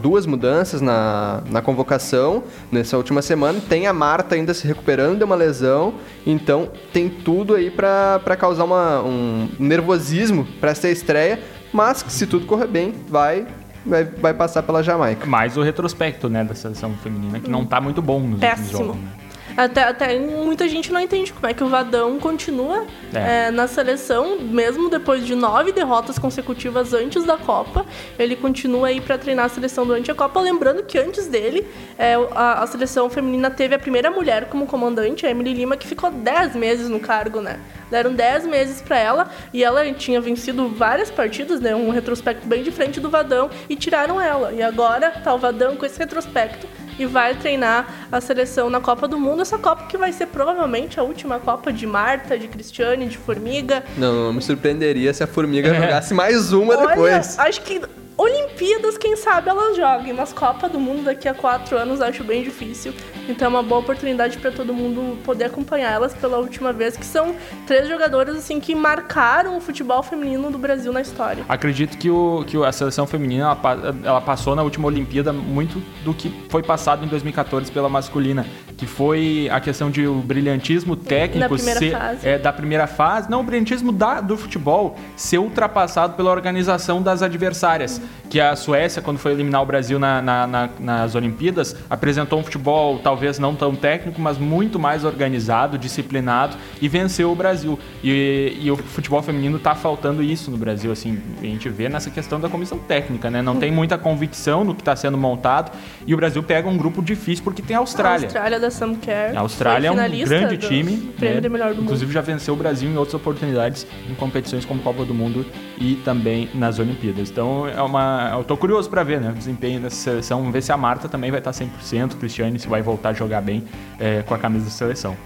duas 0.00 0.26
mudanças 0.26 0.80
na, 0.80 1.42
na 1.48 1.62
convocação 1.62 2.44
nessa 2.70 2.96
última 2.96 3.22
semana. 3.22 3.60
Tem 3.68 3.86
a 3.86 3.92
Marta 3.92 4.34
ainda 4.34 4.52
se 4.54 4.66
recuperando 4.66 5.18
de 5.18 5.24
uma 5.24 5.34
lesão, 5.36 5.94
então 6.26 6.68
tem 6.92 7.08
tudo 7.08 7.54
aí 7.54 7.70
para 7.70 8.36
causar 8.36 8.64
uma, 8.64 9.02
um 9.02 9.48
nervosismo 9.58 10.46
para 10.60 10.70
essa 10.70 10.88
estreia, 10.88 11.40
mas 11.72 12.04
se 12.08 12.26
tudo 12.26 12.46
correr 12.46 12.68
bem, 12.68 12.94
vai 13.08 13.46
vai, 13.86 14.04
vai 14.04 14.34
passar 14.34 14.62
pela 14.62 14.82
Jamaica. 14.82 15.26
Mais 15.26 15.56
o 15.56 15.62
retrospecto, 15.62 16.28
né, 16.28 16.44
da 16.44 16.54
seleção 16.54 16.92
feminina, 17.02 17.40
que 17.40 17.50
não 17.50 17.64
tá 17.64 17.80
muito 17.80 18.02
bom 18.02 18.20
nos 18.20 18.40
Péssimo. 18.40 18.78
jogos. 18.78 19.20
Até, 19.60 19.84
até 19.84 20.18
muita 20.18 20.66
gente 20.66 20.90
não 20.90 20.98
entende 20.98 21.34
como 21.34 21.46
é 21.46 21.52
que 21.52 21.62
o 21.62 21.68
Vadão 21.68 22.18
continua 22.18 22.86
é. 23.12 23.48
É, 23.48 23.50
na 23.50 23.68
seleção, 23.68 24.38
mesmo 24.40 24.88
depois 24.88 25.26
de 25.26 25.34
nove 25.34 25.70
derrotas 25.70 26.18
consecutivas 26.18 26.94
antes 26.94 27.24
da 27.24 27.36
Copa. 27.36 27.84
Ele 28.18 28.36
continua 28.36 28.88
aí 28.88 29.02
para 29.02 29.18
treinar 29.18 29.44
a 29.44 29.48
seleção 29.50 29.86
durante 29.86 30.10
a 30.10 30.14
Copa. 30.14 30.40
Lembrando 30.40 30.82
que 30.82 30.98
antes 30.98 31.26
dele, 31.26 31.68
é, 31.98 32.14
a, 32.34 32.62
a, 32.62 32.66
seleção 32.66 33.10
feminina 33.10 33.50
teve 33.50 33.74
a 33.74 33.78
primeira 33.78 34.10
mulher 34.10 34.46
como 34.46 34.66
comandante, 34.66 35.26
a 35.26 35.30
Emily 35.30 35.52
Lima, 35.52 35.76
que 35.76 35.86
ficou 35.86 36.10
dez 36.10 36.56
meses 36.56 36.88
no 36.88 36.98
cargo, 36.98 37.42
né? 37.42 37.60
Deram 37.90 38.14
10 38.14 38.46
meses 38.46 38.80
para 38.80 38.96
ela 38.96 39.30
e 39.52 39.64
ela 39.64 39.92
tinha 39.92 40.20
vencido 40.20 40.68
várias 40.68 41.10
partidas, 41.10 41.60
né? 41.60 41.74
Um 41.74 41.90
retrospecto 41.90 42.46
bem 42.46 42.62
diferente 42.62 43.00
do 43.00 43.10
Vadão 43.10 43.50
e 43.68 43.74
tiraram 43.74 44.20
ela. 44.20 44.52
E 44.52 44.62
agora 44.62 45.10
tá 45.10 45.34
o 45.34 45.38
Vadão 45.38 45.76
com 45.76 45.84
esse 45.84 45.98
retrospecto 45.98 46.66
e 47.00 47.06
vai 47.06 47.34
treinar 47.34 48.08
a 48.12 48.20
seleção 48.20 48.68
na 48.68 48.78
Copa 48.78 49.08
do 49.08 49.18
Mundo. 49.18 49.40
Essa 49.40 49.58
Copa 49.58 49.84
que 49.86 49.96
vai 49.96 50.12
ser 50.12 50.26
provavelmente 50.26 51.00
a 51.00 51.02
última 51.02 51.38
Copa 51.38 51.72
de 51.72 51.86
Marta, 51.86 52.38
de 52.38 52.46
Cristiane, 52.46 53.06
de 53.06 53.16
Formiga. 53.16 53.82
Não, 53.96 54.26
não 54.26 54.32
me 54.34 54.42
surpreenderia 54.42 55.12
se 55.14 55.22
a 55.22 55.26
Formiga 55.26 55.68
é. 55.74 55.80
jogasse 55.80 56.12
mais 56.12 56.52
uma 56.52 56.76
Olha, 56.76 56.88
depois. 56.88 57.38
Acho 57.38 57.62
que 57.62 57.80
Olimpíadas, 58.18 58.98
quem 58.98 59.16
sabe 59.16 59.48
elas 59.48 59.74
joguem, 59.74 60.12
mas 60.12 60.30
Copa 60.30 60.68
do 60.68 60.78
Mundo 60.78 61.04
daqui 61.04 61.26
a 61.26 61.32
quatro 61.32 61.78
anos 61.78 62.02
acho 62.02 62.22
bem 62.22 62.42
difícil. 62.42 62.92
Então 63.30 63.46
é 63.46 63.48
uma 63.48 63.62
boa 63.62 63.80
oportunidade 63.80 64.38
para 64.38 64.50
todo 64.50 64.74
mundo 64.74 65.16
poder 65.22 65.44
acompanhar 65.44 65.92
elas 65.92 66.12
pela 66.12 66.38
última 66.38 66.72
vez, 66.72 66.96
que 66.96 67.06
são 67.06 67.34
três 67.66 67.88
jogadoras 67.88 68.36
assim 68.36 68.58
que 68.58 68.74
marcaram 68.74 69.56
o 69.56 69.60
futebol 69.60 70.02
feminino 70.02 70.50
do 70.50 70.58
Brasil 70.58 70.92
na 70.92 71.00
história. 71.00 71.44
Acredito 71.48 71.96
que, 71.96 72.10
o, 72.10 72.44
que 72.46 72.56
a 72.62 72.72
seleção 72.72 73.06
feminina 73.06 73.44
ela, 73.44 73.96
ela 74.04 74.20
passou 74.20 74.56
na 74.56 74.62
última 74.62 74.88
Olimpíada 74.88 75.32
muito 75.32 75.80
do 76.04 76.12
que 76.12 76.30
foi 76.48 76.62
passado 76.62 77.04
em 77.04 77.08
2014 77.08 77.70
pela 77.70 77.88
masculina, 77.88 78.44
que 78.80 78.86
foi 78.86 79.46
a 79.52 79.60
questão 79.60 79.90
de 79.90 80.06
o 80.06 80.14
brilhantismo 80.14 80.96
técnico 80.96 81.58
ser, 81.58 81.94
é, 82.22 82.38
da 82.38 82.50
primeira 82.50 82.86
fase, 82.86 83.30
não 83.30 83.40
o 83.40 83.44
brilhantismo 83.44 83.92
da, 83.92 84.22
do 84.22 84.38
futebol 84.38 84.96
ser 85.14 85.36
ultrapassado 85.36 86.14
pela 86.14 86.30
organização 86.30 87.02
das 87.02 87.22
adversárias. 87.22 87.98
Uhum 87.98 88.20
que 88.30 88.40
a 88.40 88.54
Suécia, 88.54 89.02
quando 89.02 89.18
foi 89.18 89.32
eliminar 89.32 89.60
o 89.60 89.66
Brasil 89.66 89.98
na, 89.98 90.22
na, 90.22 90.46
na, 90.46 90.70
nas 90.78 91.14
Olimpíadas, 91.16 91.74
apresentou 91.90 92.38
um 92.38 92.44
futebol 92.44 93.00
talvez 93.00 93.40
não 93.40 93.56
tão 93.56 93.74
técnico, 93.74 94.20
mas 94.20 94.38
muito 94.38 94.78
mais 94.78 95.04
organizado, 95.04 95.76
disciplinado 95.76 96.56
e 96.80 96.88
venceu 96.88 97.32
o 97.32 97.34
Brasil. 97.34 97.76
E, 98.04 98.56
e 98.60 98.70
o 98.70 98.76
futebol 98.76 99.20
feminino 99.20 99.56
está 99.56 99.74
faltando 99.74 100.22
isso 100.22 100.48
no 100.50 100.56
Brasil, 100.56 100.92
assim, 100.92 101.20
a 101.40 101.44
gente 101.44 101.68
vê 101.68 101.88
nessa 101.88 102.08
questão 102.08 102.38
da 102.38 102.48
comissão 102.48 102.78
técnica, 102.78 103.28
né? 103.28 103.42
Não 103.42 103.56
tem 103.56 103.72
muita 103.72 103.98
convicção 103.98 104.62
no 104.62 104.76
que 104.76 104.82
está 104.82 104.94
sendo 104.94 105.18
montado 105.18 105.76
e 106.06 106.14
o 106.14 106.16
Brasil 106.16 106.42
pega 106.42 106.68
um 106.68 106.78
grupo 106.78 107.02
difícil 107.02 107.42
porque 107.42 107.60
tem 107.60 107.74
a 107.74 107.80
Austrália. 107.80 108.26
A 108.26 108.28
Austrália 108.28 108.60
da 108.60 108.69
Sam. 108.70 108.96
A 109.34 109.40
Austrália 109.40 109.88
é 109.88 109.90
um 109.90 109.96
grande 109.96 110.56
time. 110.58 110.96
Prêmio 111.18 111.40
né? 111.40 111.48
melhor 111.48 111.74
do 111.74 111.82
Inclusive 111.82 112.06
mundo. 112.06 112.14
já 112.14 112.20
venceu 112.20 112.54
o 112.54 112.56
Brasil 112.56 112.90
em 112.90 112.96
outras 112.96 113.14
oportunidades 113.14 113.86
em 114.08 114.14
competições 114.14 114.64
como 114.64 114.82
Copa 114.82 115.04
do 115.04 115.14
Mundo 115.14 115.44
e 115.78 115.96
também 115.96 116.48
nas 116.54 116.78
Olimpíadas. 116.78 117.30
Então 117.30 117.66
é 117.68 117.82
uma. 117.82 118.30
Eu 118.36 118.44
tô 118.44 118.56
curioso 118.56 118.88
para 118.88 119.02
ver, 119.02 119.20
né? 119.20 119.30
O 119.30 119.34
desempenho 119.34 119.80
dessa 119.80 119.96
seleção. 119.96 120.38
Vamos 120.38 120.52
ver 120.52 120.62
se 120.62 120.72
a 120.72 120.76
Marta 120.76 121.08
também 121.08 121.30
vai 121.30 121.40
estar 121.40 121.50
100%, 121.50 122.12
o 122.12 122.16
Cristiane 122.16 122.58
se 122.58 122.68
vai 122.68 122.82
voltar 122.82 123.10
a 123.10 123.12
jogar 123.12 123.40
bem 123.40 123.64
é, 123.98 124.22
com 124.22 124.34
a 124.34 124.38
camisa 124.38 124.64
da 124.64 124.70
seleção. 124.70 125.16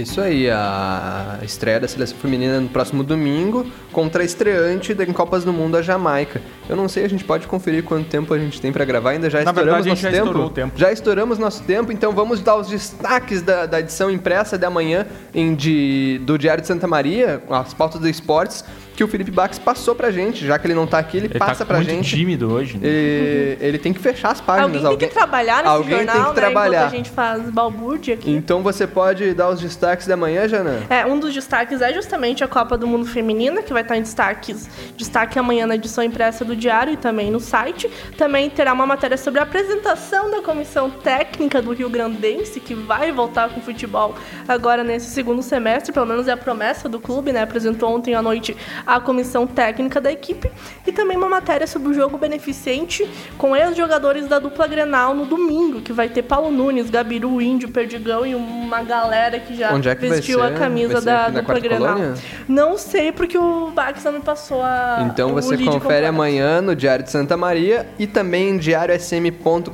Isso 0.00 0.20
aí, 0.20 0.48
a 0.48 1.40
estreia 1.42 1.80
da 1.80 1.88
seleção 1.88 2.16
feminina 2.18 2.60
no 2.60 2.68
próximo 2.68 3.02
domingo 3.02 3.66
contra 3.92 4.22
a 4.22 4.24
estreante 4.24 4.92
em 4.92 5.12
Copas 5.12 5.44
do 5.44 5.52
Mundo, 5.52 5.76
a 5.76 5.82
Jamaica. 5.82 6.40
Eu 6.68 6.76
não 6.76 6.88
sei, 6.88 7.04
a 7.04 7.08
gente 7.08 7.24
pode 7.24 7.48
conferir 7.48 7.82
quanto 7.82 8.08
tempo 8.08 8.32
a 8.32 8.38
gente 8.38 8.60
tem 8.60 8.72
para 8.72 8.84
gravar, 8.84 9.10
ainda 9.10 9.28
já 9.28 9.38
Na 9.42 9.50
estouramos 9.50 9.84
verdade, 9.84 9.88
nosso 9.88 10.02
já 10.02 10.10
tempo. 10.10 10.50
tempo. 10.50 10.78
Já 10.78 10.92
estouramos 10.92 11.38
nosso 11.38 11.64
tempo, 11.64 11.90
então 11.90 12.12
vamos 12.12 12.40
dar 12.40 12.56
os 12.56 12.68
destaques 12.68 13.42
da, 13.42 13.66
da 13.66 13.80
edição 13.80 14.08
impressa 14.08 14.56
de 14.56 14.64
amanhã 14.64 15.04
em, 15.34 15.54
de, 15.54 16.20
do 16.24 16.38
Diário 16.38 16.60
de 16.60 16.68
Santa 16.68 16.86
Maria, 16.86 17.42
as 17.50 17.74
pautas 17.74 18.00
do 18.00 18.08
esportes 18.08 18.64
que 18.98 19.04
o 19.04 19.06
Felipe 19.06 19.30
Bax 19.30 19.60
passou 19.60 19.94
pra 19.94 20.10
gente. 20.10 20.44
Já 20.44 20.58
que 20.58 20.66
ele 20.66 20.74
não 20.74 20.84
tá 20.84 20.98
aqui, 20.98 21.18
ele, 21.18 21.26
ele 21.26 21.38
tá 21.38 21.46
passa 21.46 21.60
tá 21.60 21.66
pra 21.66 21.76
muito 21.76 21.88
gente. 21.88 22.16
tímido 22.16 22.52
hoje. 22.52 22.78
Né? 22.78 22.88
Ele, 22.88 23.58
ele, 23.60 23.78
tem 23.78 23.92
que 23.92 24.00
fechar 24.00 24.32
as 24.32 24.40
páginas. 24.40 24.64
Alguém 24.64 24.80
tem 24.80 24.90
alguém, 24.90 25.08
que 25.08 25.14
trabalhar 25.14 25.58
nesse 25.58 25.68
alguém 25.68 25.96
jornal, 25.98 26.14
tem 26.14 26.24
que 26.24 26.28
né? 26.28 26.34
trabalhar. 26.34 26.86
a 26.86 26.88
gente 26.88 27.10
faz 27.10 27.48
balbúrdia 27.48 28.14
aqui. 28.14 28.28
Então 28.28 28.60
você 28.60 28.88
pode 28.88 29.34
dar 29.34 29.50
os 29.50 29.60
destaques 29.60 30.04
da 30.08 30.16
manhã, 30.16 30.48
Jana? 30.48 30.82
É, 30.90 31.06
um 31.06 31.16
dos 31.20 31.32
destaques 31.32 31.80
é 31.80 31.94
justamente 31.94 32.42
a 32.42 32.48
Copa 32.48 32.76
do 32.76 32.88
Mundo 32.88 33.06
Feminina, 33.06 33.62
que 33.62 33.72
vai 33.72 33.82
estar 33.82 33.96
em 33.96 34.02
destaques, 34.02 34.68
destaque 34.96 35.38
amanhã 35.38 35.64
na 35.64 35.76
edição 35.76 36.02
impressa 36.02 36.44
do 36.44 36.56
Diário 36.56 36.92
e 36.92 36.96
também 36.96 37.30
no 37.30 37.38
site. 37.38 37.88
Também 38.16 38.50
terá 38.50 38.72
uma 38.72 38.84
matéria 38.84 39.16
sobre 39.16 39.38
a 39.38 39.44
apresentação 39.44 40.28
da 40.28 40.42
comissão 40.42 40.90
técnica 40.90 41.62
do 41.62 41.72
Rio 41.72 41.88
Grandense, 41.88 42.58
que 42.58 42.74
vai 42.74 43.12
voltar 43.12 43.50
com 43.50 43.60
o 43.60 43.62
futebol 43.62 44.16
agora 44.48 44.82
nesse 44.82 45.12
segundo 45.12 45.40
semestre, 45.40 45.92
pelo 45.92 46.06
menos 46.06 46.26
é 46.26 46.32
a 46.32 46.36
promessa 46.36 46.88
do 46.88 46.98
clube, 46.98 47.32
né? 47.32 47.42
Apresentou 47.42 47.94
ontem 47.94 48.16
à 48.16 48.20
noite 48.20 48.56
a 48.88 48.98
comissão 48.98 49.46
técnica 49.46 50.00
da 50.00 50.10
equipe 50.10 50.50
e 50.86 50.90
também 50.90 51.14
uma 51.14 51.28
matéria 51.28 51.66
sobre 51.66 51.90
o 51.90 51.94
jogo 51.94 52.16
beneficente 52.16 53.06
com 53.36 53.54
ex-jogadores 53.54 54.26
da 54.26 54.38
dupla 54.38 54.66
Grenal 54.66 55.14
no 55.14 55.26
domingo, 55.26 55.82
que 55.82 55.92
vai 55.92 56.08
ter 56.08 56.22
Paulo 56.22 56.50
Nunes, 56.50 56.88
Gabiru, 56.88 57.42
Índio, 57.42 57.68
Perdigão 57.68 58.24
e 58.24 58.34
uma 58.34 58.82
galera 58.82 59.38
que 59.38 59.54
já 59.54 59.76
é 59.76 59.94
que 59.94 60.08
vestiu 60.08 60.42
a 60.42 60.52
camisa 60.52 61.02
da 61.02 61.28
dupla 61.28 61.60
Grenal. 61.60 61.96
Colônia? 61.96 62.14
Não 62.48 62.78
sei 62.78 63.12
porque 63.12 63.36
o 63.36 63.70
Bax 63.70 64.02
não 64.04 64.12
me 64.12 64.20
passou 64.20 64.62
a 64.62 65.06
Então 65.12 65.34
você 65.34 65.58
confere 65.58 66.06
amanhã 66.06 66.62
no 66.62 66.74
Diário 66.74 67.04
de 67.04 67.10
Santa 67.10 67.36
Maria 67.36 67.86
e 67.98 68.06
também 68.06 68.48
em 68.50 68.56
diariosm.com.br. 68.56 69.70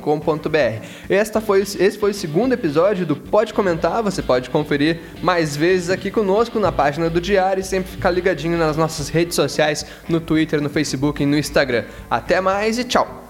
Esta 1.09 1.39
foi 1.39 1.61
esse 1.61 1.97
foi 1.97 2.11
o 2.11 2.13
segundo 2.13 2.51
episódio 2.51 3.05
do 3.05 3.15
Pode 3.15 3.53
Comentar, 3.53 4.03
você 4.03 4.21
pode 4.21 4.49
conferir 4.49 4.99
mais 5.21 5.55
vezes 5.55 5.89
aqui 5.89 6.11
conosco 6.11 6.59
na 6.59 6.71
página 6.71 7.09
do 7.09 7.21
Diário 7.21 7.61
e 7.61 7.63
sempre 7.63 7.89
ficar 7.89 8.11
ligadinho 8.11 8.57
nas 8.57 8.75
nossas 9.05 9.09
redes 9.09 9.35
sociais 9.35 9.85
no 10.09 10.19
Twitter, 10.19 10.61
no 10.61 10.69
Facebook 10.69 11.21
e 11.21 11.25
no 11.25 11.37
Instagram. 11.37 11.85
Até 12.09 12.41
mais 12.41 12.77
e 12.77 12.83
tchau! 12.83 13.24